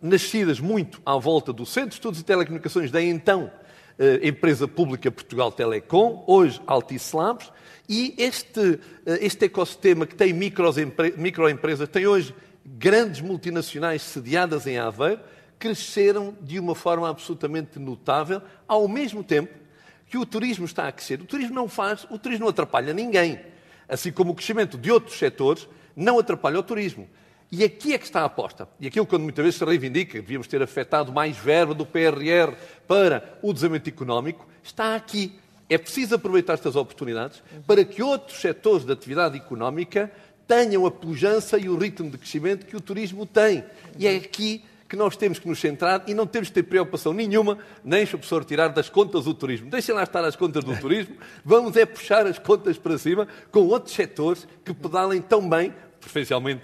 nascidas 0.00 0.60
muito 0.60 1.00
à 1.04 1.16
volta 1.16 1.52
do 1.52 1.66
Centro 1.66 1.90
de 1.90 1.94
Estudos 1.94 2.20
e 2.20 2.24
Telecomunicações 2.24 2.90
da 2.90 3.02
então 3.02 3.50
eh, 3.98 4.28
empresa 4.28 4.68
pública 4.68 5.10
Portugal 5.10 5.50
Telecom, 5.50 6.22
hoje 6.26 6.60
Altice 6.66 7.16
Labs, 7.16 7.52
e 7.88 8.14
este, 8.16 8.78
eh, 9.04 9.18
este 9.20 9.46
ecossistema 9.46 10.06
que 10.06 10.14
tem 10.14 10.32
microempresas, 10.32 11.88
tem 11.88 12.06
hoje 12.06 12.34
grandes 12.64 13.20
multinacionais 13.20 14.02
sediadas 14.02 14.66
em 14.66 14.78
Aveiro, 14.78 15.20
cresceram 15.58 16.36
de 16.40 16.60
uma 16.60 16.74
forma 16.74 17.08
absolutamente 17.08 17.78
notável, 17.78 18.40
ao 18.68 18.86
mesmo 18.86 19.24
tempo 19.24 19.52
que 20.06 20.16
o 20.16 20.24
turismo 20.24 20.64
está 20.64 20.86
a 20.86 20.92
crescer. 20.92 21.20
O 21.20 21.24
turismo 21.24 21.54
não 21.54 21.68
faz, 21.68 22.06
o 22.08 22.18
turismo 22.18 22.44
não 22.44 22.50
atrapalha 22.50 22.94
ninguém. 22.94 23.40
Assim 23.88 24.12
como 24.12 24.30
o 24.30 24.34
crescimento 24.34 24.78
de 24.78 24.92
outros 24.92 25.18
setores 25.18 25.68
não 25.96 26.18
atrapalha 26.18 26.58
o 26.60 26.62
turismo. 26.62 27.08
E 27.50 27.64
aqui 27.64 27.94
é 27.94 27.98
que 27.98 28.04
está 28.04 28.20
a 28.20 28.24
aposta. 28.26 28.68
E 28.78 28.86
aquilo, 28.86 29.06
quando 29.06 29.22
muitas 29.22 29.42
vezes 29.42 29.58
se 29.58 29.64
reivindica, 29.64 30.20
devíamos 30.20 30.46
ter 30.46 30.62
afetado 30.62 31.12
mais 31.12 31.36
verba 31.36 31.72
do 31.72 31.86
PRR 31.86 32.54
para 32.86 33.38
o 33.42 33.52
desenvolvimento 33.54 33.88
económico, 33.88 34.46
está 34.62 34.94
aqui. 34.94 35.38
É 35.68 35.78
preciso 35.78 36.14
aproveitar 36.14 36.54
estas 36.54 36.76
oportunidades 36.76 37.42
para 37.66 37.84
que 37.84 38.02
outros 38.02 38.40
setores 38.40 38.84
da 38.84 38.92
atividade 38.92 39.36
económica 39.36 40.10
tenham 40.46 40.86
a 40.86 40.90
pujança 40.90 41.58
e 41.58 41.68
o 41.68 41.76
ritmo 41.76 42.10
de 42.10 42.18
crescimento 42.18 42.66
que 42.66 42.76
o 42.76 42.80
turismo 42.80 43.24
tem. 43.24 43.64
E 43.98 44.06
é 44.06 44.16
aqui 44.16 44.64
que 44.86 44.96
nós 44.96 45.16
temos 45.16 45.38
que 45.38 45.46
nos 45.46 45.58
centrar 45.58 46.02
e 46.06 46.14
não 46.14 46.26
temos 46.26 46.48
que 46.48 46.54
ter 46.54 46.62
preocupação 46.62 47.12
nenhuma, 47.12 47.58
nem 47.84 48.06
se 48.06 48.14
o 48.14 48.18
professor 48.18 48.44
tirar 48.44 48.68
das 48.68 48.88
contas 48.88 49.24
do 49.24 49.34
turismo. 49.34 49.70
Deixem 49.70 49.94
lá 49.94 50.02
estar 50.02 50.24
as 50.24 50.36
contas 50.36 50.64
do 50.64 50.74
turismo, 50.76 51.16
vamos 51.44 51.76
é 51.76 51.84
puxar 51.84 52.26
as 52.26 52.38
contas 52.38 52.78
para 52.78 52.96
cima 52.96 53.28
com 53.50 53.60
outros 53.60 53.94
setores 53.94 54.48
que 54.64 54.72
pedalem 54.72 55.20
tão 55.20 55.46
bem, 55.46 55.74
preferencialmente 56.00 56.62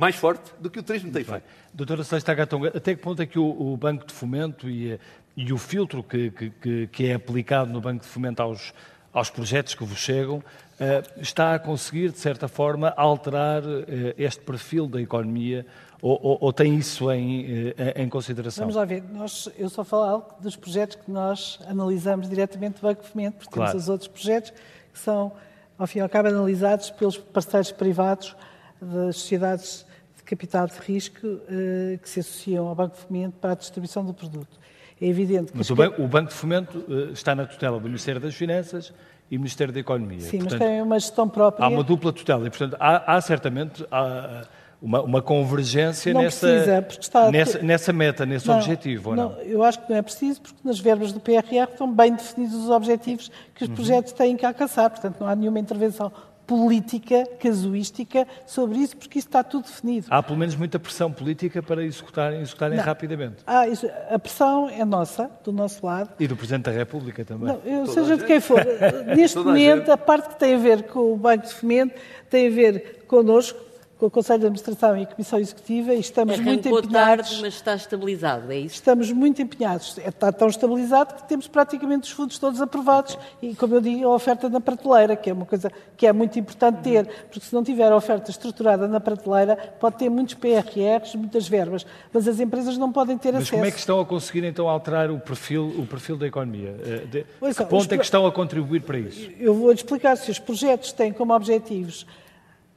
mais 0.00 0.16
forte 0.16 0.50
do 0.58 0.70
que 0.70 0.78
o 0.78 0.82
turismo 0.82 1.12
tem 1.12 1.22
feito. 1.22 1.44
Doutora 1.74 2.02
Sexta 2.02 2.32
Gatonga, 2.32 2.72
até 2.74 2.94
que 2.94 3.02
ponto 3.02 3.20
é 3.20 3.26
que 3.26 3.38
o, 3.38 3.44
o 3.44 3.76
Banco 3.76 4.06
de 4.06 4.14
Fomento 4.14 4.68
e, 4.68 4.98
e 5.36 5.52
o 5.52 5.58
filtro 5.58 6.02
que, 6.02 6.30
que, 6.30 6.86
que, 6.86 7.06
é 7.06 7.14
aplicado 7.14 7.70
no 7.70 7.82
Banco 7.82 8.02
de 8.02 8.08
Fomento 8.08 8.40
aos, 8.40 8.72
aos 9.12 9.28
projetos 9.28 9.74
que 9.74 9.84
vos 9.84 9.98
chegam, 9.98 10.42
eh, 10.80 11.02
está 11.18 11.54
a 11.54 11.58
conseguir, 11.58 12.12
de 12.12 12.18
certa 12.18 12.48
forma, 12.48 12.94
alterar 12.96 13.62
eh, 13.62 14.14
este 14.16 14.40
perfil 14.40 14.88
da 14.88 14.98
economia 15.02 15.66
ou, 16.00 16.18
ou, 16.22 16.38
ou 16.40 16.52
tem 16.52 16.76
isso 16.76 17.12
em, 17.12 17.74
em, 17.94 18.08
consideração? 18.08 18.62
Vamos 18.62 18.76
lá 18.76 18.86
ver. 18.86 19.04
Nós, 19.12 19.50
eu 19.58 19.68
só 19.68 19.84
falo 19.84 20.24
dos 20.40 20.56
projetos 20.56 20.96
que 20.96 21.10
nós 21.10 21.60
analisamos 21.66 22.26
diretamente 22.26 22.80
do 22.80 22.88
Banco 22.88 23.02
de 23.02 23.08
Fomento, 23.08 23.36
porque 23.36 23.52
claro. 23.52 23.72
temos 23.72 23.82
os 23.82 23.88
outros 23.90 24.08
projetos 24.08 24.50
que 24.50 24.98
são, 24.98 25.30
ao 25.78 25.86
fim 25.86 25.98
e 25.98 26.00
ao 26.00 26.08
cabo, 26.08 26.28
analisados 26.28 26.88
pelos 26.88 27.18
parceiros 27.18 27.70
privados 27.70 28.34
das 28.80 29.18
sociedades 29.18 29.84
de 29.84 29.89
capital 30.30 30.68
de 30.68 30.78
risco 30.78 31.26
eh, 31.26 31.98
que 32.00 32.08
se 32.08 32.20
associam 32.20 32.68
ao 32.68 32.74
Banco 32.74 32.94
de 32.94 33.02
Fomento 33.02 33.36
para 33.40 33.50
a 33.50 33.54
distribuição 33.56 34.04
do 34.04 34.14
produto. 34.14 34.60
É 35.00 35.06
evidente 35.06 35.50
que... 35.50 35.58
Mas 35.58 35.68
o, 35.70 35.74
banco, 35.74 36.00
o 36.00 36.06
Banco 36.06 36.28
de 36.28 36.34
Fomento 36.34 36.84
eh, 36.88 37.12
está 37.12 37.34
na 37.34 37.46
tutela 37.46 37.80
do 37.80 37.84
Ministério 37.84 38.20
das 38.20 38.34
Finanças 38.34 38.92
e 39.28 39.36
Ministério 39.36 39.74
da 39.74 39.80
Economia. 39.80 40.20
Sim, 40.20 40.38
portanto, 40.38 40.60
mas 40.60 40.68
tem 40.68 40.82
uma 40.82 40.98
gestão 41.00 41.28
própria. 41.28 41.64
Há 41.64 41.68
uma 41.68 41.82
dupla 41.82 42.12
tutela 42.12 42.46
e, 42.46 42.50
portanto, 42.50 42.76
há, 42.78 43.16
há 43.16 43.20
certamente 43.20 43.84
há 43.90 44.46
uma, 44.80 45.02
uma, 45.02 45.22
convergência 45.22 46.14
não 46.14 46.22
nessa, 46.22 46.46
precisa, 46.46 46.86
está... 46.88 47.30
nessa, 47.30 47.58
nessa 47.58 47.92
meta, 47.92 48.24
nesse 48.24 48.46
não, 48.46 48.56
objetivo, 48.56 49.14
não, 49.16 49.30
não? 49.30 49.40
Eu 49.40 49.64
acho 49.64 49.80
que 49.80 49.90
não 49.90 49.96
é 49.96 50.02
preciso, 50.02 50.40
porque 50.40 50.56
nas 50.64 50.78
verbas 50.78 51.12
do 51.12 51.20
PRR 51.20 51.70
estão 51.70 51.92
bem 51.92 52.14
definidos 52.14 52.54
os 52.54 52.70
objetivos 52.70 53.30
que 53.54 53.64
os 53.64 53.68
uhum. 53.68 53.74
projetos 53.74 54.12
têm 54.12 54.36
que 54.36 54.46
alcançar. 54.46 54.88
Portanto, 54.90 55.16
não 55.20 55.26
há 55.26 55.34
nenhuma 55.34 55.58
intervenção 55.58 56.10
política, 56.50 57.24
casuística 57.38 58.26
sobre 58.44 58.78
isso, 58.78 58.96
porque 58.96 59.20
isso 59.20 59.28
está 59.28 59.44
tudo 59.44 59.66
definido. 59.66 60.08
Há 60.10 60.20
pelo 60.20 60.36
menos 60.36 60.56
muita 60.56 60.80
pressão 60.80 61.12
política 61.12 61.62
para 61.62 61.84
executarem, 61.84 62.40
executarem 62.40 62.76
não. 62.76 62.84
rapidamente. 62.84 63.36
Ah, 63.46 63.68
isso, 63.68 63.88
a 64.10 64.18
pressão 64.18 64.68
é 64.68 64.84
nossa, 64.84 65.30
do 65.44 65.52
nosso 65.52 65.86
lado. 65.86 66.10
E 66.18 66.26
do 66.26 66.34
Presidente 66.34 66.64
da 66.64 66.72
República 66.72 67.24
também. 67.24 67.46
Não, 67.46 67.60
eu, 67.64 67.86
seja 67.86 68.16
de 68.16 68.24
quem 68.24 68.40
for. 68.40 68.58
Neste 69.16 69.38
momento, 69.38 69.92
a, 69.92 69.94
a 69.94 69.96
parte 69.96 70.30
que 70.30 70.40
tem 70.40 70.56
a 70.56 70.58
ver 70.58 70.82
com 70.88 71.12
o 71.12 71.16
Banco 71.16 71.46
de 71.46 71.54
Fomento 71.54 71.94
tem 72.28 72.48
a 72.48 72.50
ver 72.50 73.04
connosco, 73.06 73.56
com 74.00 74.06
o 74.06 74.10
Conselho 74.10 74.40
de 74.40 74.46
Administração 74.46 74.96
e 74.96 75.02
a 75.02 75.06
Comissão 75.06 75.38
Executiva 75.38 75.92
e 75.92 76.00
estamos 76.00 76.32
Arrancou 76.32 76.52
muito 76.54 76.68
empenhados. 76.68 77.28
tarde, 77.28 77.42
mas 77.42 77.54
está 77.54 77.74
estabilizado, 77.74 78.50
é 78.50 78.56
isso? 78.56 78.76
Estamos 78.76 79.12
muito 79.12 79.42
empenhados. 79.42 79.98
Está 79.98 80.32
tão 80.32 80.48
estabilizado 80.48 81.14
que 81.16 81.28
temos 81.28 81.46
praticamente 81.46 82.04
os 82.04 82.10
fundos 82.10 82.38
todos 82.38 82.62
aprovados 82.62 83.18
e, 83.42 83.54
como 83.54 83.74
eu 83.74 83.80
digo, 83.82 84.06
a 84.06 84.14
oferta 84.14 84.48
na 84.48 84.58
prateleira, 84.58 85.14
que 85.14 85.28
é 85.28 85.34
uma 85.34 85.44
coisa 85.44 85.70
que 85.98 86.06
é 86.06 86.12
muito 86.14 86.38
importante 86.38 86.80
ter, 86.80 87.06
porque 87.30 87.40
se 87.40 87.54
não 87.54 87.62
tiver 87.62 87.92
a 87.92 87.96
oferta 87.96 88.30
estruturada 88.30 88.88
na 88.88 89.00
prateleira, 89.00 89.54
pode 89.78 89.96
ter 89.96 90.08
muitos 90.08 90.32
PRRs, 90.32 91.14
muitas 91.14 91.46
verbas, 91.46 91.84
mas 92.10 92.26
as 92.26 92.40
empresas 92.40 92.78
não 92.78 92.90
podem 92.90 93.18
ter 93.18 93.34
mas 93.34 93.42
acesso. 93.42 93.52
Mas 93.52 93.60
como 93.60 93.68
é 93.68 93.70
que 93.70 93.78
estão 93.78 94.00
a 94.00 94.06
conseguir 94.06 94.44
então 94.44 94.66
alterar 94.66 95.10
o 95.10 95.20
perfil, 95.20 95.74
o 95.78 95.86
perfil 95.86 96.16
da 96.16 96.26
economia? 96.26 96.74
Eh, 96.82 97.06
de, 97.06 97.26
que 97.54 97.64
ponto 97.66 97.92
é 97.92 97.98
que 97.98 98.04
estão 98.04 98.24
a 98.24 98.32
contribuir 98.32 98.80
para 98.80 98.98
isso? 98.98 99.30
Eu 99.38 99.52
vou-lhe 99.52 99.74
explicar 99.74 100.16
se 100.16 100.30
os 100.30 100.38
projetos 100.38 100.90
têm 100.90 101.12
como 101.12 101.34
objetivos 101.34 102.06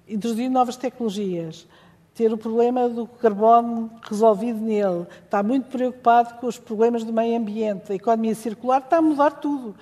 introduzir 0.08 0.50
novas 0.50 0.76
tecnologias, 0.76 1.68
ter 2.14 2.32
o 2.32 2.38
problema 2.38 2.88
do 2.88 3.08
carbono 3.08 3.90
resolvido 4.04 4.60
nele, 4.60 5.08
está 5.24 5.42
muito 5.42 5.66
preocupado 5.70 6.36
com 6.36 6.48
os 6.48 6.60
problemas 6.60 7.04
do 7.04 7.12
meio 7.12 7.38
ambiente, 7.38 7.92
a 7.92 7.96
economia 7.96 8.36
circular 8.36 8.80
está 8.80 8.98
a 8.98 9.02
mudar 9.02 9.32
tudo. 9.32 9.76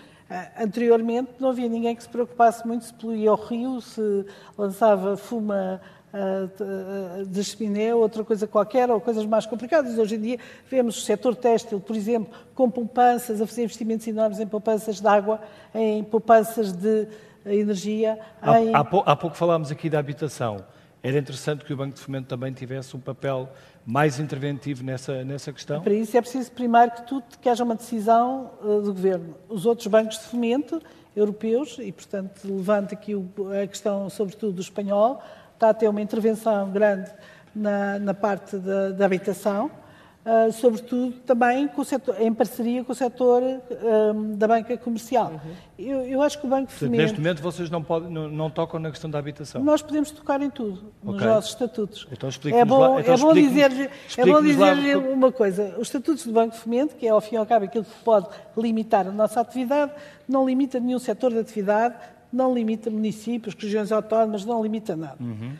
Anteriormente 0.57 1.31
não 1.39 1.49
havia 1.49 1.67
ninguém 1.67 1.93
que 1.93 2.03
se 2.03 2.07
preocupasse 2.07 2.65
muito 2.65 2.85
se 2.85 2.93
poluía 2.93 3.33
o 3.33 3.35
rio, 3.35 3.81
se 3.81 4.25
lançava 4.57 5.17
fuma 5.17 5.81
de 7.27 7.43
chaminé 7.43 7.93
ou 7.95 8.01
outra 8.01 8.23
coisa 8.23 8.45
qualquer, 8.47 8.89
ou 8.89 8.99
coisas 8.99 9.25
mais 9.25 9.45
complicadas. 9.45 9.97
Hoje 9.97 10.15
em 10.15 10.21
dia 10.21 10.39
vemos 10.69 10.97
o 10.97 11.01
setor 11.01 11.35
têxtil, 11.35 11.79
por 11.79 11.95
exemplo, 11.95 12.33
com 12.55 12.69
poupanças, 12.69 13.41
a 13.41 13.47
fazer 13.47 13.63
investimentos 13.63 14.07
enormes 14.07 14.39
em 14.39 14.47
poupanças 14.47 15.01
de 15.01 15.07
água, 15.07 15.41
em 15.73 16.03
poupanças 16.03 16.71
de 16.71 17.07
a 17.45 17.53
energia 17.53 18.19
há, 18.41 18.61
em... 18.61 18.73
há, 18.73 18.83
pouco, 18.83 19.09
há 19.09 19.15
pouco 19.15 19.35
falámos 19.35 19.71
aqui 19.71 19.89
da 19.89 19.99
habitação. 19.99 20.63
Era 21.03 21.17
interessante 21.17 21.65
que 21.65 21.73
o 21.73 21.77
Banco 21.77 21.95
de 21.95 22.01
Fomento 22.01 22.27
também 22.27 22.53
tivesse 22.53 22.95
um 22.95 22.99
papel 22.99 23.49
mais 23.83 24.19
interventivo 24.19 24.83
nessa, 24.83 25.23
nessa 25.23 25.51
questão? 25.51 25.81
Para 25.81 25.93
isso 25.93 26.15
é 26.15 26.21
preciso, 26.21 26.51
primeiro 26.51 26.91
que 26.91 27.07
tudo, 27.07 27.23
que 27.41 27.49
haja 27.49 27.63
uma 27.63 27.75
decisão 27.75 28.51
uh, 28.61 28.81
do 28.81 28.93
Governo. 28.93 29.35
Os 29.49 29.65
outros 29.65 29.87
bancos 29.87 30.19
de 30.19 30.25
fomento 30.25 30.79
europeus, 31.15 31.77
e 31.79 31.91
portanto 31.91 32.41
levanta 32.45 32.93
aqui 32.93 33.15
o, 33.15 33.25
a 33.61 33.65
questão 33.65 34.09
sobretudo 34.09 34.53
do 34.53 34.61
espanhol, 34.61 35.21
está 35.53 35.69
a 35.69 35.73
ter 35.73 35.87
uma 35.87 36.01
intervenção 36.01 36.69
grande 36.71 37.11
na, 37.55 37.97
na 37.97 38.13
parte 38.13 38.57
da, 38.57 38.91
da 38.91 39.05
habitação, 39.05 39.71
Uh, 40.23 40.51
sobretudo 40.51 41.13
também 41.25 41.67
setor, 41.83 42.21
em 42.21 42.31
parceria 42.31 42.83
com 42.83 42.91
o 42.91 42.95
setor 42.95 43.41
uh, 43.41 44.13
da 44.35 44.47
banca 44.47 44.77
comercial. 44.77 45.31
Uhum. 45.31 45.51
Eu, 45.79 46.01
eu, 46.01 46.21
acho 46.21 46.39
que 46.39 46.45
o 46.45 46.49
Banco 46.49 46.71
Fomento... 46.71 46.97
Neste 47.01 47.17
momento 47.17 47.41
vocês 47.41 47.71
não, 47.71 47.81
podem, 47.81 48.11
não, 48.11 48.29
não, 48.29 48.47
tocam 48.47 48.79
na 48.79 48.91
questão 48.91 49.09
da 49.09 49.17
habitação? 49.17 49.63
Nós 49.63 49.81
podemos 49.81 50.11
tocar 50.11 50.39
em 50.43 50.51
tudo, 50.51 50.93
nos 51.03 51.15
okay. 51.15 51.27
nossos 51.27 51.49
estatutos. 51.49 52.07
Então 52.11 52.29
é 52.53 52.63
bom, 52.63 52.79
lá, 52.79 53.01
então 53.01 53.15
é 53.15 53.17
bom 53.17 53.33
dizer-lhe 53.33 53.89
é 54.15 54.25
bom 54.25 54.43
dizer 54.43 54.95
uma 54.95 55.31
coisa. 55.31 55.73
Os 55.79 55.87
estatutos 55.87 56.23
do 56.23 56.33
Banco 56.33 56.55
Fomento, 56.55 56.95
que 56.95 57.07
é 57.07 57.09
ao 57.09 57.19
fim 57.19 57.33
e 57.33 57.37
ao 57.39 57.45
cabo 57.47 57.65
aquilo 57.65 57.83
que 57.83 58.03
pode 58.03 58.27
limitar 58.55 59.07
a 59.07 59.11
nossa 59.11 59.41
atividade, 59.41 59.91
não 60.29 60.45
limita 60.45 60.79
nenhum 60.79 60.99
setor 60.99 61.31
de 61.31 61.39
atividade, 61.39 61.95
não 62.31 62.53
limita 62.53 62.91
municípios, 62.91 63.55
regiões 63.55 63.91
autónomas, 63.91 64.45
não 64.45 64.61
limita 64.61 64.95
nada. 64.95 65.17
Uhum. 65.19 65.53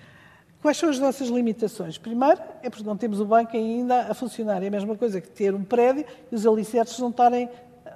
Quais 0.62 0.78
são 0.78 0.90
as 0.90 1.00
nossas 1.00 1.28
limitações? 1.28 1.98
Primeiro, 1.98 2.40
é 2.62 2.70
porque 2.70 2.84
não 2.84 2.96
temos 2.96 3.20
o 3.20 3.26
banco 3.26 3.58
ainda 3.58 4.02
a 4.02 4.14
funcionar. 4.14 4.62
É 4.62 4.68
a 4.68 4.72
mesma 4.72 4.96
coisa 4.96 5.20
que 5.20 5.30
ter 5.30 5.56
um 5.56 5.64
prédio 5.64 6.06
e 6.32 6.36
os 6.36 6.46
alicerces 6.46 7.00
não 7.00 7.10
estarem 7.10 7.50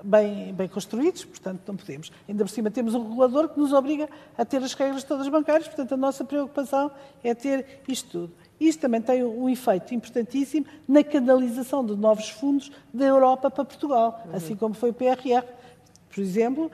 bem, 0.04 0.54
bem 0.54 0.68
construídos, 0.68 1.24
portanto 1.26 1.62
não 1.68 1.76
podemos. 1.76 2.12
Ainda 2.28 2.44
por 2.44 2.50
cima 2.50 2.72
temos 2.72 2.96
um 2.96 3.10
regulador 3.10 3.50
que 3.50 3.60
nos 3.60 3.72
obriga 3.72 4.10
a 4.38 4.44
ter 4.44 4.64
as 4.64 4.74
regras 4.74 5.04
todas 5.04 5.28
bancárias, 5.28 5.68
portanto 5.68 5.94
a 5.94 5.98
nossa 5.98 6.24
preocupação 6.24 6.92
é 7.24 7.34
ter 7.34 7.82
isto 7.88 8.10
tudo. 8.10 8.34
Isto 8.60 8.82
também 8.82 9.02
tem 9.02 9.24
um 9.24 9.50
efeito 9.50 9.94
importantíssimo 9.94 10.66
na 10.88 11.04
canalização 11.04 11.86
de 11.86 11.96
novos 11.96 12.30
fundos 12.30 12.72
da 12.94 13.06
Europa 13.06 13.52
para 13.52 13.66
Portugal, 13.66 14.24
uhum. 14.26 14.36
assim 14.36 14.56
como 14.56 14.74
foi 14.74 14.92
o 14.92 14.94
PRR. 14.94 15.44
Por 16.14 16.22
exemplo, 16.22 16.72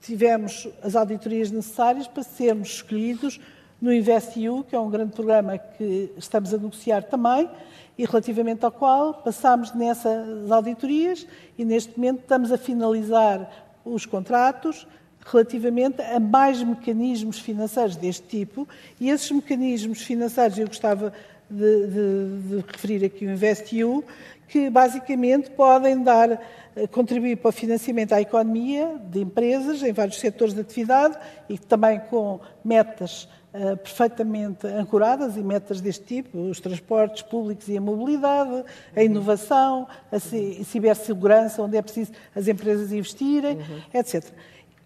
tivemos 0.00 0.68
as 0.82 0.96
auditorias 0.96 1.50
necessárias 1.50 2.08
para 2.08 2.22
sermos 2.22 2.68
escolhidos 2.68 3.40
no 3.80 3.92
InvestEU, 3.92 4.64
que 4.64 4.76
é 4.76 4.78
um 4.78 4.90
grande 4.90 5.12
programa 5.12 5.56
que 5.56 6.12
estamos 6.16 6.52
a 6.52 6.58
negociar 6.58 7.02
também, 7.04 7.48
e 7.96 8.04
relativamente 8.04 8.64
ao 8.64 8.72
qual 8.72 9.14
passámos 9.14 9.74
nessas 9.74 10.50
auditorias 10.50 11.26
e 11.58 11.64
neste 11.64 11.98
momento 11.98 12.20
estamos 12.20 12.52
a 12.52 12.58
finalizar 12.58 13.50
os 13.84 14.06
contratos 14.06 14.86
relativamente 15.24 16.00
a 16.00 16.18
mais 16.18 16.62
mecanismos 16.62 17.38
financeiros 17.38 17.96
deste 17.96 18.26
tipo. 18.26 18.66
E 18.98 19.10
esses 19.10 19.30
mecanismos 19.30 20.02
financeiros, 20.02 20.58
eu 20.58 20.66
gostava 20.66 21.12
de, 21.50 21.86
de, 21.86 22.48
de 22.48 22.64
referir 22.66 23.04
aqui 23.04 23.26
o 23.26 23.30
InvestEU, 23.30 24.04
que 24.48 24.70
basicamente 24.70 25.50
podem 25.50 26.02
dar, 26.02 26.40
eh, 26.74 26.86
contribuir 26.88 27.36
para 27.36 27.50
o 27.50 27.52
financiamento 27.52 28.12
à 28.12 28.20
economia 28.20 28.98
de 29.10 29.20
empresas 29.20 29.82
em 29.82 29.92
vários 29.92 30.18
setores 30.18 30.54
de 30.54 30.60
atividade 30.60 31.16
e 31.48 31.58
também 31.58 32.00
com 32.10 32.40
metas 32.64 33.28
uh, 33.54 33.76
perfeitamente 33.76 34.66
ancoradas 34.66 35.36
e 35.36 35.42
metas 35.42 35.80
deste 35.80 36.04
tipo, 36.04 36.38
os 36.38 36.60
transportes 36.60 37.22
públicos 37.22 37.68
e 37.68 37.76
a 37.76 37.80
mobilidade, 37.80 38.64
a 38.94 39.02
inovação, 39.02 39.86
a 40.10 40.18
cibersegurança, 40.18 41.62
onde 41.62 41.76
é 41.76 41.82
preciso 41.82 42.12
as 42.34 42.48
empresas 42.48 42.92
investirem, 42.92 43.56
uhum. 43.56 43.80
etc. 43.94 44.24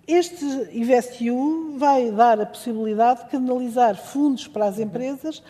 Este 0.06 0.44
InvestEU 0.72 1.78
vai 1.78 2.10
dar 2.10 2.38
a 2.40 2.46
possibilidade 2.46 3.24
de 3.24 3.30
canalizar 3.30 3.96
fundos 3.96 4.46
para 4.46 4.66
as 4.66 4.78
empresas 4.78 5.42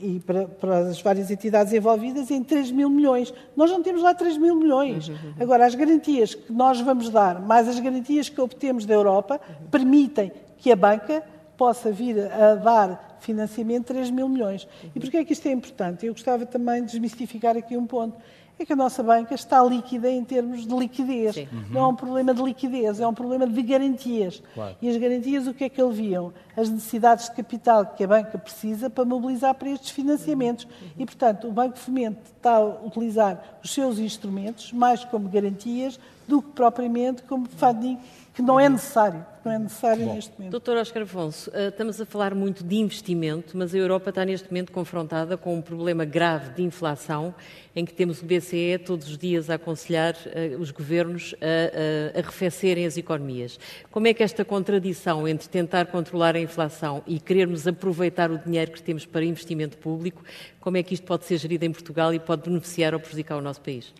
e 0.00 0.20
para, 0.20 0.46
para, 0.46 0.78
as 0.78 1.00
várias 1.00 1.30
entidades 1.30 1.72
envolvidas 1.72 2.30
em 2.30 2.42
3 2.42 2.70
mil 2.70 2.90
milhões. 2.90 3.32
Nós 3.56 3.70
não 3.70 3.82
temos 3.82 4.02
lá 4.02 4.14
3 4.14 4.36
mil 4.36 4.56
milhões. 4.56 5.10
Agora, 5.38 5.64
as 5.64 5.74
garantias 5.74 6.34
que 6.34 6.52
nós 6.52 6.80
vamos 6.80 7.08
dar, 7.08 7.40
mais 7.40 7.68
as 7.68 7.78
garantias 7.78 8.28
que 8.28 8.40
obtemos 8.40 8.84
da 8.84 8.94
Europa, 8.94 9.40
permitem 9.70 10.32
que 10.58 10.70
a 10.70 10.76
banca 10.76 11.22
possa 11.60 11.92
vir 11.92 12.18
a 12.32 12.54
dar 12.54 13.18
financiamento 13.20 13.88
de 13.88 13.92
3 13.92 14.10
mil 14.10 14.30
milhões. 14.30 14.66
E 14.94 14.98
porquê 14.98 15.18
é 15.18 15.24
que 15.26 15.34
isto 15.34 15.46
é 15.46 15.52
importante? 15.52 16.06
Eu 16.06 16.14
gostava 16.14 16.46
também 16.46 16.80
de 16.80 16.92
desmistificar 16.92 17.54
aqui 17.54 17.76
um 17.76 17.86
ponto. 17.86 18.16
É 18.58 18.64
que 18.64 18.72
a 18.72 18.76
nossa 18.76 19.02
banca 19.02 19.34
está 19.34 19.62
líquida 19.62 20.08
em 20.08 20.24
termos 20.24 20.66
de 20.66 20.74
liquidez. 20.74 21.36
Uhum. 21.36 21.64
Não 21.68 21.80
é 21.82 21.86
um 21.88 21.94
problema 21.94 22.32
de 22.32 22.42
liquidez, 22.42 22.98
é 22.98 23.06
um 23.06 23.12
problema 23.12 23.46
de 23.46 23.62
garantias. 23.62 24.42
Claro. 24.54 24.74
E 24.80 24.88
as 24.88 24.96
garantias 24.96 25.46
o 25.46 25.52
que 25.52 25.64
é 25.64 25.68
que 25.68 25.82
aliviam? 25.82 26.32
as 26.56 26.68
necessidades 26.68 27.26
de 27.26 27.32
capital 27.32 27.86
que 27.86 28.04
a 28.04 28.06
banca 28.06 28.38
precisa 28.38 28.90
para 28.90 29.04
mobilizar 29.04 29.54
para 29.54 29.70
estes 29.70 29.90
financiamentos. 29.90 30.66
E, 30.98 31.04
portanto, 31.04 31.48
o 31.48 31.52
Banco 31.52 31.78
Fomento 31.78 32.20
está 32.36 32.56
a 32.56 32.64
utilizar 32.84 33.58
os 33.62 33.72
seus 33.72 33.98
instrumentos 33.98 34.72
mais 34.72 35.04
como 35.04 35.28
garantias 35.28 35.98
do 36.28 36.42
que 36.42 36.50
propriamente 36.50 37.22
como 37.22 37.46
funding 37.48 37.98
que 38.40 38.46
não 38.46 38.58
é 38.58 38.68
necessário, 38.68 39.24
não 39.44 39.52
é 39.52 39.58
necessário 39.58 40.04
Bom. 40.06 40.14
neste 40.14 40.32
momento. 40.36 40.50
Doutor 40.50 40.76
Oscar 40.78 41.02
Afonso, 41.02 41.50
eh, 41.52 41.68
estamos 41.68 42.00
a 42.00 42.06
falar 42.06 42.34
muito 42.34 42.64
de 42.64 42.76
investimento, 42.76 43.56
mas 43.56 43.74
a 43.74 43.78
Europa 43.78 44.10
está 44.10 44.24
neste 44.24 44.48
momento 44.48 44.72
confrontada 44.72 45.36
com 45.36 45.54
um 45.54 45.60
problema 45.60 46.04
grave 46.04 46.54
de 46.54 46.62
inflação, 46.62 47.34
em 47.76 47.84
que 47.84 47.92
temos 47.92 48.22
o 48.22 48.24
BCE 48.24 48.78
todos 48.84 49.08
os 49.08 49.18
dias 49.18 49.48
a 49.48 49.54
aconselhar 49.54 50.14
uh, 50.14 50.60
os 50.60 50.70
governos 50.72 51.34
a, 51.40 52.16
a, 52.16 52.18
a 52.18 52.22
arrefecerem 52.22 52.84
as 52.84 52.96
economias. 52.96 53.60
Como 53.92 54.08
é 54.08 54.14
que 54.14 54.22
esta 54.22 54.44
contradição 54.44 55.28
entre 55.28 55.48
tentar 55.48 55.86
controlar 55.86 56.34
a 56.34 56.40
inflação 56.40 57.02
e 57.06 57.20
querermos 57.20 57.66
aproveitar 57.68 58.30
o 58.30 58.38
dinheiro 58.38 58.72
que 58.72 58.82
temos 58.82 59.06
para 59.06 59.24
investimento 59.24 59.78
público, 59.78 60.24
como 60.58 60.76
é 60.78 60.82
que 60.82 60.94
isto 60.94 61.06
pode 61.06 61.26
ser 61.26 61.38
gerido 61.38 61.64
em 61.64 61.72
Portugal 61.72 62.12
e 62.12 62.18
pode 62.18 62.42
beneficiar 62.42 62.92
ou 62.92 63.00
prejudicar 63.00 63.36
o 63.36 63.40
nosso 63.40 63.60
país? 63.60 63.94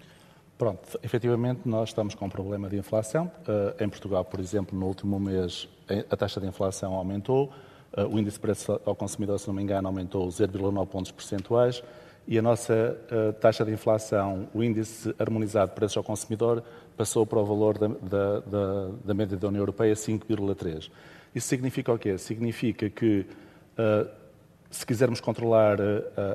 Pronto, 0.61 1.01
efetivamente 1.03 1.63
nós 1.65 1.89
estamos 1.89 2.15
com 2.15 2.27
um 2.27 2.29
problema 2.29 2.69
de 2.69 2.77
inflação. 2.77 3.33
Uh, 3.49 3.83
em 3.83 3.89
Portugal, 3.89 4.23
por 4.27 4.39
exemplo, 4.39 4.79
no 4.79 4.85
último 4.85 5.19
mês 5.19 5.67
a 6.11 6.15
taxa 6.15 6.39
de 6.39 6.47
inflação 6.47 6.93
aumentou, 6.93 7.51
uh, 7.97 8.05
o 8.07 8.19
índice 8.19 8.37
de 8.37 8.41
preço 8.41 8.79
ao 8.85 8.95
consumidor, 8.95 9.41
se 9.41 9.49
não 9.49 9.55
me 9.55 9.63
engano, 9.63 9.89
aumentou 9.89 10.29
0,9 10.29 10.87
pontos 10.87 11.11
percentuais 11.13 11.83
e 12.29 12.39
a 12.39 12.43
nossa 12.43 12.95
taxa 13.41 13.65
de 13.65 13.73
inflação, 13.73 14.51
o 14.53 14.63
índice 14.63 15.15
harmonizado 15.19 15.71
de 15.71 15.77
preços 15.77 15.97
ao 15.97 16.05
consumidor, 16.05 16.63
passou 16.95 17.25
para 17.25 17.39
o 17.39 17.45
valor 17.45 17.79
da, 17.79 17.89
da, 17.89 18.41
da, 18.41 18.91
da 19.03 19.15
média 19.15 19.39
da 19.39 19.49
União 19.49 19.63
Europeia, 19.63 19.95
5,3. 19.95 20.91
Isso 21.35 21.49
significa 21.49 21.91
o 21.91 21.99
quê? 21.99 22.19
Significa 22.19 22.91
que 22.91 23.27
se 24.71 24.87
quisermos 24.87 25.21
controlar 25.21 25.79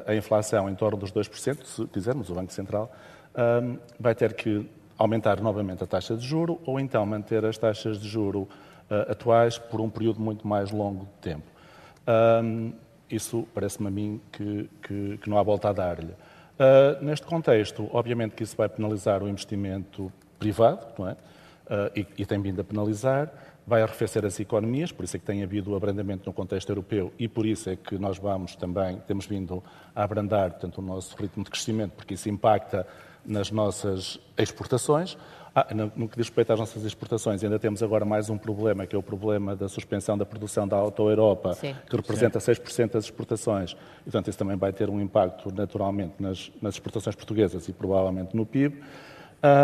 a 0.06 0.16
inflação 0.16 0.68
em 0.68 0.76
torno 0.76 0.98
dos 0.98 1.14
2%, 1.14 1.64
se 1.64 1.86
quisermos, 1.86 2.30
o 2.32 2.34
Banco 2.34 2.52
Central, 2.52 2.92
um, 3.38 3.78
vai 4.00 4.16
ter 4.16 4.34
que 4.34 4.70
aumentar 4.98 5.42
novamente 5.42 5.84
a 5.84 5.88
taxa 5.88 6.16
de 6.16 6.26
juro 6.26 6.60
ou 6.66 6.80
então 6.80 7.06
manter 7.06 7.44
as 7.46 7.58
taxas 7.58 8.00
de 8.00 8.08
juro 8.08 8.48
uh, 8.90 9.12
atuais 9.12 9.58
por 9.58 9.82
um 9.82 9.90
período 9.90 10.22
muito 10.22 10.48
mais 10.48 10.72
longo 10.72 11.06
de 11.06 11.22
tempo. 11.22 11.46
Um, 12.44 12.74
isso 13.10 13.48
parece-me 13.54 13.88
a 13.88 13.92
mim 13.92 14.22
que, 14.32 14.70
que, 14.82 15.18
que, 15.18 15.30
não 15.30 15.38
há 15.38 15.44
volta 15.44 15.70
a 15.70 15.74
dar-lhe. 15.74 16.12
Uh, 16.12 17.04
neste 17.04 17.26
contexto, 17.26 17.90
obviamente 17.92 18.36
que 18.36 18.44
isso 18.44 18.56
vai 18.56 18.70
penalizar 18.70 19.22
o 19.22 19.28
investimento 19.28 20.12
privado, 20.40 20.88
não 20.98 21.10
é? 21.10 21.14
Uh, 21.14 21.92
e, 21.96 22.08
e, 22.20 22.26
tem 22.26 22.40
vindo 22.40 22.62
a 22.62 22.64
penalizar, 22.64 23.32
vai 23.66 23.82
arrefecer 23.82 24.24
as 24.24 24.40
economias, 24.40 24.92
por 24.92 25.04
isso 25.04 25.18
é 25.18 25.20
que 25.20 25.26
tem 25.26 25.44
havido 25.44 25.72
o 25.72 25.76
abrandamento 25.76 26.28
no 26.28 26.34
contexto 26.34 26.70
europeu 26.70 27.12
e 27.18 27.28
por 27.28 27.46
isso 27.46 27.70
é 27.72 27.76
que 27.76 27.98
nós 27.98 28.20
vamos 28.20 28.56
também, 28.56 29.02
temos 29.08 29.26
vindo 29.26 29.64
a 29.96 30.04
abrandar 30.04 30.54
tanto 30.54 30.80
o 30.80 30.84
nosso 30.84 31.18
ritmo 31.18 31.44
de 31.44 31.50
crescimento, 31.50 31.94
porque 31.94 32.14
isso 32.14 32.30
impacta 32.30 32.86
nas 33.26 33.52
nossas 33.52 34.20
exportações. 34.38 35.18
Ah, 35.58 35.68
no 35.74 36.10
que 36.10 36.18
diz 36.18 36.28
respeito 36.28 36.52
às 36.52 36.60
nossas 36.60 36.84
exportações, 36.84 37.42
ainda 37.42 37.58
temos 37.58 37.82
agora 37.82 38.04
mais 38.04 38.30
um 38.30 38.38
problema, 38.38 38.86
que 38.86 38.94
é 38.94 39.00
o 39.00 39.02
problema 39.02 39.56
da 39.56 39.70
suspensão 39.70 40.18
da 40.18 40.26
produção 40.26 40.68
da 40.68 40.76
Auto 40.76 41.10
Europa, 41.10 41.54
Sim. 41.54 41.74
que 41.90 41.96
representa 41.96 42.42
Sim. 42.42 42.52
6% 42.52 42.92
das 42.92 43.06
exportações. 43.06 43.72
E, 43.72 44.04
portanto, 44.04 44.28
isso 44.28 44.38
também 44.38 44.58
vai 44.58 44.74
ter 44.74 44.90
um 44.90 45.00
impacto, 45.00 45.54
naturalmente, 45.56 46.16
nas, 46.20 46.52
nas 46.62 46.74
exportações 46.74 47.16
portuguesas 47.16 47.70
e 47.70 47.74
provavelmente 47.74 48.36
no 48.36 48.46
PIB. 48.46 48.82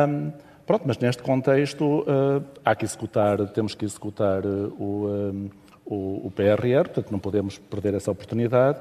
Um, 0.07 0.31
pronto, 0.65 0.83
mas 0.85 0.97
neste 0.97 1.21
contexto, 1.21 1.83
uh, 1.83 2.41
há 2.63 2.73
que 2.73 2.85
executar, 2.85 3.45
temos 3.49 3.75
que 3.75 3.83
executar 3.83 4.45
uh, 4.45 4.73
o, 4.79 5.07
um, 5.07 5.49
o, 5.85 6.27
o 6.27 6.31
PRR, 6.33 6.85
portanto, 6.85 7.11
não 7.11 7.19
podemos 7.19 7.57
perder 7.57 7.95
essa 7.95 8.09
oportunidade. 8.09 8.79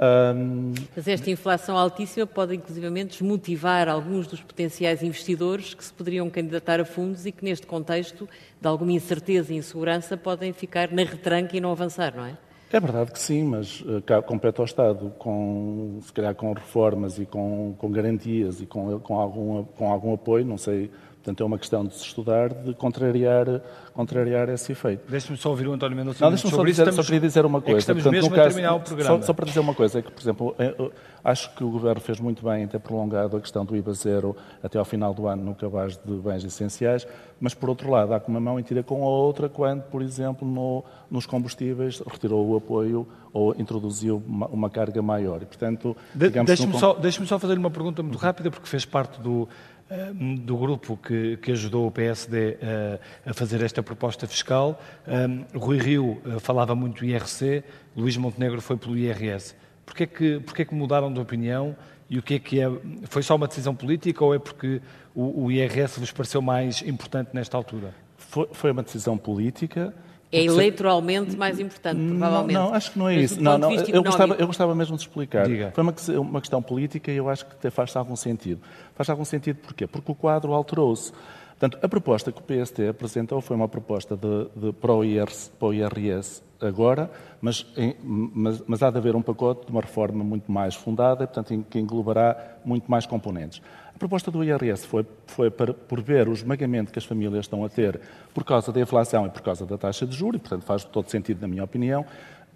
Um... 0.00 0.72
Mas 0.96 1.06
esta 1.06 1.30
inflação 1.30 1.76
altíssima 1.76 2.26
pode, 2.26 2.56
inclusivamente, 2.56 3.18
desmotivar 3.18 3.86
alguns 3.88 4.26
dos 4.26 4.40
potenciais 4.40 5.02
investidores 5.02 5.74
que 5.74 5.84
se 5.84 5.92
poderiam 5.92 6.30
candidatar 6.30 6.80
a 6.80 6.84
fundos 6.86 7.26
e 7.26 7.32
que, 7.32 7.44
neste 7.44 7.66
contexto 7.66 8.26
de 8.58 8.66
alguma 8.66 8.92
incerteza 8.92 9.52
e 9.52 9.56
insegurança, 9.56 10.16
podem 10.16 10.52
ficar 10.54 10.90
na 10.90 11.02
retranca 11.02 11.54
e 11.54 11.60
não 11.60 11.70
avançar, 11.70 12.16
não 12.16 12.24
é? 12.24 12.36
É 12.72 12.78
verdade 12.78 13.10
que 13.10 13.18
sim, 13.18 13.42
mas 13.42 13.80
uh, 13.80 14.00
compete 14.24 14.60
ao 14.60 14.64
Estado, 14.64 15.12
com, 15.18 15.98
se 16.02 16.12
calhar 16.12 16.34
com 16.36 16.52
reformas 16.52 17.18
e 17.18 17.26
com, 17.26 17.74
com 17.76 17.90
garantias 17.90 18.60
e 18.60 18.66
com, 18.66 18.98
com, 19.00 19.18
algum, 19.18 19.64
com 19.64 19.90
algum 19.90 20.14
apoio, 20.14 20.46
não 20.46 20.56
sei 20.56 20.88
Portanto, 21.20 21.42
é 21.42 21.46
uma 21.46 21.58
questão 21.58 21.84
de 21.84 21.94
se 21.94 22.02
estudar, 22.02 22.48
de 22.48 22.72
contrariar, 22.72 23.46
contrariar 23.92 24.48
esse 24.48 24.72
efeito. 24.72 25.02
Deixe-me 25.06 25.36
só 25.36 25.50
ouvir 25.50 25.68
o 25.68 25.72
António 25.74 25.94
Mendonça. 25.94 26.24
Não, 26.24 26.30
deixe-me 26.30 26.50
só, 26.50 26.64
dizer, 26.64 26.82
estamos, 26.82 26.94
só 26.96 27.02
queria 27.02 27.20
dizer 27.20 27.44
uma 27.44 27.60
coisa. 27.60 27.76
É 27.76 27.78
estamos 27.78 28.02
Portanto, 28.02 28.22
mesmo 28.22 28.34
caso, 28.34 28.40
a 28.40 28.48
terminar 28.48 28.74
o 28.74 28.80
programa. 28.80 29.18
Só, 29.18 29.26
só, 29.26 29.32
para 29.34 29.44
dizer 29.44 29.60
uma 29.60 29.74
coisa, 29.74 29.98
é 29.98 30.02
que, 30.02 30.10
por 30.10 30.20
exemplo, 30.22 30.54
é, 30.58 30.74
acho 31.22 31.54
que 31.54 31.62
o 31.62 31.70
Governo 31.70 32.00
fez 32.00 32.18
muito 32.18 32.42
bem 32.42 32.62
em 32.62 32.66
ter 32.66 32.78
prolongado 32.80 33.36
a 33.36 33.40
questão 33.40 33.66
do 33.66 33.76
IVA 33.76 33.92
zero 33.92 34.34
até 34.62 34.78
ao 34.78 34.84
final 34.86 35.12
do 35.12 35.26
ano 35.26 35.44
no 35.44 35.54
cabaz 35.54 35.98
de 36.02 36.14
bens 36.14 36.42
essenciais, 36.42 37.06
mas, 37.38 37.52
por 37.52 37.68
outro 37.68 37.90
lado, 37.90 38.14
há 38.14 38.20
com 38.20 38.32
uma 38.32 38.40
mão 38.40 38.58
e 38.58 38.62
tira 38.62 38.82
com 38.82 39.02
a 39.02 39.08
outra 39.08 39.46
quando, 39.46 39.82
por 39.82 40.00
exemplo, 40.00 40.48
no, 40.48 40.82
nos 41.10 41.26
combustíveis 41.26 42.02
retirou 42.10 42.48
o 42.48 42.56
apoio 42.56 43.06
ou 43.32 43.54
introduziu 43.58 44.22
uma, 44.26 44.46
uma 44.46 44.70
carga 44.70 45.02
maior. 45.02 45.42
E, 45.42 45.46
portanto, 45.46 45.94
de, 46.14 46.30
Deixe-me 46.30 46.78
só, 46.78 46.94
deixe 46.94 47.24
só 47.26 47.38
fazer 47.38 47.58
uma 47.58 47.70
pergunta 47.70 48.02
muito 48.02 48.18
rápida, 48.18 48.50
porque 48.50 48.66
fez 48.66 48.84
parte 48.84 49.20
do 49.20 49.46
eh, 49.46 49.79
do 50.44 50.56
grupo 50.56 50.96
que, 50.96 51.36
que, 51.38 51.50
ajudou 51.52 51.86
o 51.86 51.90
PSD 51.90 52.58
a, 53.26 53.30
a 53.30 53.34
fazer 53.34 53.62
esta 53.62 53.82
proposta 53.82 54.26
fiscal. 54.26 54.80
Um, 55.06 55.58
Rui 55.58 55.78
Rio 55.78 56.22
falava 56.40 56.74
muito 56.74 57.00
do 57.00 57.04
IRC, 57.04 57.64
Luís 57.96 58.16
Montenegro 58.16 58.60
foi 58.60 58.76
pelo 58.76 58.96
IRS. 58.96 59.56
Porquê 59.84 60.06
que, 60.06 60.40
porquê 60.40 60.64
que 60.64 60.74
mudaram 60.74 61.12
de 61.12 61.18
opinião 61.18 61.76
e 62.08 62.18
o 62.18 62.22
que 62.22 62.34
é 62.34 62.38
que 62.38 62.60
é? 62.60 62.66
Foi 63.08 63.22
só 63.22 63.34
uma 63.34 63.48
decisão 63.48 63.74
política 63.74 64.24
ou 64.24 64.34
é 64.34 64.38
porque 64.38 64.80
o, 65.14 65.44
o 65.44 65.52
IRS 65.52 65.98
vos 65.98 66.12
pareceu 66.12 66.40
mais 66.40 66.82
importante 66.82 67.30
nesta 67.32 67.56
altura? 67.56 67.92
Foi, 68.16 68.48
foi 68.52 68.70
uma 68.70 68.82
decisão 68.82 69.18
política. 69.18 69.92
É 70.32 70.44
eleitoralmente 70.44 71.36
mais 71.36 71.58
importante, 71.58 72.00
provavelmente. 72.00 72.54
Não, 72.54 72.68
não 72.68 72.74
acho 72.74 72.92
que 72.92 72.98
não 72.98 73.08
é 73.08 73.16
isso. 73.16 73.42
Não, 73.42 73.58
não, 73.58 73.72
eu, 73.72 74.02
gostava, 74.02 74.34
eu 74.34 74.46
gostava 74.46 74.74
mesmo 74.74 74.96
de 74.96 75.02
explicar. 75.02 75.46
Diga. 75.46 75.72
Foi 75.74 75.82
uma, 75.82 75.94
uma 76.20 76.40
questão 76.40 76.62
política 76.62 77.10
e 77.10 77.16
eu 77.16 77.28
acho 77.28 77.44
que 77.46 77.70
faz 77.70 77.96
algum 77.96 78.14
sentido. 78.14 78.60
Faz 78.94 79.10
algum 79.10 79.24
sentido 79.24 79.56
porquê? 79.56 79.86
Porque 79.86 80.12
o 80.12 80.14
quadro 80.14 80.52
alterou-se. 80.52 81.12
Portanto, 81.58 81.84
a 81.84 81.88
proposta 81.88 82.32
que 82.32 82.38
o 82.38 82.42
PST 82.42 82.88
apresentou 82.88 83.40
foi 83.40 83.54
uma 83.54 83.68
proposta 83.68 84.16
de, 84.16 84.46
de, 84.56 84.72
para, 84.72 84.94
o 84.94 85.04
IRS, 85.04 85.50
para 85.58 85.68
o 85.68 85.74
IRS 85.74 86.42
agora, 86.60 87.10
mas, 87.40 87.66
em, 87.76 87.94
mas, 88.02 88.62
mas, 88.66 88.82
há 88.82 88.90
de 88.90 88.98
haver 88.98 89.16
um 89.16 89.22
pacote 89.22 89.66
de 89.66 89.72
uma 89.72 89.80
reforma 89.80 90.22
muito 90.22 90.50
mais 90.50 90.74
fundada, 90.74 91.26
portanto, 91.26 91.64
que 91.68 91.78
englobará 91.78 92.56
muito 92.64 92.90
mais 92.90 93.04
componentes. 93.04 93.60
A 94.00 94.08
proposta 94.08 94.30
do 94.30 94.42
IRS 94.42 94.86
foi, 94.86 95.04
foi 95.26 95.50
para, 95.50 95.74
por 95.74 96.00
ver 96.00 96.26
o 96.26 96.32
esmagamento 96.32 96.90
que 96.90 96.98
as 96.98 97.04
famílias 97.04 97.44
estão 97.44 97.62
a 97.62 97.68
ter 97.68 98.00
por 98.32 98.44
causa 98.44 98.72
da 98.72 98.80
inflação 98.80 99.26
e 99.26 99.28
por 99.28 99.42
causa 99.42 99.66
da 99.66 99.76
taxa 99.76 100.06
de 100.06 100.16
juros, 100.16 100.36
e, 100.36 100.40
portanto, 100.40 100.62
faz 100.64 100.84
todo 100.84 101.10
sentido, 101.10 101.42
na 101.42 101.46
minha 101.46 101.62
opinião, 101.62 102.06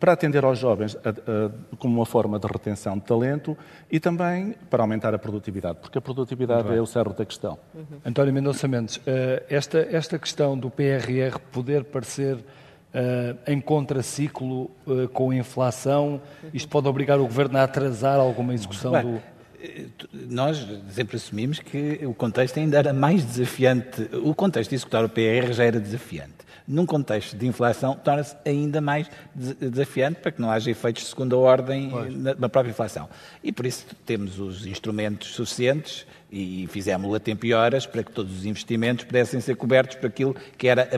para 0.01 0.13
atender 0.13 0.43
aos 0.43 0.59
jovens 0.59 0.97
a, 1.05 1.11
a, 1.11 1.77
como 1.77 1.97
uma 1.97 2.07
forma 2.07 2.39
de 2.39 2.47
retenção 2.47 2.95
de 2.95 3.05
talento 3.05 3.55
e 3.93 4.01
também 4.01 4.55
para 4.71 4.83
aumentar 4.83 5.15
a 5.15 5.19
produtividade, 5.19 5.81
porque 5.83 5.99
a 5.99 6.01
produtividade 6.01 6.75
é 6.75 6.81
o 6.81 6.87
cerro 6.87 7.13
da 7.13 7.27
questão. 7.27 7.59
Uhum. 7.75 7.85
António 8.07 8.33
Mendonça 8.33 8.67
Mendes, 8.67 8.97
uh, 8.97 9.03
esta, 9.51 9.87
esta 9.91 10.19
questão 10.19 10.57
do 10.57 10.71
PRR 10.71 11.39
poder 11.53 11.85
parecer 11.85 12.39
Uh, 12.95 13.37
em 13.51 13.61
contraciclo 13.61 14.71
uh, 14.87 15.09
com 15.13 15.33
a 15.33 15.35
inflação, 15.35 16.21
isto 16.53 16.69
pode 16.69 16.87
obrigar 16.87 17.19
o 17.19 17.25
Governo 17.25 17.59
a 17.59 17.65
atrasar 17.65 18.21
alguma 18.21 18.55
execução 18.55 18.93
Bem, 18.93 19.03
do... 19.03 19.23
Nós 20.13 20.67
sempre 20.91 21.17
assumimos 21.17 21.59
que 21.59 22.01
o 22.05 22.15
contexto 22.15 22.59
ainda 22.59 22.79
era 22.79 22.93
mais 22.93 23.25
desafiante. 23.25 24.09
O 24.13 24.35
contexto 24.35 24.71
de 24.71 24.77
executar 24.77 25.05
o 25.05 25.09
PRR 25.09 25.53
já 25.53 25.65
era 25.65 25.81
desafiante 25.81 26.45
num 26.67 26.87
contexto 26.87 27.37
de 27.37 27.47
inflação, 27.47 27.95
torna-se 27.95 28.35
ainda 28.45 28.81
mais 28.81 29.11
desafiante 29.35 30.21
para 30.21 30.33
que 30.33 30.41
não 30.41 30.51
haja 30.51 30.71
efeitos 30.71 31.03
de 31.03 31.09
segunda 31.11 31.37
ordem 31.37 31.91
na, 32.39 32.49
própria 32.49 32.71
inflação. 32.71 33.09
E 33.43 33.53
por 33.53 33.67
isso 33.67 33.87
temos 34.07 34.39
os 34.39 34.65
instrumentos 34.65 35.35
suficientes 35.35 36.07
e 36.33 36.67
fizemos-lo 36.69 37.15
a 37.15 37.21
tempo 37.21 37.47
e 37.47 37.53
horas 37.53 37.87
para 37.87 38.03
que 38.03 38.11
todos 38.11 38.39
os 38.39 38.45
investimentos 38.45 39.05
pudessem 39.05 39.41
ser 39.41 39.57
cobertos 39.57 39.97
por 39.97 40.07
aquilo 40.07 40.35
que 40.59 40.67
era 40.67 40.89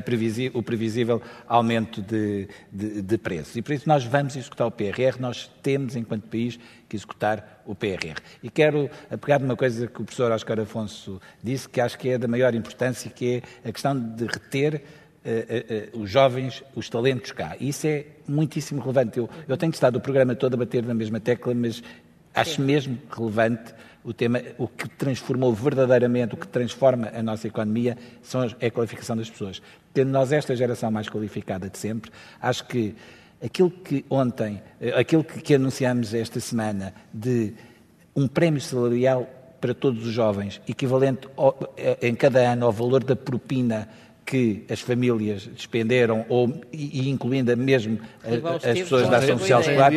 o 0.54 0.62
previsível 0.62 1.20
aumento 1.46 2.00
de, 2.00 2.48
de, 2.72 3.02
de 3.02 3.18
preços. 3.18 3.56
E 3.56 3.60
por 3.60 3.74
isso 3.74 3.88
nós 3.88 4.04
vamos 4.04 4.36
executar 4.36 4.66
o 4.66 4.70
PRR, 4.70 5.20
nós 5.20 5.50
temos, 5.62 5.96
enquanto 5.96 6.28
país, 6.28 6.58
que 6.88 6.96
executar 6.96 7.62
o 7.66 7.74
PRR. 7.74 8.16
E 8.42 8.50
quero 8.50 8.88
apegar 9.10 9.40
numa 9.40 9.56
coisa 9.56 9.86
que 9.86 10.00
o 10.00 10.04
professor 10.04 10.30
Oscar 10.32 10.60
Afonso 10.60 11.20
disse, 11.42 11.68
que 11.68 11.80
acho 11.80 11.98
que 11.98 12.10
é 12.10 12.18
da 12.18 12.28
maior 12.28 12.54
importância, 12.54 13.10
que 13.10 13.42
é 13.64 13.68
a 13.68 13.72
questão 13.72 13.98
de 13.98 14.26
reter 14.26 14.82
uh, 15.24 15.98
uh, 15.98 16.02
os 16.02 16.10
jovens, 16.10 16.62
os 16.74 16.88
talentos 16.88 17.32
cá. 17.32 17.56
E 17.58 17.68
isso 17.68 17.86
é 17.86 18.06
muitíssimo 18.28 18.80
relevante. 18.80 19.18
Eu, 19.18 19.28
eu 19.48 19.56
tenho 19.56 19.70
estado 19.70 19.96
o 19.96 20.00
programa 20.00 20.34
todo 20.34 20.54
a 20.54 20.56
bater 20.56 20.84
na 20.84 20.94
mesma 20.94 21.18
tecla, 21.20 21.54
mas 21.54 21.82
acho 22.34 22.56
Sim. 22.56 22.62
mesmo 22.62 22.98
relevante 23.10 23.74
o 24.04 24.12
tema, 24.12 24.40
o 24.56 24.68
que 24.68 24.88
transformou 24.88 25.52
verdadeiramente, 25.52 26.34
o 26.34 26.36
que 26.36 26.46
transforma 26.46 27.10
a 27.12 27.20
nossa 27.20 27.48
economia 27.48 27.98
são, 28.22 28.44
é 28.60 28.66
a 28.66 28.70
qualificação 28.70 29.16
das 29.16 29.28
pessoas. 29.28 29.60
Tendo 29.92 30.10
nós 30.10 30.30
esta 30.30 30.54
geração 30.54 30.92
mais 30.92 31.08
qualificada 31.08 31.68
de 31.68 31.76
sempre, 31.76 32.12
acho 32.40 32.64
que 32.66 32.94
Aquilo 33.44 33.70
que 33.70 34.04
ontem, 34.08 34.62
eh, 34.80 34.98
aquilo 34.98 35.22
que, 35.22 35.40
que 35.40 35.54
anunciamos 35.54 36.14
esta 36.14 36.40
semana 36.40 36.94
de 37.12 37.52
um 38.14 38.26
prémio 38.26 38.60
salarial 38.60 39.28
para 39.60 39.74
todos 39.74 40.06
os 40.06 40.12
jovens, 40.12 40.60
equivalente 40.68 41.28
ao, 41.36 41.74
eh, 41.76 41.98
em 42.02 42.14
cada 42.14 42.40
ano 42.40 42.66
ao 42.66 42.72
valor 42.72 43.04
da 43.04 43.14
propina 43.14 43.88
que 44.26 44.64
as 44.68 44.80
famílias 44.80 45.46
despenderam, 45.46 46.26
ou, 46.28 46.60
e, 46.72 47.08
incluindo 47.08 47.56
mesmo 47.56 48.00
as, 48.24 48.64
as 48.64 48.78
pessoas 48.80 49.08
da 49.08 49.18
ação 49.18 49.38
social 49.38 49.60
escolar, 49.60 49.92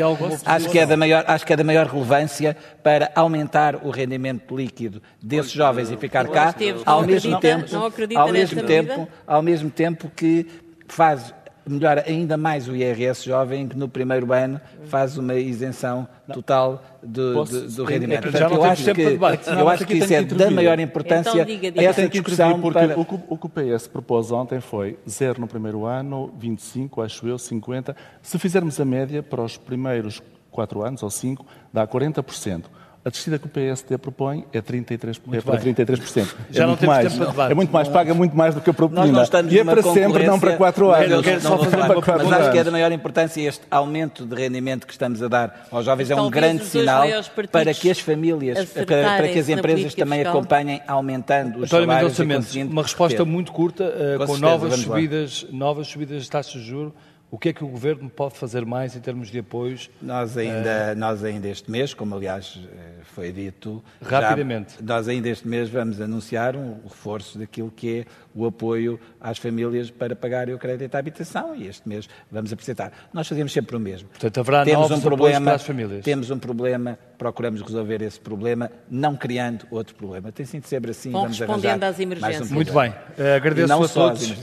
acho 0.46 0.70
que, 0.70 0.78
é 0.78 0.86
da 0.86 0.96
maior, 0.96 1.24
acho 1.28 1.46
que 1.46 1.52
é 1.52 1.56
da 1.56 1.64
maior 1.64 1.88
relevância 1.88 2.56
para 2.84 3.12
aumentar 3.16 3.78
o 3.84 3.90
rendimento 3.90 4.56
líquido 4.56 5.02
desses 5.20 5.52
jovens 5.52 5.90
e 5.90 5.98
ficar 5.98 6.28
cá, 6.28 6.54
ao 6.86 7.04
mesmo 7.04 7.40
tempo, 7.40 7.76
ao 8.16 8.32
mesmo 8.32 8.64
tempo, 8.64 9.08
ao 9.26 9.42
mesmo 9.42 9.72
tempo 9.72 10.12
que 10.16 10.46
faz 10.88 11.34
melhora 11.70 12.04
ainda 12.08 12.38
mais 12.38 12.68
o 12.68 12.76
IRS 12.76 13.24
jovem, 13.24 13.68
que 13.68 13.78
no 13.78 13.88
primeiro 13.88 14.32
ano 14.34 14.60
faz 14.86 15.18
uma 15.18 15.36
isenção 15.36 16.08
total 16.34 16.84
do, 17.02 17.34
Posso, 17.34 17.62
do, 17.62 17.72
do 17.72 17.84
rendimento. 17.84 18.28
É, 18.28 18.32
Portanto, 18.32 18.54
eu 18.54 18.64
acho 18.64 18.94
que, 18.94 19.02
eu 19.02 19.70
acho 19.70 19.86
que 19.86 19.94
isso 19.98 20.14
é 20.14 20.24
da 20.24 20.52
maior 20.52 20.80
importância 20.80 21.30
então, 21.30 21.46
diga, 21.46 21.72
diga. 21.72 21.84
essa 21.84 22.08
discussão. 22.08 22.60
Porque 22.60 22.80
para... 22.80 23.00
o, 23.00 23.06
que, 23.06 23.20
o 23.28 23.38
que 23.38 23.46
o 23.46 23.50
PS 23.50 23.88
propôs 23.88 24.32
ontem 24.32 24.60
foi 24.60 24.98
zero 25.08 25.40
no 25.40 25.48
primeiro 25.48 25.86
ano, 25.86 26.32
25, 26.38 27.02
acho 27.02 27.28
eu, 27.28 27.38
50. 27.38 27.96
Se 28.22 28.38
fizermos 28.40 28.80
a 28.80 28.86
média 28.86 29.24
para 29.24 29.44
os 29.44 29.58
primeiros 29.58 30.22
quatro 30.52 30.84
anos 30.84 31.04
ou 31.04 31.10
cinco, 31.10 31.46
dá 31.72 31.88
40%. 31.88 32.66
A 33.04 33.10
descida 33.10 33.40
que 33.40 33.46
o 33.46 33.50
PSD 33.50 33.98
propõe 33.98 34.46
é 34.52 34.62
33%. 34.62 35.20
Muito 35.26 35.40
é 35.40 35.42
para 35.42 35.62
33%. 35.62 36.36
Já 36.52 36.64
é 36.64 36.68
não 36.68 36.74
muito 36.74 36.86
mais. 36.86 37.14
Tempo 37.14 37.34
para 37.34 37.52
É 37.52 37.54
muito 37.54 37.72
mais, 37.72 37.88
paga 37.88 38.14
muito 38.14 38.36
mais 38.36 38.54
do 38.54 38.60
que 38.60 38.70
a 38.70 38.74
propina. 38.74 39.24
E 39.50 39.60
é 39.60 39.64
para 39.64 39.82
sempre, 39.82 40.28
não 40.28 40.38
para 40.38 40.58
4 40.58 40.92
anos. 40.92 41.12
Eu 41.12 41.24
quero 41.24 41.40
só 41.40 41.58
fazer 41.58 41.78
uma 41.78 41.88
Mas 42.18 42.32
acho 42.34 42.52
que 42.52 42.58
é 42.58 42.64
da 42.64 42.72
maior 42.72 42.92
importância 42.92 43.42
este 43.42 43.62
aumento 43.72 44.26
de 44.26 44.36
rendimento 44.36 44.86
que 44.86 44.92
estamos 44.92 45.24
a 45.24 45.30
dar 45.30 45.68
aos 45.72 45.86
jovens. 45.86 46.12
É 46.12 46.16
um 46.16 46.30
grande 46.30 46.66
sinal 46.66 47.08
para 47.52 47.74
que 47.74 47.90
as 47.90 48.00
famílias, 48.00 48.66
para, 48.66 48.86
para, 48.86 49.28
que 49.30 49.40
as 49.40 49.48
empresas 49.48 49.96
também 49.96 50.20
fiscal. 50.20 50.38
acompanhem 50.38 50.82
aumentando 50.86 51.60
os 51.60 51.72
António 51.72 52.12
salários. 52.12 52.56
Uma 52.56 52.84
resposta 52.84 53.24
muito 53.24 53.54
curta, 53.54 53.86
uh, 53.86 54.26
com, 54.26 54.38
novas 54.38 54.76
subidas, 54.76 55.48
novas 55.52 55.88
subidas 55.88 56.24
de 56.24 56.30
taxas 56.30 56.62
de 56.62 56.68
juros 56.68 56.94
o 57.32 57.38
que 57.38 57.50
é 57.50 57.54
que 57.54 57.64
o 57.64 57.68
Governo 57.68 58.10
pode 58.10 58.36
fazer 58.38 58.66
mais 58.66 58.96
em 58.96 59.00
termos 59.00 59.30
de 59.30 59.40
apoios? 59.40 59.90
Nós 60.02 60.36
ainda, 60.38 60.94
uh... 60.94 60.98
nós 60.98 61.24
ainda 61.24 61.48
este 61.48 61.70
mês, 61.70 61.94
como 61.94 62.16
aliás 62.16 62.60
eh, 62.72 63.04
foi 63.04 63.32
dito... 63.32 63.84
Rapidamente. 64.02 64.76
Já, 64.80 64.86
nós 64.96 65.08
ainda 65.08 65.30
este 65.30 65.48
mês 65.48 65.70
vamos 65.70 66.02
anunciar 66.02 66.56
um 66.56 66.80
reforço 66.84 67.38
daquilo 67.38 67.70
que 67.70 68.00
é 68.00 68.06
o 68.34 68.46
apoio 68.46 69.00
às 69.22 69.38
famílias 69.38 69.92
para 69.92 70.16
pagarem 70.16 70.56
o 70.56 70.58
crédito 70.58 70.96
à 70.96 71.00
habitação 71.00 71.56
e 71.56 71.68
este 71.68 71.88
mês 71.88 72.10
vamos 72.32 72.52
apresentar. 72.52 72.92
Nós 73.14 73.28
fazemos 73.28 73.52
sempre 73.52 73.76
o 73.76 73.80
mesmo. 73.80 74.10
Portanto, 74.10 74.40
haverá 74.40 74.66
temos 74.66 74.90
novos 74.90 74.98
um 74.98 75.02
problema, 75.08 75.46
para 75.46 75.56
as 75.56 75.64
famílias. 75.64 76.04
Temos 76.04 76.32
um 76.32 76.40
problema, 76.40 76.98
procuramos 77.20 77.62
resolver 77.62 78.02
esse 78.02 78.20
problema, 78.20 78.72
não 78.90 79.16
criando 79.16 79.68
outro 79.70 79.94
problema. 79.94 80.32
Tem 80.32 80.46
sido 80.46 80.66
sempre 80.66 80.92
assim, 80.92 81.12
Vão 81.12 81.24
vamos 81.24 81.38
respondendo 81.38 81.84
às 81.84 82.00
emergências. 82.00 82.50
Um 82.50 82.56
Muito 82.56 82.74
bem. 82.74 82.90
Uh, 82.90 83.36
agradeço 83.36 83.74
a 83.74 83.88
todos. 83.90 84.34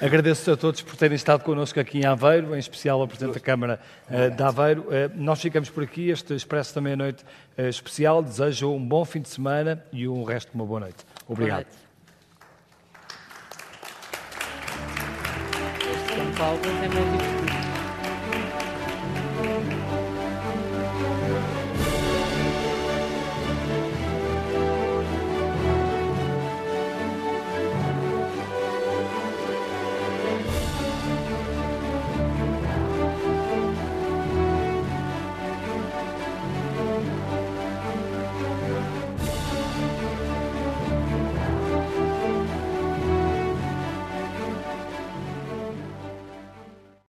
Agradeço 0.00 0.50
a 0.52 0.56
todos 0.56 0.82
por 0.82 0.94
terem 0.96 1.16
estado 1.16 1.42
connosco 1.42 1.80
aqui 1.80 2.00
em 2.00 2.04
Aveiro, 2.04 2.54
em 2.54 2.58
especial 2.58 3.00
ao 3.00 3.08
Presidente 3.08 3.34
da 3.34 3.40
Câmara 3.40 3.80
uh, 4.08 4.30
de 4.30 4.42
Aveiro. 4.42 4.82
Uh, 4.82 5.10
nós 5.16 5.40
ficamos 5.40 5.70
por 5.70 5.82
aqui, 5.82 6.10
este 6.10 6.34
Expresso 6.34 6.74
da 6.74 6.80
Meia-Noite 6.80 7.24
especial. 7.56 8.22
Desejo 8.22 8.70
um 8.70 8.86
bom 8.86 9.02
fim 9.04 9.22
de 9.22 9.30
semana 9.30 9.82
e 9.90 10.06
um 10.06 10.22
resto 10.22 10.50
de 10.50 10.54
uma 10.54 10.66
boa 10.66 10.80
noite. 10.80 10.98
Obrigado. 11.26 11.66
Boa 16.36 16.56
noite. 17.16 17.35